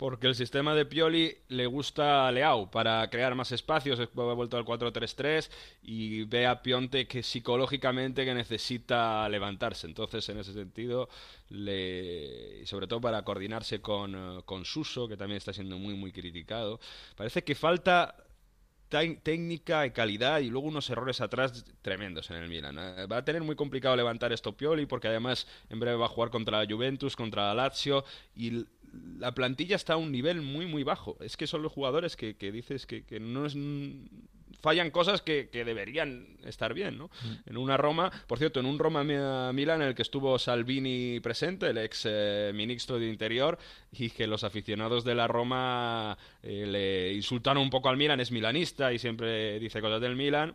Porque 0.00 0.28
el 0.28 0.34
sistema 0.34 0.74
de 0.74 0.86
Pioli 0.86 1.36
le 1.48 1.66
gusta 1.66 2.26
a 2.26 2.32
Leao 2.32 2.70
para 2.70 3.10
crear 3.10 3.34
más 3.34 3.52
espacios, 3.52 4.00
ha 4.00 4.06
vuelto 4.32 4.56
al 4.56 4.64
4-3-3 4.64 5.50
y 5.82 6.24
ve 6.24 6.46
a 6.46 6.62
Pionte 6.62 7.06
que 7.06 7.22
psicológicamente 7.22 8.24
que 8.24 8.32
necesita 8.32 9.28
levantarse. 9.28 9.86
Entonces, 9.86 10.26
en 10.30 10.38
ese 10.38 10.54
sentido, 10.54 11.10
le... 11.50 12.64
sobre 12.64 12.86
todo 12.86 13.02
para 13.02 13.22
coordinarse 13.24 13.82
con, 13.82 14.14
eh, 14.14 14.42
con 14.46 14.64
Suso, 14.64 15.06
que 15.06 15.18
también 15.18 15.36
está 15.36 15.52
siendo 15.52 15.76
muy, 15.76 15.92
muy 15.92 16.12
criticado, 16.12 16.80
parece 17.14 17.44
que 17.44 17.54
falta 17.54 18.16
técnica 18.88 19.86
y 19.86 19.92
calidad 19.92 20.40
y 20.40 20.50
luego 20.50 20.66
unos 20.66 20.90
errores 20.90 21.20
atrás 21.20 21.64
tremendos 21.80 22.28
en 22.30 22.36
el 22.36 22.48
Milan. 22.48 22.76
Eh, 22.78 23.06
va 23.06 23.18
a 23.18 23.24
tener 23.24 23.42
muy 23.42 23.54
complicado 23.54 23.94
levantar 23.94 24.32
esto 24.32 24.56
Pioli 24.56 24.86
porque 24.86 25.08
además 25.08 25.46
en 25.68 25.78
breve 25.78 25.96
va 25.96 26.06
a 26.06 26.08
jugar 26.08 26.30
contra 26.30 26.64
la 26.64 26.72
Juventus, 26.72 27.14
contra 27.14 27.48
la 27.48 27.54
Lazio 27.54 28.04
y 28.34 28.66
la 29.18 29.32
plantilla 29.34 29.76
está 29.76 29.94
a 29.94 29.96
un 29.96 30.12
nivel 30.12 30.42
muy 30.42 30.66
muy 30.66 30.82
bajo. 30.82 31.16
Es 31.20 31.36
que 31.36 31.46
son 31.46 31.62
los 31.62 31.72
jugadores 31.72 32.16
que, 32.16 32.34
dices 32.52 32.86
que, 32.86 33.04
que 33.04 33.20
no 33.20 33.46
es 33.46 33.54
fallan 34.60 34.90
cosas 34.90 35.22
que, 35.22 35.48
deberían 35.52 36.26
estar 36.44 36.74
bien, 36.74 36.98
¿no? 36.98 37.06
Mm. 37.06 37.50
En 37.50 37.56
una 37.56 37.76
Roma, 37.76 38.10
por 38.26 38.38
cierto, 38.38 38.60
en 38.60 38.66
un 38.66 38.78
Roma-Milan 38.78 39.82
en 39.82 39.88
el 39.88 39.94
que 39.94 40.02
estuvo 40.02 40.38
Salvini 40.38 41.20
presente, 41.20 41.68
el 41.68 41.78
ex 41.78 42.06
eh, 42.08 42.52
ministro 42.54 42.98
de 42.98 43.08
Interior, 43.08 43.58
y 43.92 44.10
que 44.10 44.26
los 44.26 44.44
aficionados 44.44 45.04
de 45.04 45.14
la 45.14 45.26
Roma 45.26 46.16
eh, 46.42 46.66
le 46.66 47.14
insultaron 47.14 47.62
un 47.62 47.70
poco 47.70 47.88
al 47.88 47.96
Milan, 47.96 48.20
es 48.20 48.30
milanista 48.30 48.92
y 48.92 48.98
siempre 48.98 49.58
dice 49.58 49.80
cosas 49.80 50.00
del 50.00 50.16
Milan. 50.16 50.54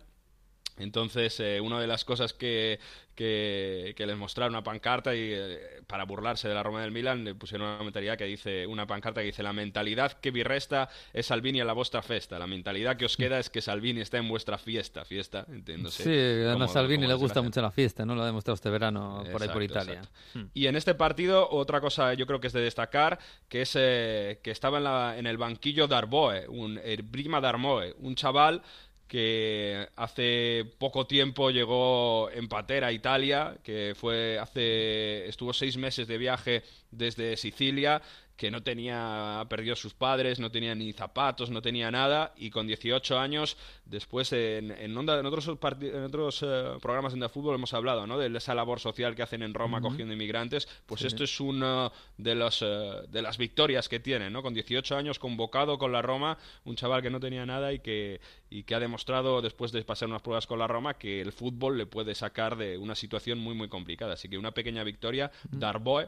Entonces, 0.77 1.39
eh, 1.39 1.61
una 1.61 1.79
de 1.79 1.87
las 1.87 2.03
cosas 2.03 2.33
que, 2.33 2.79
que, 3.15 3.95
les 3.97 4.17
mostraron 4.17 4.53
una 4.53 4.63
pancarta 4.63 5.15
y 5.15 5.31
eh, 5.33 5.81
para 5.87 6.03
burlarse 6.03 6.47
de 6.47 6.53
la 6.53 6.63
Roma 6.63 6.81
del 6.81 6.91
Milan 6.91 7.23
le 7.23 7.33
pusieron 7.33 7.67
una 7.67 7.83
mentalidad 7.83 8.17
que 8.17 8.25
dice 8.25 8.67
una 8.67 8.85
pancarta 8.85 9.21
que 9.21 9.27
dice 9.27 9.41
la 9.41 9.53
mentalidad 9.53 10.13
que 10.13 10.31
vi 10.31 10.43
resta 10.43 10.89
es 11.13 11.27
Salvini 11.27 11.61
a 11.61 11.65
la 11.65 11.73
vuestra 11.73 12.01
fiesta 12.01 12.37
la 12.37 12.47
mentalidad 12.47 12.97
que 12.97 13.05
os 13.05 13.15
queda 13.17 13.39
es 13.39 13.49
que 13.49 13.61
Salvini 13.61 14.01
está 14.01 14.17
en 14.17 14.27
vuestra 14.27 14.57
fiesta 14.57 15.05
fiesta 15.05 15.45
entiéndose 15.49 16.03
sí. 16.03 16.63
A 16.63 16.67
Salvini 16.67 17.07
le 17.07 17.13
gusta 17.13 17.41
mucho 17.41 17.61
la 17.61 17.71
fiesta 17.71 18.05
no 18.05 18.15
lo 18.15 18.23
ha 18.23 18.25
demostrado 18.25 18.55
este 18.55 18.69
verano 18.69 19.23
por 19.31 19.41
ahí 19.41 19.49
por 19.49 19.63
Italia. 19.63 20.01
hmm. 20.33 20.43
y 20.53 20.67
en 20.67 20.75
este 20.75 20.93
partido 20.93 21.49
otra 21.49 21.79
cosa 21.81 22.13
yo 22.13 22.27
creo 22.27 22.39
que 22.39 22.47
es 22.47 22.53
de 22.53 22.61
destacar 22.61 23.17
que 23.47 23.61
es 23.61 23.71
eh, 23.75 24.39
que 24.43 24.51
estaba 24.51 24.77
en, 24.77 24.83
la, 24.83 25.17
en 25.17 25.25
el 25.25 25.37
banquillo 25.37 25.87
Darboe 25.87 26.47
un 26.49 26.79
Brima 27.05 27.39
Darboe 27.39 27.95
un 27.99 28.15
chaval 28.15 28.61
que 29.07 29.87
hace 29.95 30.65
poco 30.77 31.05
tiempo 31.05 31.51
llegó 31.51 32.29
en 32.31 32.47
patera 32.47 32.87
a 32.87 32.91
Italia, 32.91 33.57
que 33.63 33.93
fue 33.95 34.39
hace 34.39 35.27
estuvo 35.27 35.53
seis 35.53 35.77
meses 35.77 36.07
de 36.07 36.17
viaje 36.17 36.63
desde 36.91 37.37
Sicilia 37.37 38.01
que 38.35 38.51
no 38.51 38.61
tenía, 38.63 39.45
perdió 39.49 39.75
sus 39.75 39.93
padres, 39.93 40.39
no 40.39 40.51
tenía 40.51 40.75
ni 40.75 40.91
zapatos, 40.91 41.49
no 41.49 41.61
tenía 41.61 41.89
nada, 41.89 42.33
y 42.35 42.49
con 42.49 42.67
18 42.67 43.17
años, 43.17 43.55
después 43.85 44.31
en, 44.33 44.71
en, 44.71 44.97
onda, 44.97 45.17
en 45.19 45.25
otros, 45.25 45.47
en 45.47 46.03
otros 46.03 46.43
eh, 46.43 46.73
programas 46.81 47.17
de 47.17 47.29
fútbol 47.29 47.55
hemos 47.55 47.73
hablado, 47.73 48.05
¿no? 48.05 48.17
De 48.17 48.35
esa 48.37 48.53
labor 48.53 48.79
social 48.79 49.15
que 49.15 49.23
hacen 49.23 49.41
en 49.41 49.53
Roma 49.53 49.81
cogiendo 49.81 50.13
inmigrantes, 50.13 50.67
pues 50.85 51.03
esto 51.03 51.23
es 51.23 51.39
una 51.39 51.91
de, 52.17 52.35
los, 52.35 52.61
eh, 52.61 53.03
de 53.07 53.21
las 53.21 53.37
victorias 53.37 53.87
que 53.87 53.99
tiene, 53.99 54.29
¿no? 54.29 54.43
Con 54.43 54.53
18 54.53 54.97
años 54.97 55.17
convocado 55.17 55.77
con 55.77 55.91
la 55.91 56.01
Roma, 56.01 56.37
un 56.65 56.75
chaval 56.75 57.01
que 57.01 57.09
no 57.09 57.19
tenía 57.19 57.45
nada 57.45 57.71
y 57.71 57.79
que, 57.79 58.19
y 58.55 58.63
que 58.63 58.73
ha 58.73 58.79
demostrado, 58.79 59.41
después 59.41 59.73
de 59.73 59.83
pasar 59.83 60.07
unas 60.07 60.21
pruebas 60.21 60.47
con 60.47 60.59
la 60.59 60.65
Roma, 60.65 60.93
que 60.93 61.19
el 61.19 61.33
fútbol 61.33 61.77
le 61.77 61.85
puede 61.85 62.15
sacar 62.15 62.55
de 62.55 62.77
una 62.77 62.95
situación 62.95 63.37
muy, 63.37 63.53
muy 63.53 63.67
complicada. 63.67 64.13
Así 64.13 64.29
que 64.29 64.37
una 64.37 64.51
pequeña 64.51 64.81
victoria, 64.85 65.29
Darboe, 65.51 66.07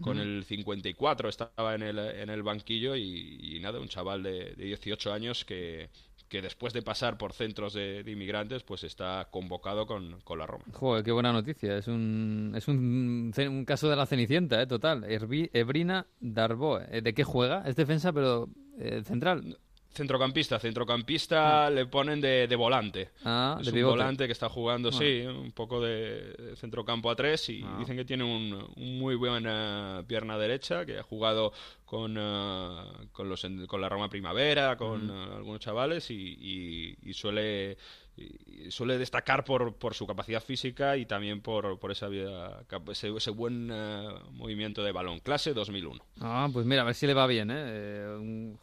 con 0.00 0.18
el 0.18 0.42
54 0.44 1.28
estaba 1.28 1.76
en 1.76 1.82
el, 1.82 2.00
en 2.00 2.30
el 2.30 2.42
banquillo 2.42 2.96
y, 2.96 3.60
nada, 3.62 3.78
un 3.78 3.86
chaval 3.86 4.24
de, 4.24 4.56
18 4.56 5.12
años 5.12 5.44
que, 5.44 5.88
que 6.28 6.42
después 6.42 6.72
de 6.72 6.82
pasar 6.82 7.16
por 7.16 7.32
centros 7.32 7.74
de, 7.74 8.02
inmigrantes, 8.08 8.64
pues 8.64 8.82
está 8.82 9.28
convocado 9.30 9.86
con, 9.86 10.18
la 10.36 10.46
Roma. 10.46 10.64
Joder, 10.72 11.04
qué 11.04 11.12
buena 11.12 11.32
noticia. 11.32 11.78
Es 11.78 11.86
un, 11.86 12.54
es 12.56 12.66
un, 12.66 13.32
un 13.38 13.64
caso 13.64 13.88
de 13.88 13.94
la 13.94 14.06
Cenicienta, 14.06 14.60
¿eh? 14.60 14.66
total. 14.66 15.06
Ebrina 15.08 16.08
Darboe. 16.18 16.88
¿eh? 16.90 17.02
¿De 17.02 17.14
qué 17.14 17.22
juega? 17.22 17.62
Es 17.68 17.76
defensa, 17.76 18.12
pero 18.12 18.48
eh, 18.80 19.02
central. 19.04 19.58
Centrocampista, 19.94 20.58
centrocampista 20.58 21.66
ah. 21.66 21.70
le 21.70 21.86
ponen 21.86 22.20
de, 22.20 22.48
de 22.48 22.56
volante. 22.56 23.10
Ah, 23.24 23.56
es 23.60 23.68
un 23.68 23.82
volante 23.82 24.26
que 24.26 24.32
está 24.32 24.48
jugando, 24.48 24.90
sí, 24.90 25.20
un 25.20 25.52
poco 25.52 25.80
de 25.80 26.54
centrocampo 26.56 27.10
a 27.10 27.14
tres 27.14 27.48
y 27.48 27.62
ah. 27.64 27.76
dicen 27.78 27.96
que 27.96 28.04
tiene 28.04 28.24
un, 28.24 28.72
muy 28.76 29.14
buena 29.14 30.04
pierna 30.08 30.36
derecha, 30.36 30.84
que 30.84 30.98
ha 30.98 31.04
jugado 31.04 31.52
con, 31.84 32.18
uh, 32.18 33.08
con, 33.12 33.28
los, 33.28 33.46
con 33.68 33.80
la 33.80 33.88
Roma 33.88 34.08
Primavera, 34.10 34.76
con 34.76 35.08
uh, 35.08 35.36
algunos 35.36 35.60
chavales 35.60 36.10
y, 36.10 36.96
y 37.00 37.12
suele 37.12 37.76
suele 38.68 38.98
destacar 38.98 39.44
por, 39.44 39.74
por, 39.74 39.94
su 39.94 40.06
capacidad 40.06 40.42
física 40.42 40.96
y 40.96 41.06
también 41.06 41.40
por, 41.40 41.78
por 41.78 41.90
esa 41.90 42.08
ese, 42.90 43.08
ese 43.08 43.30
buen 43.30 43.70
eh, 43.72 44.08
movimiento 44.32 44.82
de 44.82 44.92
balón. 44.92 45.20
Clase 45.20 45.52
2001. 45.52 46.04
Ah, 46.20 46.48
pues 46.52 46.66
mira, 46.66 46.82
a 46.82 46.84
ver 46.84 46.94
si 46.94 47.06
le 47.06 47.14
va 47.14 47.26
bien. 47.26 47.50
¿eh? 47.50 47.54
eh 47.56 48.16
un, 48.18 48.58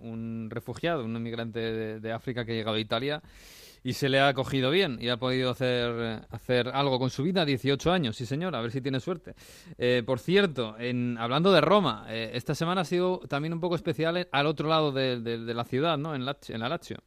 un, 0.00 0.48
refugiado, 0.50 1.04
un 1.04 1.16
inmigrante 1.16 2.00
de, 2.00 2.12
África 2.12 2.44
que 2.44 2.52
ha 2.52 2.54
llegado 2.54 2.76
a 2.76 2.80
Italia 2.80 3.22
y 3.84 3.94
se 3.94 4.08
le 4.08 4.20
ha 4.20 4.32
cogido 4.32 4.70
bien 4.70 4.98
y 5.00 5.08
ha 5.08 5.16
podido 5.16 5.50
hacer, 5.50 6.22
hacer 6.30 6.68
algo 6.68 6.98
con 6.98 7.10
su 7.10 7.22
vida. 7.22 7.44
18 7.44 7.92
años, 7.92 8.16
sí 8.16 8.26
señor, 8.26 8.54
a 8.54 8.60
ver 8.60 8.70
si 8.70 8.80
tiene 8.80 9.00
suerte. 9.00 9.34
Eh, 9.78 10.02
por 10.04 10.18
cierto, 10.18 10.76
en, 10.78 11.16
hablando 11.18 11.52
de 11.52 11.60
Roma, 11.60 12.06
esta 12.10 12.54
semana 12.54 12.82
ha 12.82 12.84
sido 12.84 13.18
también 13.28 13.52
un 13.52 13.60
poco 13.60 13.74
especial 13.74 14.28
al 14.30 14.46
otro 14.46 14.68
lado 14.68 14.92
de, 14.92 15.20
de, 15.20 15.54
la 15.54 15.64
ciudad, 15.64 15.98
¿no? 15.98 16.14
En, 16.14 16.22
en 16.22 16.60
la 16.60 16.68
Lazio. 16.68 16.98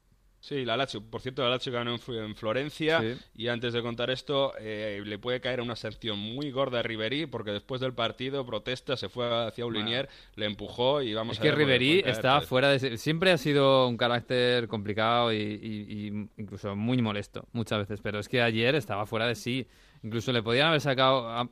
Sí, 0.45 0.63
la 0.63 0.77
Lazio. 0.77 1.01
Por 1.01 1.21
cierto, 1.21 1.41
la 1.41 1.49
Lazio 1.49 1.73
ganó 1.73 1.95
en, 1.95 2.35
Florencia. 2.35 3.01
Y 3.35 3.47
antes 3.47 3.73
de 3.73 3.81
contar 3.81 4.11
esto, 4.11 4.53
eh, 4.59 5.01
le 5.03 5.17
puede 5.17 5.41
caer 5.41 5.59
una 5.59 5.75
sanción 5.75 6.19
muy 6.19 6.51
gorda 6.51 6.81
a 6.81 6.83
Ribery 6.83 7.25
porque 7.25 7.49
después 7.49 7.81
del 7.81 7.93
partido 7.93 8.45
protesta, 8.45 8.95
se 8.95 9.09
fue 9.09 9.47
hacia 9.47 9.65
un 9.65 9.73
linier, 9.73 10.07
le 10.35 10.45
empujó 10.45 11.01
y 11.01 11.15
vamos 11.15 11.37
es 11.37 11.41
que 11.41 11.51
Ribery 11.51 12.03
está 12.05 12.41
fuera 12.41 12.69
de... 12.69 12.95
Siempre 12.99 13.31
ha 13.31 13.39
sido 13.39 13.87
un 13.87 13.97
carácter 13.97 14.67
complicado 14.67 15.33
y, 15.33 16.27
incluso 16.37 16.75
muy 16.75 17.01
molesto 17.01 17.47
muchas 17.51 17.79
veces, 17.79 17.99
pero 18.03 18.19
es 18.19 18.29
que 18.29 18.43
ayer 18.43 18.75
estaba 18.75 19.07
fuera 19.07 19.25
de 19.25 19.33
sí. 19.33 19.65
Incluso 20.03 20.31
le 20.31 20.43
podían 20.43 20.67
haber 20.67 20.81
sacado... 20.81 21.49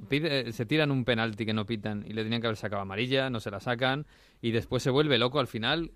se 0.51 0.65
tiran 0.67 0.91
un 0.91 1.03
penalti 1.03 1.47
que 1.47 1.53
no 1.53 1.65
pitan 1.65 2.05
y 2.07 2.13
le 2.13 2.21
tenían 2.21 2.41
que 2.41 2.47
haber 2.47 2.57
sacado 2.57 2.83
amarilla, 2.83 3.31
no 3.31 3.39
se 3.39 3.49
la 3.49 3.59
sacan 3.59 4.05
y 4.39 4.51
después 4.51 4.83
se 4.83 4.91
vuelve 4.91 5.17
loco 5.17 5.39
al 5.39 5.47
final 5.47 5.89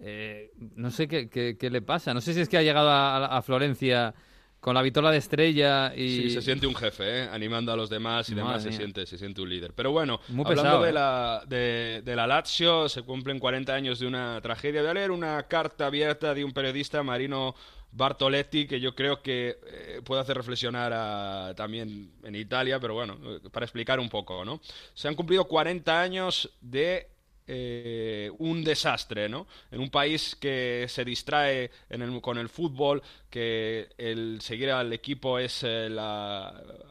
eh, 0.00 0.50
no 0.76 0.90
sé 0.90 1.08
qué, 1.08 1.28
qué, 1.28 1.70
le 1.70 1.82
pasa. 1.82 2.14
No 2.14 2.20
sé 2.20 2.34
si 2.34 2.40
es 2.40 2.48
que 2.48 2.56
ha 2.56 2.62
llegado 2.62 2.90
a, 2.90 3.40
Florencia 3.42 4.14
con 4.60 4.74
la 4.74 4.82
vitola 4.82 5.10
de 5.10 5.18
estrella 5.18 5.92
y... 5.94 6.08
Sí, 6.08 6.30
se 6.30 6.42
siente 6.42 6.66
un 6.66 6.74
jefe, 6.74 7.22
¿eh? 7.22 7.28
animando 7.30 7.72
a 7.72 7.76
los 7.76 7.90
demás 7.90 8.28
y 8.28 8.34
demás, 8.34 8.62
se 8.62 8.72
siente, 8.72 9.06
se 9.06 9.18
siente 9.18 9.42
un 9.42 9.48
líder. 9.48 9.72
Pero 9.74 9.90
bueno, 9.92 10.20
hablando 10.44 10.82
de, 10.82 10.90
¿eh? 10.90 10.92
la, 10.92 11.42
de, 11.46 12.16
la 12.16 12.26
Lazio, 12.26 12.88
se 12.88 13.02
cumplen 13.02 13.38
40 13.38 13.74
años 13.74 13.98
de 13.98 14.06
una 14.06 14.40
tragedia. 14.40 14.80
Voy 14.80 14.90
a 14.90 14.94
leer 14.94 15.10
una 15.10 15.42
carta 15.44 15.86
abierta 15.86 16.34
de 16.34 16.44
un 16.44 16.52
periodista, 16.52 17.02
Marino 17.02 17.54
Bartoletti, 17.90 18.66
que 18.66 18.80
yo 18.80 18.94
creo 18.94 19.20
que 19.20 20.00
puede 20.04 20.20
hacer 20.20 20.36
reflexionar 20.36 21.54
también 21.54 22.12
en 22.22 22.34
Italia, 22.34 22.80
pero 22.80 22.94
bueno, 22.94 23.18
para 23.52 23.66
explicar 23.66 24.00
un 24.00 24.08
poco, 24.08 24.44
¿no? 24.44 24.60
Se 24.94 25.08
han 25.08 25.14
cumplido 25.14 25.44
40 25.44 26.00
años 26.00 26.50
de 26.60 27.11
eh, 27.46 28.30
un 28.38 28.62
desastre, 28.62 29.28
¿no? 29.28 29.46
En 29.70 29.80
un 29.80 29.90
país 29.90 30.36
que 30.36 30.86
se 30.88 31.04
distrae 31.04 31.70
con 32.20 32.38
el 32.38 32.48
fútbol, 32.48 33.02
que 33.30 33.88
el 33.98 34.40
seguir 34.40 34.70
al 34.70 34.92
equipo 34.92 35.38
es 35.38 35.62
eh, 35.64 35.88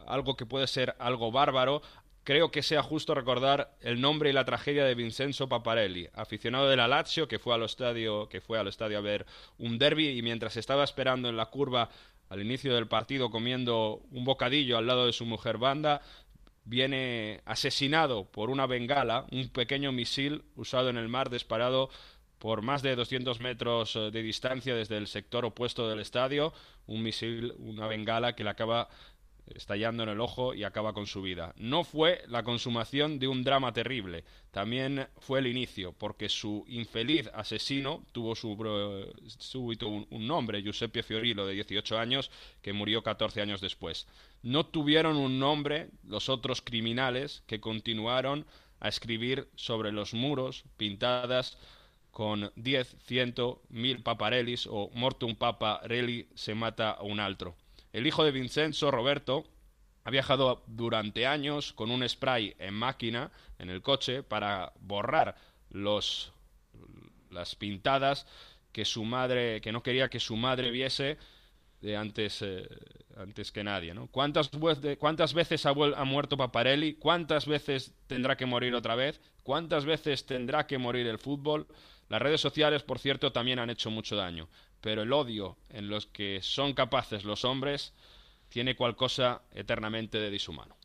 algo 0.06 0.36
que 0.36 0.46
puede 0.46 0.66
ser 0.66 0.94
algo 0.98 1.32
bárbaro. 1.32 1.82
Creo 2.24 2.52
que 2.52 2.62
sea 2.62 2.82
justo 2.82 3.14
recordar 3.14 3.74
el 3.80 4.00
nombre 4.00 4.30
y 4.30 4.32
la 4.32 4.44
tragedia 4.44 4.84
de 4.84 4.94
Vincenzo 4.94 5.48
Paparelli, 5.48 6.08
aficionado 6.14 6.68
de 6.68 6.76
la 6.76 6.86
Lazio 6.86 7.26
que 7.26 7.40
fue 7.40 7.54
al 7.54 7.64
estadio, 7.64 8.28
que 8.28 8.40
fue 8.40 8.58
al 8.58 8.68
estadio 8.68 8.98
a 8.98 9.00
ver 9.00 9.26
un 9.58 9.78
derby 9.78 10.10
y 10.10 10.22
mientras 10.22 10.56
estaba 10.56 10.84
esperando 10.84 11.28
en 11.28 11.36
la 11.36 11.46
curva 11.46 11.88
al 12.28 12.40
inicio 12.40 12.74
del 12.74 12.86
partido 12.86 13.30
comiendo 13.30 14.02
un 14.10 14.24
bocadillo 14.24 14.78
al 14.78 14.86
lado 14.86 15.06
de 15.06 15.12
su 15.12 15.26
mujer 15.26 15.58
banda, 15.58 16.00
viene 16.64 17.40
asesinado 17.44 18.24
por 18.30 18.50
una 18.50 18.66
bengala, 18.66 19.26
un 19.30 19.48
pequeño 19.48 19.92
misil 19.92 20.44
usado 20.56 20.90
en 20.90 20.96
el 20.96 21.08
mar 21.08 21.30
disparado 21.30 21.90
por 22.38 22.62
más 22.62 22.82
de 22.82 22.96
200 22.96 23.38
metros 23.40 23.94
eh, 23.94 24.10
de 24.10 24.22
distancia 24.22 24.74
desde 24.74 24.96
el 24.96 25.06
sector 25.06 25.44
opuesto 25.44 25.88
del 25.88 26.00
estadio, 26.00 26.52
un 26.86 27.02
misil, 27.02 27.54
una 27.58 27.86
bengala 27.86 28.34
que 28.34 28.42
le 28.42 28.50
acaba 28.50 28.88
estallando 29.46 30.02
en 30.02 30.08
el 30.08 30.20
ojo 30.20 30.54
y 30.54 30.64
acaba 30.64 30.92
con 30.92 31.06
su 31.06 31.22
vida. 31.22 31.54
No 31.56 31.84
fue 31.84 32.22
la 32.28 32.42
consumación 32.42 33.18
de 33.18 33.28
un 33.28 33.44
drama 33.44 33.72
terrible, 33.72 34.24
también 34.50 35.06
fue 35.18 35.40
el 35.40 35.46
inicio, 35.46 35.92
porque 35.92 36.28
su 36.28 36.64
infeliz 36.68 37.28
asesino 37.34 38.04
tuvo 38.12 38.34
su, 38.34 38.56
súbito 39.38 39.88
un, 39.88 40.26
nombre, 40.26 40.62
Giuseppe 40.62 41.02
Fiorillo, 41.02 41.46
de 41.46 41.54
18 41.54 41.98
años, 41.98 42.30
que 42.60 42.72
murió 42.72 43.02
14 43.02 43.40
años 43.40 43.60
después. 43.60 44.06
No 44.42 44.66
tuvieron 44.66 45.16
un 45.16 45.38
nombre 45.38 45.88
los 46.04 46.28
otros 46.28 46.62
criminales 46.62 47.42
que 47.46 47.60
continuaron 47.60 48.46
a 48.80 48.88
escribir 48.88 49.48
sobre 49.54 49.92
los 49.92 50.12
muros 50.12 50.64
pintadas 50.76 51.56
con 52.10 52.52
10, 52.56 52.96
100, 53.06 53.34
1000 53.70 54.02
paparelis 54.02 54.66
o 54.66 54.90
mortum 54.94 55.34
papa 55.34 55.80
reli 55.84 56.28
se 56.34 56.54
mata 56.54 56.90
a 56.90 57.02
un 57.02 57.20
altro. 57.20 57.56
El 57.92 58.06
hijo 58.06 58.24
de 58.24 58.32
Vincenzo, 58.32 58.90
Roberto, 58.90 59.44
ha 60.04 60.10
viajado 60.10 60.62
durante 60.66 61.26
años 61.26 61.72
con 61.72 61.90
un 61.90 62.08
spray 62.08 62.54
en 62.58 62.74
máquina 62.74 63.30
en 63.58 63.70
el 63.70 63.82
coche 63.82 64.22
para 64.22 64.72
borrar 64.80 65.36
los, 65.70 66.32
las 67.30 67.54
pintadas 67.54 68.26
que 68.72 68.84
su 68.84 69.04
madre, 69.04 69.60
que 69.60 69.72
no 69.72 69.82
quería 69.82 70.08
que 70.08 70.18
su 70.18 70.36
madre 70.36 70.70
viese 70.70 71.18
de 71.82 71.96
antes, 71.96 72.40
eh, 72.42 72.66
antes 73.16 73.52
que 73.52 73.62
nadie, 73.62 73.92
¿no? 73.92 74.06
¿Cuántas, 74.06 74.50
¿Cuántas 74.98 75.34
veces 75.34 75.66
ha, 75.66 75.70
ha, 75.70 76.04
muerto 76.04 76.36
Paparelli? 76.36 76.94
¿Cuántas 76.94 77.46
veces 77.46 77.92
tendrá 78.06 78.36
que 78.36 78.46
morir 78.46 78.74
otra 78.74 78.94
vez? 78.94 79.20
¿Cuántas 79.42 79.84
veces 79.84 80.24
tendrá 80.24 80.66
que 80.66 80.78
morir 80.78 81.06
el 81.06 81.18
fútbol? 81.18 81.66
Las 82.08 82.22
redes 82.22 82.40
sociales, 82.40 82.82
por 82.82 82.98
cierto, 82.98 83.32
también 83.32 83.58
han 83.58 83.70
hecho 83.70 83.90
mucho 83.90 84.16
daño, 84.16 84.48
pero 84.82 85.02
el 85.02 85.12
odio 85.14 85.56
en 85.70 85.88
los 85.88 86.06
que 86.06 86.40
son 86.42 86.74
capaces 86.74 87.24
los 87.24 87.46
hombres 87.46 87.94
tiene 88.50 88.76
cual 88.76 88.94
cosa 88.94 89.40
eternamente 89.54 90.18
de 90.18 90.30
dishumano. 90.30 90.76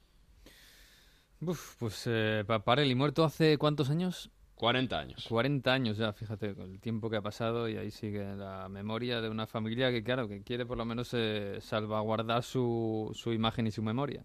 Uf, 1.41 1.75
pues 1.77 2.03
eh, 2.05 2.45
Paparelli 2.47 2.95
muerto 2.95 3.25
hace 3.25 3.57
cuántos 3.57 3.89
años? 3.89 4.31
40 4.55 4.97
años. 4.97 5.25
40 5.29 5.71
años 5.71 5.97
ya, 5.97 6.13
fíjate, 6.13 6.55
con 6.55 6.71
el 6.71 6.79
tiempo 6.79 7.09
que 7.09 7.17
ha 7.17 7.21
pasado 7.21 7.69
y 7.69 7.77
ahí 7.77 7.91
sigue 7.91 8.35
la 8.35 8.69
memoria 8.69 9.21
de 9.21 9.29
una 9.29 9.45
familia 9.45 9.91
que, 9.91 10.03
claro, 10.03 10.27
que 10.27 10.41
quiere 10.41 10.65
por 10.65 10.77
lo 10.77 10.85
menos 10.85 11.09
eh, 11.13 11.59
salvaguardar 11.61 12.41
su, 12.41 13.11
su 13.13 13.33
imagen 13.33 13.67
y 13.67 13.71
su 13.71 13.83
memoria. 13.83 14.23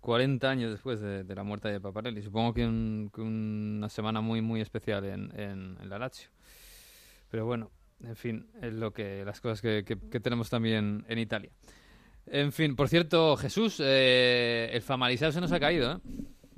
40 0.00 0.50
años 0.50 0.70
después 0.70 1.00
de, 1.00 1.24
la 1.34 1.42
muerte 1.42 1.68
de 1.68 1.80
Paparelli. 1.80 2.22
Supongo 2.22 2.52
que, 2.52 2.66
una 2.66 3.88
semana 3.88 4.20
muy, 4.20 4.42
muy 4.42 4.60
especial 4.60 5.06
en, 5.06 5.32
en, 5.40 5.88
la 5.88 5.98
Lazio. 5.98 6.28
Pero 7.30 7.46
bueno, 7.46 7.70
en 8.02 8.16
fin, 8.16 8.46
es 8.60 8.72
lo 8.72 8.92
que 8.92 9.24
las 9.24 9.40
cosas 9.40 9.60
que, 9.60 9.84
que, 9.84 10.20
tenemos 10.20 10.50
también 10.50 11.04
en 11.08 11.18
Italia. 11.18 11.50
En 12.26 12.52
fin, 12.52 12.74
por 12.74 12.88
cierto, 12.88 13.36
Jesús, 13.36 13.80
eh, 13.84 14.70
el 14.72 14.82
Famalizado 14.82 15.32
se 15.32 15.40
nos 15.40 15.52
ha 15.52 15.60
caído, 15.60 15.92
¿eh? 15.92 15.98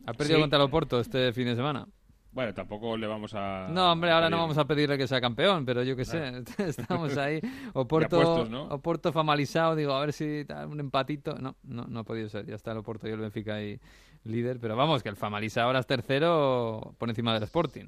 Ha 0.07 0.13
perdido 0.13 0.41
contra 0.41 0.59
el 0.59 0.65
Oporto 0.65 1.01
este 1.01 1.33
fin 1.33 1.47
de 1.47 1.57
semana. 1.57 1.89
Bueno, 2.37 2.53
tampoco 2.53 2.99
le 2.99 3.07
vamos 3.07 3.33
a... 3.35 3.67
No, 3.71 3.93
hombre, 3.93 4.11
ahora 4.11 4.29
no 4.29 4.37
vamos 4.37 4.59
a 4.59 4.67
pedirle 4.67 4.99
que 4.99 5.09
sea 5.09 5.23
campeón, 5.23 5.65
pero 5.65 5.83
yo 5.83 5.97
qué 5.97 6.05
sé, 6.05 6.45
estamos 6.59 7.17
ahí. 7.19 7.41
Oporto, 7.73 8.43
Oporto 8.69 9.11
famalizado, 9.11 9.75
digo, 9.75 9.95
a 9.95 10.01
ver 10.01 10.13
si 10.13 10.45
da 10.45 10.67
un 10.67 10.79
empatito. 10.79 11.39
No, 11.39 11.57
no, 11.63 11.87
no 11.87 12.01
ha 12.01 12.05
podido 12.05 12.29
ser, 12.29 12.45
ya 12.45 12.55
está 12.55 12.73
el 12.73 12.79
Oporto 12.79 13.09
y 13.09 13.13
el 13.13 13.21
Benfica 13.21 13.55
ahí 13.55 13.81
líder, 14.25 14.61
pero 14.61 14.77
vamos, 14.77 15.03
que 15.03 15.09
el 15.09 15.17
famalizado 15.17 15.69
ahora 15.69 15.79
es 15.79 15.87
tercero 15.87 16.95
por 16.99 17.09
encima 17.09 17.33
del 17.33 17.45
Sporting. 17.45 17.87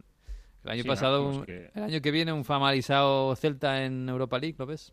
El 0.64 0.70
año 0.70 0.84
pasado, 0.84 1.44
el 1.46 1.82
año 1.82 2.00
que 2.00 2.10
viene, 2.10 2.32
un 2.32 2.44
famalizado 2.44 3.34
Celta 3.36 3.84
en 3.84 4.08
Europa 4.08 4.38
League, 4.38 4.56
¿lo 4.58 4.66
ves? 4.66 4.92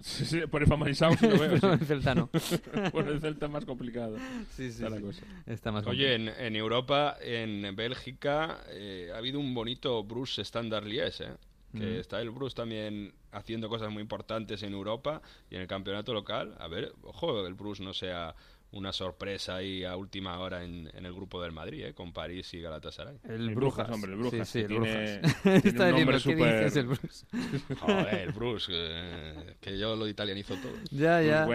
Sí, 0.00 0.40
por 0.50 0.62
el 0.62 0.68
famalizado 0.68 1.14
sí 1.14 1.26
lo 1.26 1.38
veo. 1.38 1.58
por 1.60 1.72
el 1.72 1.86
Celta 1.86 2.14
no. 2.14 2.28
por 2.92 3.08
el 3.08 3.20
Celta 3.20 3.48
más 3.48 3.64
complicado. 3.64 4.16
Sí, 4.50 4.70
sí. 4.70 4.84
Está, 5.46 5.72
más 5.72 5.86
Oye, 5.86 6.14
en, 6.14 6.28
en, 6.28 6.56
Europa, 6.56 7.16
en 7.20 7.74
Bélgica, 7.74 8.60
eh, 8.68 9.10
ha 9.14 9.18
habido 9.18 9.40
un 9.40 9.54
bonito 9.54 10.04
Bruce 10.04 10.42
Standard 10.42 10.84
Liège, 10.84 11.24
¿eh? 11.24 11.36
que 11.76 12.00
está 12.00 12.20
el 12.22 12.30
Bruce 12.30 12.54
también 12.54 13.12
haciendo 13.32 13.68
cosas 13.68 13.90
muy 13.90 14.00
importantes 14.00 14.62
en 14.62 14.72
Europa 14.72 15.20
y 15.50 15.56
en 15.56 15.62
el 15.62 15.66
campeonato 15.66 16.14
local. 16.14 16.54
A 16.58 16.68
ver, 16.68 16.92
ojo, 17.02 17.46
el 17.46 17.54
Bruce 17.54 17.82
no 17.82 17.92
sea 17.92 18.34
una 18.72 18.92
sorpresa 18.92 19.56
ahí 19.56 19.84
a 19.84 19.96
última 19.96 20.38
hora 20.38 20.64
en, 20.64 20.90
el 20.92 21.12
grupo 21.12 21.40
del 21.40 21.52
Madrid, 21.52 21.86
¿eh? 21.86 21.94
con 21.94 22.12
París 22.12 22.52
y 22.52 22.60
Galatasaray. 22.60 23.18
El, 23.24 23.54
Brujas, 23.54 23.88
hombre, 23.90 24.12
el 24.12 24.18
Brujas. 24.18 24.48
Sí, 24.48 24.58
sí, 24.58 24.64
el 24.64 24.66
tiene, 24.68 25.20
Brujas. 25.20 25.42
Tiene 25.62 25.84
un 25.84 25.98
nombre 25.98 26.20
super... 26.20 26.76
el 26.76 26.86
Bruce? 26.86 27.26
Joder, 27.80 28.14
el 28.14 28.32
Bruce, 28.32 28.72
que 29.60 29.78
yo 29.78 29.96
lo 29.96 30.08
italianizo 30.08 30.54
todo. 30.56 30.72
Ya, 30.90 31.22
ya. 31.22 31.46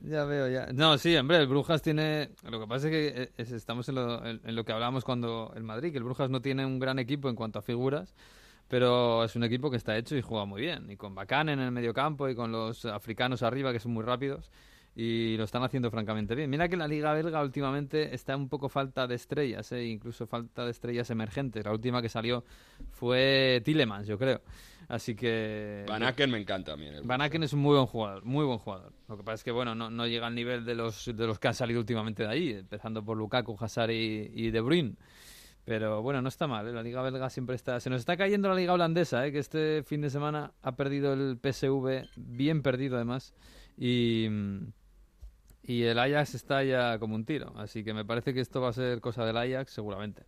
Ya 0.00 0.24
veo, 0.24 0.48
ya. 0.48 0.72
No, 0.72 0.98
sí, 0.98 1.16
hombre, 1.16 1.38
el 1.38 1.46
Brujas 1.46 1.82
tiene... 1.82 2.30
Lo 2.48 2.60
que 2.60 2.66
pasa 2.66 2.88
es 2.88 2.92
que 2.92 3.22
eh, 3.22 3.56
estamos 3.56 3.88
en 3.88 3.94
lo, 3.94 4.26
en 4.26 4.54
lo 4.54 4.64
que 4.64 4.72
hablábamos 4.72 5.04
cuando 5.04 5.52
el 5.56 5.62
Madrid, 5.62 5.92
que 5.92 5.98
el 5.98 6.04
Brujas 6.04 6.30
no 6.30 6.42
tiene 6.42 6.66
un 6.66 6.78
gran 6.78 6.98
equipo 6.98 7.28
en 7.28 7.36
cuanto 7.36 7.58
a 7.58 7.62
figuras, 7.62 8.14
pero 8.68 9.24
es 9.24 9.36
un 9.36 9.44
equipo 9.44 9.70
que 9.70 9.76
está 9.76 9.96
hecho 9.96 10.16
y 10.16 10.20
juega 10.20 10.44
muy 10.44 10.60
bien. 10.60 10.90
Y 10.90 10.96
con 10.96 11.14
Bacán 11.14 11.48
en 11.48 11.60
el 11.60 11.70
medio 11.70 11.94
campo 11.94 12.28
y 12.28 12.34
con 12.34 12.50
los 12.52 12.84
africanos 12.84 13.42
arriba, 13.42 13.72
que 13.72 13.78
son 13.78 13.92
muy 13.92 14.04
rápidos 14.04 14.50
y 14.98 15.36
lo 15.36 15.44
están 15.44 15.62
haciendo 15.62 15.90
francamente 15.90 16.34
bien. 16.34 16.48
Mira 16.48 16.70
que 16.70 16.76
la 16.76 16.88
liga 16.88 17.12
belga 17.12 17.42
últimamente 17.42 18.14
está 18.14 18.34
un 18.34 18.48
poco 18.48 18.70
falta 18.70 19.06
de 19.06 19.14
estrellas, 19.14 19.70
¿eh? 19.72 19.84
incluso 19.84 20.26
falta 20.26 20.64
de 20.64 20.70
estrellas 20.70 21.10
emergentes. 21.10 21.66
La 21.66 21.72
última 21.72 22.00
que 22.00 22.08
salió 22.08 22.44
fue 22.92 23.60
Tillemans, 23.62 24.06
yo 24.06 24.18
creo. 24.18 24.40
Así 24.88 25.14
que... 25.14 25.84
Van 25.86 26.02
Aken 26.02 26.30
me 26.30 26.38
encanta 26.38 26.72
también. 26.72 27.06
Van 27.06 27.20
Aken 27.20 27.42
es 27.42 27.52
un 27.52 27.60
muy 27.60 27.74
buen 27.74 27.86
jugador, 27.86 28.24
muy 28.24 28.46
buen 28.46 28.58
jugador. 28.58 28.94
Lo 29.06 29.18
que 29.18 29.22
pasa 29.22 29.34
es 29.34 29.44
que 29.44 29.50
bueno, 29.50 29.74
no, 29.74 29.90
no 29.90 30.06
llega 30.06 30.28
al 30.28 30.34
nivel 30.34 30.64
de 30.64 30.74
los, 30.74 31.04
de 31.04 31.26
los 31.26 31.38
que 31.38 31.48
han 31.48 31.54
salido 31.54 31.78
últimamente 31.78 32.22
de 32.22 32.30
ahí, 32.30 32.50
empezando 32.52 33.04
por 33.04 33.18
Lukaku, 33.18 33.54
Hazard 33.60 33.90
y, 33.90 34.50
De 34.50 34.60
Bruyne. 34.62 34.94
Pero 35.66 36.00
bueno, 36.00 36.22
no 36.22 36.28
está 36.28 36.46
mal, 36.46 36.66
¿eh? 36.68 36.72
la 36.72 36.82
liga 36.82 37.02
belga 37.02 37.28
siempre 37.28 37.56
está... 37.56 37.80
Se 37.80 37.90
nos 37.90 37.98
está 37.98 38.16
cayendo 38.16 38.48
la 38.48 38.54
liga 38.54 38.72
holandesa, 38.72 39.26
¿eh? 39.26 39.32
que 39.32 39.40
este 39.40 39.82
fin 39.82 40.00
de 40.00 40.08
semana 40.08 40.52
ha 40.62 40.74
perdido 40.74 41.12
el 41.12 41.38
PSV, 41.42 42.08
bien 42.16 42.62
perdido 42.62 42.96
además. 42.96 43.34
Y 43.76 44.28
y 45.66 45.82
el 45.82 45.98
Ajax 45.98 46.34
está 46.34 46.62
ya 46.62 46.98
como 46.98 47.14
un 47.14 47.24
tiro. 47.24 47.52
Así 47.56 47.82
que 47.82 47.92
me 47.92 48.04
parece 48.04 48.32
que 48.32 48.40
esto 48.40 48.60
va 48.60 48.68
a 48.68 48.72
ser 48.72 49.00
cosa 49.00 49.24
del 49.24 49.36
Ajax, 49.36 49.72
seguramente. 49.72 50.22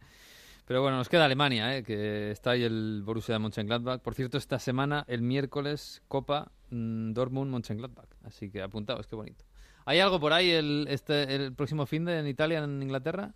Pero 0.67 0.83
bueno, 0.83 0.99
nos 0.99 1.09
queda 1.09 1.25
Alemania, 1.25 1.79
¿eh? 1.79 1.83
que 1.83 2.31
está 2.31 2.51
ahí 2.51 2.63
el 2.63 3.03
Borussia 3.05 3.35
de 3.35 3.39
Mönchengladbach. 3.39 4.03
Por 4.03 4.15
cierto, 4.15 4.37
esta 4.37 4.59
semana, 4.59 5.05
el 5.09 5.23
miércoles, 5.23 6.03
Copa 6.09 6.53
mm, 6.71 7.13
Dortmund-Mönchengladbach. 7.13 8.11
Así 8.25 8.51
que 8.51 8.61
apuntaos, 8.61 9.07
qué 9.07 9.17
bonito. 9.17 9.45
¿Hay 9.87 10.01
algo 10.01 10.21
por 10.21 10.35
ahí 10.35 10.51
el, 10.51 10.87
este, 10.91 11.35
el 11.35 11.55
próximo 11.55 11.87
fin 11.87 12.05
de 12.05 12.19
en 12.19 12.27
Italia, 12.27 12.59
en 12.65 12.83
Inglaterra? 12.83 13.33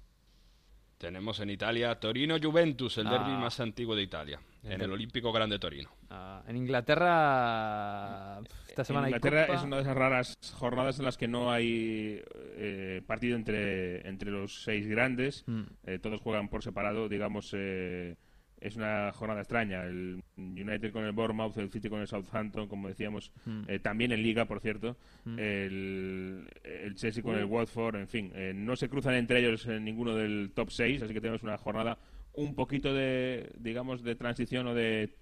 Tenemos 0.98 1.40
en 1.40 1.48
Italia 1.48 1.98
Torino-Juventus, 1.98 2.98
el 2.98 3.04
derby 3.08 3.30
ah. 3.30 3.38
más 3.38 3.60
antiguo 3.60 3.96
de 3.96 4.02
Italia, 4.02 4.38
en 4.64 4.80
el 4.80 4.92
Olímpico 4.92 5.32
Grande 5.32 5.58
Torino. 5.58 5.90
Ah, 6.10 6.42
en 6.46 6.56
Inglaterra, 6.56 8.40
esta 8.68 8.84
semana 8.84 9.08
Inglaterra 9.08 9.54
es 9.54 9.62
una 9.62 9.76
de 9.76 9.82
esas 9.82 9.96
raras 9.96 10.36
jornadas 10.54 10.98
en 10.98 11.04
las 11.04 11.16
que 11.16 11.28
no 11.28 11.50
hay 11.50 12.22
eh, 12.56 13.02
partido 13.06 13.36
entre, 13.36 14.06
entre 14.08 14.30
los 14.30 14.62
seis 14.62 14.86
grandes. 14.86 15.44
Mm. 15.46 15.62
Eh, 15.84 15.98
todos 15.98 16.20
juegan 16.20 16.48
por 16.48 16.62
separado, 16.62 17.08
digamos. 17.08 17.52
Eh, 17.56 18.16
es 18.62 18.76
una 18.76 19.12
jornada 19.12 19.40
extraña. 19.40 19.84
El 19.84 20.22
United 20.36 20.92
con 20.92 21.04
el 21.04 21.12
Bournemouth, 21.12 21.56
el 21.58 21.70
City 21.70 21.88
con 21.88 22.00
el 22.00 22.06
Southampton, 22.06 22.68
como 22.68 22.88
decíamos, 22.88 23.32
hmm. 23.44 23.62
eh, 23.68 23.78
también 23.80 24.12
en 24.12 24.22
Liga, 24.22 24.44
por 24.46 24.60
cierto, 24.60 24.96
hmm. 25.24 25.38
el, 25.38 26.48
Chelsea 26.94 27.22
con 27.22 27.36
el 27.36 27.44
Watford, 27.44 27.96
en 27.96 28.08
fin, 28.08 28.30
eh, 28.34 28.52
no 28.54 28.76
se 28.76 28.88
cruzan 28.88 29.14
entre 29.14 29.40
ellos 29.40 29.66
en 29.66 29.84
ninguno 29.84 30.14
del 30.14 30.52
top 30.54 30.70
6, 30.70 31.02
así 31.02 31.12
que 31.12 31.20
tenemos 31.20 31.42
una 31.42 31.58
jornada 31.58 31.98
un 32.34 32.54
poquito 32.54 32.94
de, 32.94 33.52
digamos, 33.58 34.02
de 34.02 34.14
transición 34.14 34.66
o 34.66 34.74
de 34.74 35.14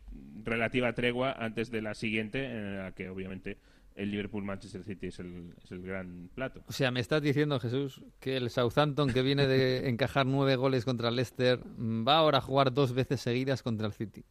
relativa 0.44 0.92
tregua 0.92 1.32
antes 1.32 1.70
de 1.70 1.82
la 1.82 1.94
siguiente, 1.94 2.44
en 2.44 2.78
la 2.78 2.92
que 2.92 3.08
obviamente 3.08 3.58
el 3.96 4.10
Liverpool-Manchester 4.10 4.84
City 4.84 5.08
es 5.08 5.18
el, 5.18 5.52
es 5.62 5.70
el, 5.72 5.82
gran 5.82 6.30
plato. 6.34 6.62
O 6.66 6.72
sea, 6.72 6.90
me 6.90 7.00
estás 7.00 7.20
diciendo, 7.20 7.58
Jesús, 7.60 8.02
que 8.20 8.36
el 8.36 8.48
Southampton, 8.50 9.12
que 9.12 9.22
viene 9.22 9.46
de 9.46 9.88
encajar 9.90 10.26
nueve 10.26 10.56
goles 10.56 10.84
contra 10.84 11.08
el 11.08 11.16
Leicester, 11.16 11.60
va 11.60 12.18
ahora 12.18 12.38
a 12.38 12.40
jugar 12.40 12.72
dos 12.72 12.92
veces 12.92 13.20
seguidas 13.20 13.62
contra 13.62 13.86
el 13.86 13.92
City. 13.92 14.24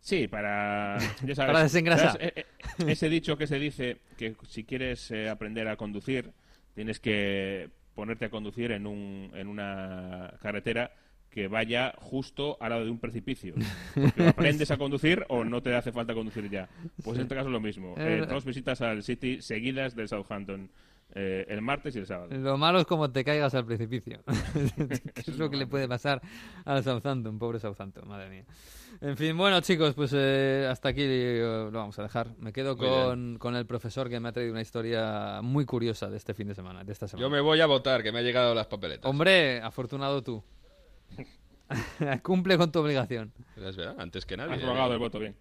Sí, 0.00 0.28
para, 0.28 0.98
para 1.36 1.62
desengrasar. 1.62 2.22
E, 2.22 2.46
e, 2.86 2.92
ese 2.92 3.08
dicho 3.08 3.36
que 3.36 3.46
se 3.46 3.58
dice 3.58 3.98
que 4.16 4.36
si 4.46 4.64
quieres 4.64 5.10
eh, 5.10 5.28
aprender 5.28 5.66
a 5.68 5.76
conducir, 5.76 6.32
tienes 6.74 7.00
que 7.00 7.70
ponerte 7.94 8.26
a 8.26 8.30
conducir 8.30 8.70
en, 8.70 8.86
un, 8.86 9.32
en 9.34 9.48
una 9.48 10.34
carretera 10.40 10.92
que 11.38 11.46
vaya 11.46 11.94
justo 11.98 12.56
al 12.58 12.70
lado 12.70 12.84
de 12.84 12.90
un 12.90 12.98
precipicio. 12.98 13.54
Porque 13.94 14.26
aprendes 14.26 14.72
a 14.72 14.76
conducir 14.76 15.24
o 15.28 15.44
no 15.44 15.62
te 15.62 15.72
hace 15.72 15.92
falta 15.92 16.12
conducir 16.12 16.50
ya. 16.50 16.68
Pues 17.04 17.16
en 17.16 17.22
este 17.22 17.36
caso 17.36 17.48
lo 17.48 17.60
mismo. 17.60 17.94
Eh, 17.96 18.26
dos 18.28 18.44
visitas 18.44 18.82
al 18.82 19.04
City 19.04 19.40
seguidas 19.40 19.94
del 19.94 20.08
Southampton. 20.08 20.68
Eh, 21.14 21.46
el 21.48 21.62
martes 21.62 21.94
y 21.94 22.00
el 22.00 22.06
sábado. 22.06 22.36
Lo 22.36 22.58
malo 22.58 22.80
es 22.80 22.86
como 22.86 23.08
te 23.12 23.22
caigas 23.22 23.54
al 23.54 23.64
precipicio. 23.64 24.20
es 25.14 25.38
lo 25.38 25.48
que 25.48 25.56
le 25.56 25.68
puede 25.68 25.86
pasar 25.86 26.20
al 26.64 26.82
Southampton, 26.82 27.38
pobre 27.38 27.60
Southampton, 27.60 28.08
madre 28.08 28.28
mía. 28.30 28.44
En 29.00 29.16
fin, 29.16 29.36
bueno 29.36 29.60
chicos, 29.60 29.94
pues 29.94 30.10
eh, 30.16 30.66
hasta 30.68 30.88
aquí 30.88 31.06
lo 31.06 31.70
vamos 31.70 31.96
a 32.00 32.02
dejar. 32.02 32.34
Me 32.40 32.52
quedo 32.52 32.76
con, 32.76 33.38
con, 33.38 33.54
el 33.54 33.64
profesor 33.64 34.08
que 34.08 34.18
me 34.18 34.30
ha 34.30 34.32
traído 34.32 34.50
una 34.52 34.60
historia 34.60 35.38
muy 35.40 35.64
curiosa 35.64 36.10
de 36.10 36.16
este 36.16 36.34
fin 36.34 36.48
de 36.48 36.56
semana, 36.56 36.82
de 36.82 36.92
esta 36.92 37.06
semana. 37.06 37.24
Yo 37.24 37.30
me 37.30 37.40
voy 37.40 37.60
a 37.60 37.66
votar, 37.66 38.02
que 38.02 38.10
me 38.10 38.18
ha 38.18 38.22
llegado 38.22 38.56
las 38.56 38.66
papeletas. 38.66 39.08
Hombre, 39.08 39.62
afortunado 39.62 40.24
tú. 40.24 40.42
Cumple 42.22 42.56
con 42.56 42.72
tu 42.72 42.78
obligación. 42.80 43.32
Es 43.56 43.76
verdad, 43.76 43.96
antes 43.98 44.24
que 44.24 44.36
nadie. 44.36 44.54
Has 44.54 44.62
rogado 44.62 44.92
el 44.92 44.98
voto 44.98 45.18
bien. 45.18 45.36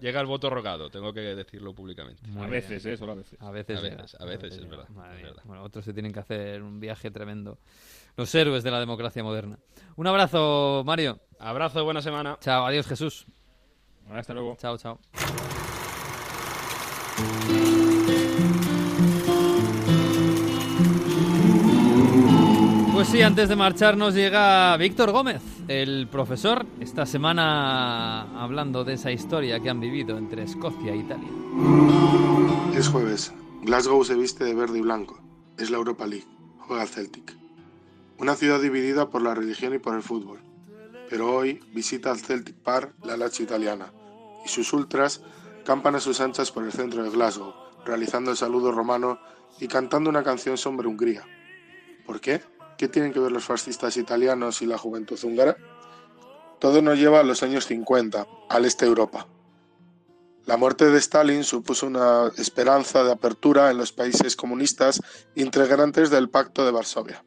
Llega, 0.00 0.20
el 0.20 0.26
voto 0.26 0.50
rogado, 0.50 0.90
tengo 0.90 1.12
que 1.12 1.20
decirlo 1.20 1.74
públicamente. 1.74 2.22
a 2.38 2.46
veces, 2.46 2.84
¿eh? 2.84 2.96
Solo 2.96 3.12
a 3.12 3.14
veces. 3.16 3.40
A 3.40 3.50
veces, 3.50 3.78
a 3.78 4.24
veces, 4.24 4.56
es, 4.56 4.68
verdad, 4.68 4.86
Bueno, 5.44 5.62
otros 5.62 5.84
se 5.84 5.92
tienen 5.92 6.12
que 6.12 6.20
hacer 6.20 6.62
un 6.62 6.80
viaje 6.80 7.10
tremendo. 7.10 7.58
Los 8.16 8.34
héroes 8.34 8.64
de 8.64 8.70
la 8.70 8.80
democracia 8.80 9.22
moderna. 9.22 9.58
Un 9.96 10.06
abrazo, 10.06 10.82
Mario. 10.84 11.20
Abrazo, 11.38 11.84
buena 11.84 12.00
semana. 12.02 12.38
Chao, 12.40 12.66
adiós, 12.66 12.86
Jesús. 12.86 13.26
Hasta 14.10 14.34
luego. 14.34 14.56
Chao, 14.58 14.78
chao. 14.78 14.98
Sí, 23.06 23.22
antes 23.22 23.48
de 23.48 23.56
marcharnos 23.56 24.14
llega 24.14 24.76
Víctor 24.76 25.12
Gómez. 25.12 25.42
el 25.68 26.08
profesor, 26.08 26.66
esta 26.80 27.06
semana 27.06 28.22
hablando 28.42 28.84
de 28.84 28.94
esa 28.94 29.12
historia 29.12 29.60
que 29.60 29.70
han 29.70 29.80
vivido 29.80 30.18
entre 30.18 30.42
Escocia 30.42 30.92
e 30.92 30.96
Italia. 30.96 31.28
Es 32.74 32.88
jueves. 32.88 33.32
Glasgow 33.62 34.04
se 34.04 34.14
viste 34.14 34.44
de 34.44 34.54
verde 34.54 34.78
y 34.78 34.82
blanco. 34.82 35.20
Es 35.56 35.70
la 35.70 35.76
Europa 35.76 36.06
League. 36.06 36.26
Juega 36.58 36.82
el 36.82 36.88
Celtic. 36.88 37.36
Una 38.18 38.34
ciudad 38.34 38.60
dividida 38.60 39.08
por 39.10 39.22
la 39.22 39.34
religión 39.34 39.74
y 39.74 39.78
por 39.78 39.94
el 39.94 40.02
fútbol. 40.02 40.40
Pero 41.08 41.34
hoy 41.34 41.60
visita 41.72 42.10
al 42.10 42.18
Celtic 42.18 42.56
Park 42.56 42.94
la 43.04 43.16
Lazio 43.16 43.44
italiana 43.44 43.92
y 44.44 44.48
sus 44.48 44.72
ultras 44.72 45.22
campan 45.64 45.94
a 45.94 46.00
sus 46.00 46.20
anchas 46.20 46.50
por 46.50 46.64
el 46.64 46.72
centro 46.72 47.04
de 47.04 47.10
Glasgow, 47.10 47.54
realizando 47.84 48.32
el 48.32 48.36
saludo 48.36 48.72
romano 48.72 49.18
y 49.60 49.68
cantando 49.68 50.10
una 50.10 50.24
canción 50.24 50.56
sobre 50.56 50.88
Hungría. 50.88 51.24
¿Por 52.04 52.20
qué? 52.20 52.40
¿Qué 52.76 52.88
tienen 52.88 53.12
que 53.12 53.20
ver 53.20 53.32
los 53.32 53.44
fascistas 53.44 53.96
italianos 53.96 54.60
y 54.60 54.66
la 54.66 54.76
juventud 54.76 55.18
húngara? 55.22 55.56
Todo 56.58 56.82
nos 56.82 56.98
lleva 56.98 57.20
a 57.20 57.22
los 57.22 57.42
años 57.42 57.66
50, 57.66 58.26
al 58.48 58.64
este 58.64 58.84
de 58.84 58.90
Europa. 58.90 59.26
La 60.44 60.56
muerte 60.56 60.90
de 60.90 60.98
Stalin 60.98 61.42
supuso 61.42 61.86
una 61.86 62.30
esperanza 62.36 63.02
de 63.02 63.12
apertura 63.12 63.70
en 63.70 63.78
los 63.78 63.92
países 63.92 64.36
comunistas 64.36 65.02
integrantes 65.34 66.10
del 66.10 66.28
Pacto 66.28 66.64
de 66.64 66.70
Varsovia. 66.70 67.24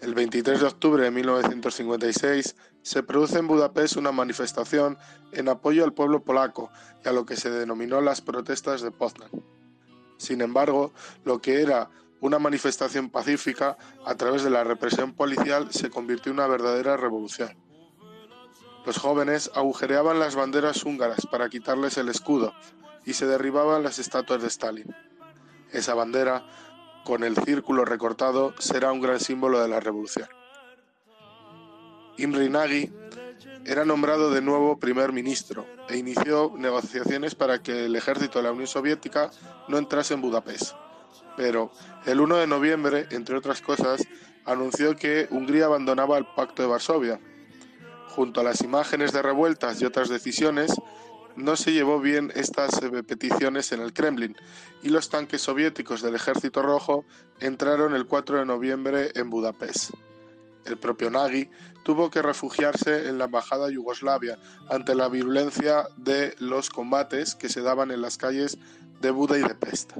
El 0.00 0.14
23 0.14 0.60
de 0.60 0.66
octubre 0.66 1.04
de 1.04 1.10
1956 1.10 2.56
se 2.82 3.02
produce 3.02 3.38
en 3.38 3.48
Budapest 3.48 3.96
una 3.96 4.12
manifestación 4.12 4.96
en 5.32 5.48
apoyo 5.48 5.84
al 5.84 5.92
pueblo 5.92 6.22
polaco 6.22 6.70
y 7.04 7.08
a 7.08 7.12
lo 7.12 7.26
que 7.26 7.36
se 7.36 7.50
denominó 7.50 8.00
las 8.00 8.20
protestas 8.20 8.80
de 8.80 8.90
Poznan. 8.90 9.30
Sin 10.16 10.40
embargo, 10.40 10.92
lo 11.24 11.40
que 11.40 11.62
era 11.62 11.90
una 12.20 12.38
manifestación 12.38 13.10
pacífica 13.10 13.76
a 14.04 14.14
través 14.14 14.42
de 14.42 14.50
la 14.50 14.64
represión 14.64 15.14
policial 15.14 15.72
se 15.72 15.90
convirtió 15.90 16.30
en 16.30 16.38
una 16.38 16.46
verdadera 16.46 16.96
revolución. 16.96 17.56
Los 18.84 18.98
jóvenes 18.98 19.50
agujereaban 19.54 20.18
las 20.18 20.34
banderas 20.34 20.84
húngaras 20.84 21.26
para 21.26 21.48
quitarles 21.48 21.96
el 21.98 22.08
escudo 22.08 22.54
y 23.04 23.14
se 23.14 23.26
derribaban 23.26 23.82
las 23.82 23.98
estatuas 23.98 24.42
de 24.42 24.48
Stalin. 24.48 24.94
Esa 25.72 25.94
bandera, 25.94 26.46
con 27.04 27.24
el 27.24 27.36
círculo 27.36 27.84
recortado, 27.84 28.54
será 28.58 28.92
un 28.92 29.00
gran 29.00 29.20
símbolo 29.20 29.60
de 29.60 29.68
la 29.68 29.80
revolución. 29.80 30.28
Imre 32.16 32.48
Nagy 32.50 32.92
era 33.64 33.84
nombrado 33.84 34.30
de 34.30 34.42
nuevo 34.42 34.78
primer 34.78 35.12
ministro 35.12 35.66
e 35.88 35.96
inició 35.96 36.52
negociaciones 36.56 37.34
para 37.34 37.62
que 37.62 37.86
el 37.86 37.96
ejército 37.96 38.38
de 38.38 38.44
la 38.44 38.52
Unión 38.52 38.66
Soviética 38.66 39.30
no 39.68 39.78
entrase 39.78 40.14
en 40.14 40.22
Budapest 40.22 40.74
pero 41.36 41.70
el 42.06 42.20
1 42.20 42.36
de 42.36 42.46
noviembre, 42.46 43.06
entre 43.10 43.36
otras 43.36 43.60
cosas, 43.60 44.06
anunció 44.44 44.96
que 44.96 45.28
Hungría 45.30 45.66
abandonaba 45.66 46.18
el 46.18 46.26
Pacto 46.26 46.62
de 46.62 46.68
Varsovia. 46.68 47.20
Junto 48.08 48.40
a 48.40 48.44
las 48.44 48.62
imágenes 48.62 49.12
de 49.12 49.22
revueltas 49.22 49.80
y 49.80 49.84
otras 49.84 50.08
decisiones, 50.08 50.72
no 51.36 51.56
se 51.56 51.72
llevó 51.72 52.00
bien 52.00 52.32
estas 52.34 52.82
eh, 52.82 53.02
peticiones 53.02 53.72
en 53.72 53.80
el 53.80 53.92
Kremlin 53.92 54.36
y 54.82 54.88
los 54.88 55.08
tanques 55.08 55.42
soviéticos 55.42 56.02
del 56.02 56.14
Ejército 56.14 56.62
Rojo 56.62 57.04
entraron 57.38 57.94
el 57.94 58.06
4 58.06 58.40
de 58.40 58.46
noviembre 58.46 59.10
en 59.14 59.30
Budapest. 59.30 59.92
El 60.64 60.78
propio 60.78 61.10
Nagy 61.10 61.48
tuvo 61.84 62.10
que 62.10 62.22
refugiarse 62.22 63.08
en 63.08 63.18
la 63.18 63.24
embajada 63.24 63.70
yugoslavia 63.70 64.38
ante 64.68 64.94
la 64.94 65.08
violencia 65.08 65.86
de 65.96 66.34
los 66.38 66.68
combates 66.68 67.34
que 67.34 67.48
se 67.48 67.62
daban 67.62 67.90
en 67.90 68.02
las 68.02 68.18
calles 68.18 68.58
de 69.00 69.10
Buda 69.10 69.38
y 69.38 69.42
de 69.42 69.54
Pest. 69.54 69.92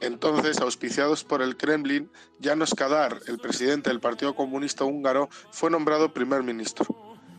Entonces, 0.00 0.60
auspiciados 0.60 1.24
por 1.24 1.42
el 1.42 1.56
Kremlin, 1.56 2.10
Janos 2.40 2.74
Kadar, 2.74 3.18
el 3.26 3.38
presidente 3.38 3.90
del 3.90 4.00
Partido 4.00 4.34
Comunista 4.34 4.84
Húngaro, 4.84 5.28
fue 5.50 5.70
nombrado 5.70 6.12
primer 6.12 6.42
ministro. 6.42 6.86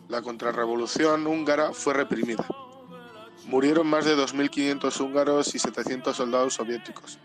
La 0.10 0.22
contrarrevolución 0.22 1.26
húngara 1.28 1.72
fue 1.72 1.94
reprimida. 1.94 2.46
Murieron 3.46 3.88
más 3.88 4.06
de 4.06 4.18
2.500 4.18 5.00
húngaros 5.00 5.56
y 5.56 5.60
700 5.60 6.16
soldados 6.16 6.56
soviéticos. 6.56 7.20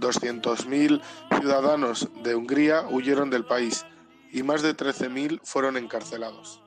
200.000 0.00 1.00
ciudadanos 1.38 2.08
de 2.22 2.34
Hungría 2.34 2.86
huyeron 2.88 3.30
del 3.30 3.44
país 3.44 3.84
y 4.32 4.42
más 4.42 4.62
de 4.62 4.76
13.000 4.76 5.40
fueron 5.44 5.76
encarcelados. 5.76 6.62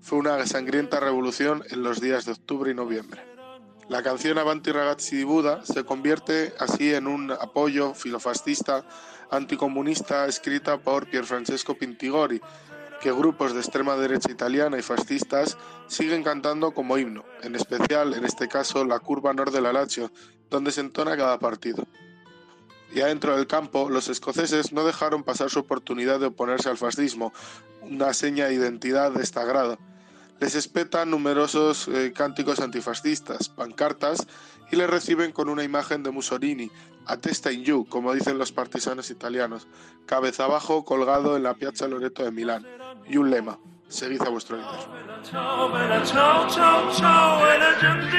Fue 0.00 0.18
una 0.18 0.44
sangrienta 0.46 0.98
revolución 0.98 1.62
en 1.70 1.82
los 1.82 2.00
días 2.00 2.24
de 2.24 2.32
octubre 2.32 2.70
y 2.70 2.74
noviembre. 2.74 3.29
La 3.90 4.04
canción 4.04 4.38
Avanti 4.38 4.70
ragazzi 4.70 5.16
di 5.16 5.24
Buda 5.24 5.64
se 5.64 5.82
convierte 5.82 6.54
así 6.60 6.94
en 6.94 7.08
un 7.08 7.32
apoyo 7.32 7.92
filofascista 7.92 8.84
anticomunista 9.32 10.26
escrita 10.26 10.78
por 10.78 11.10
Pierfrancesco 11.10 11.74
Pintigori, 11.74 12.40
que 13.00 13.10
grupos 13.10 13.52
de 13.52 13.58
extrema 13.58 13.96
derecha 13.96 14.30
italiana 14.30 14.78
y 14.78 14.82
fascistas 14.82 15.58
siguen 15.88 16.22
cantando 16.22 16.70
como 16.70 16.98
himno, 16.98 17.24
en 17.42 17.56
especial 17.56 18.14
en 18.14 18.24
este 18.24 18.46
caso 18.46 18.84
la 18.84 19.00
curva 19.00 19.32
norte 19.32 19.56
de 19.56 19.62
la 19.62 19.72
Lazio, 19.72 20.12
donde 20.48 20.70
se 20.70 20.82
entona 20.82 21.16
cada 21.16 21.40
partido. 21.40 21.84
Ya 22.94 23.06
dentro 23.06 23.36
del 23.36 23.48
campo, 23.48 23.90
los 23.90 24.08
escoceses 24.08 24.72
no 24.72 24.84
dejaron 24.84 25.24
pasar 25.24 25.50
su 25.50 25.58
oportunidad 25.58 26.20
de 26.20 26.26
oponerse 26.26 26.68
al 26.68 26.78
fascismo, 26.78 27.32
una 27.82 28.14
seña 28.14 28.46
de 28.46 28.54
identidad 28.54 29.10
de 29.10 29.24
esta 29.24 29.42
grado 29.42 29.78
les 30.40 30.54
espetan 30.54 31.10
numerosos 31.10 31.86
eh, 31.88 32.12
cánticos 32.14 32.60
antifascistas, 32.60 33.48
pancartas 33.48 34.26
y 34.72 34.76
le 34.76 34.86
reciben 34.86 35.32
con 35.32 35.48
una 35.48 35.62
imagen 35.62 36.02
de 36.02 36.10
Mussolini, 36.10 36.70
a 37.06 37.16
testa 37.16 37.52
in 37.52 37.64
you, 37.64 37.86
como 37.86 38.14
dicen 38.14 38.38
los 38.38 38.52
partisanos 38.52 39.10
italianos, 39.10 39.68
cabeza 40.06 40.44
abajo 40.44 40.84
colgado 40.84 41.36
en 41.36 41.42
la 41.42 41.54
Piazza 41.54 41.88
Loreto 41.88 42.24
de 42.24 42.30
Milán, 42.30 42.66
y 43.06 43.16
un 43.16 43.30
lema, 43.30 43.58
seguid 43.88 44.22
a 44.22 44.28
vuestro 44.28 44.56
líder. 44.56 44.70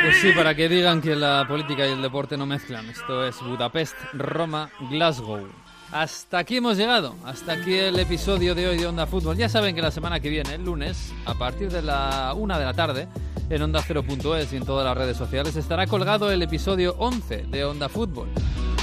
Pues 0.04 0.18
sí, 0.22 0.32
para 0.34 0.56
que 0.56 0.70
digan 0.70 1.02
que 1.02 1.16
la 1.16 1.46
política 1.48 1.88
y 1.88 1.92
el 1.92 2.02
deporte 2.02 2.38
no 2.38 2.46
mezclan. 2.46 2.90
Esto 2.90 3.26
es 3.26 3.42
Budapest, 3.42 3.96
Roma, 4.14 4.70
Glasgow. 4.90 5.48
Hasta 5.92 6.38
aquí 6.38 6.58
hemos 6.58 6.78
llegado, 6.78 7.16
hasta 7.26 7.52
aquí 7.52 7.74
el 7.74 8.00
episodio 8.00 8.56
de 8.56 8.66
hoy 8.66 8.78
de 8.78 8.88
Onda 8.88 9.06
Fútbol. 9.06 9.36
Ya 9.36 9.50
saben 9.50 9.76
que 9.76 9.82
la 9.82 9.92
semana 9.92 10.22
que 10.22 10.30
viene, 10.30 10.56
el 10.56 10.64
lunes, 10.64 11.12
a 11.26 11.34
partir 11.34 11.70
de 11.70 11.82
la 11.82 12.34
una 12.34 12.58
de 12.58 12.64
la 12.64 12.74
tarde, 12.74 13.10
en 13.50 13.62
Onda 13.62 13.82
0.es 13.82 14.54
y 14.54 14.56
en 14.56 14.66
todas 14.66 14.86
las 14.86 14.98
redes 14.98 15.18
sociales, 15.18 15.58
estará 15.58 15.88
colgado 15.88 16.32
el 16.32 16.42
episodio 16.42 16.96
11 16.98 17.44
de 17.50 17.66
Onda 17.66 17.90
Fútbol. 17.90 18.30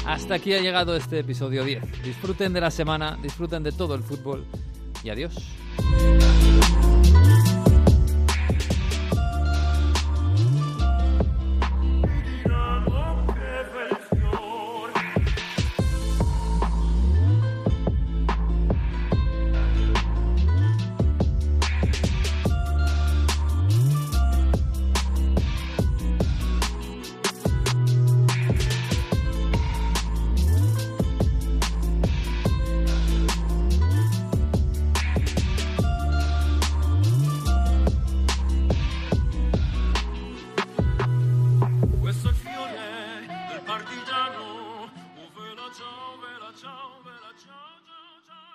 Hasta 0.06 0.34
aquí 0.34 0.52
ha 0.52 0.60
llegado 0.60 0.94
este 0.96 1.20
episodio 1.20 1.64
10. 1.64 2.02
Disfruten 2.02 2.52
de 2.52 2.60
la 2.60 2.70
semana, 2.70 3.18
disfruten 3.22 3.62
de 3.62 3.72
todo 3.72 3.94
el 3.94 4.02
fútbol 4.02 4.44
y 5.02 5.08
adiós. 5.08 5.34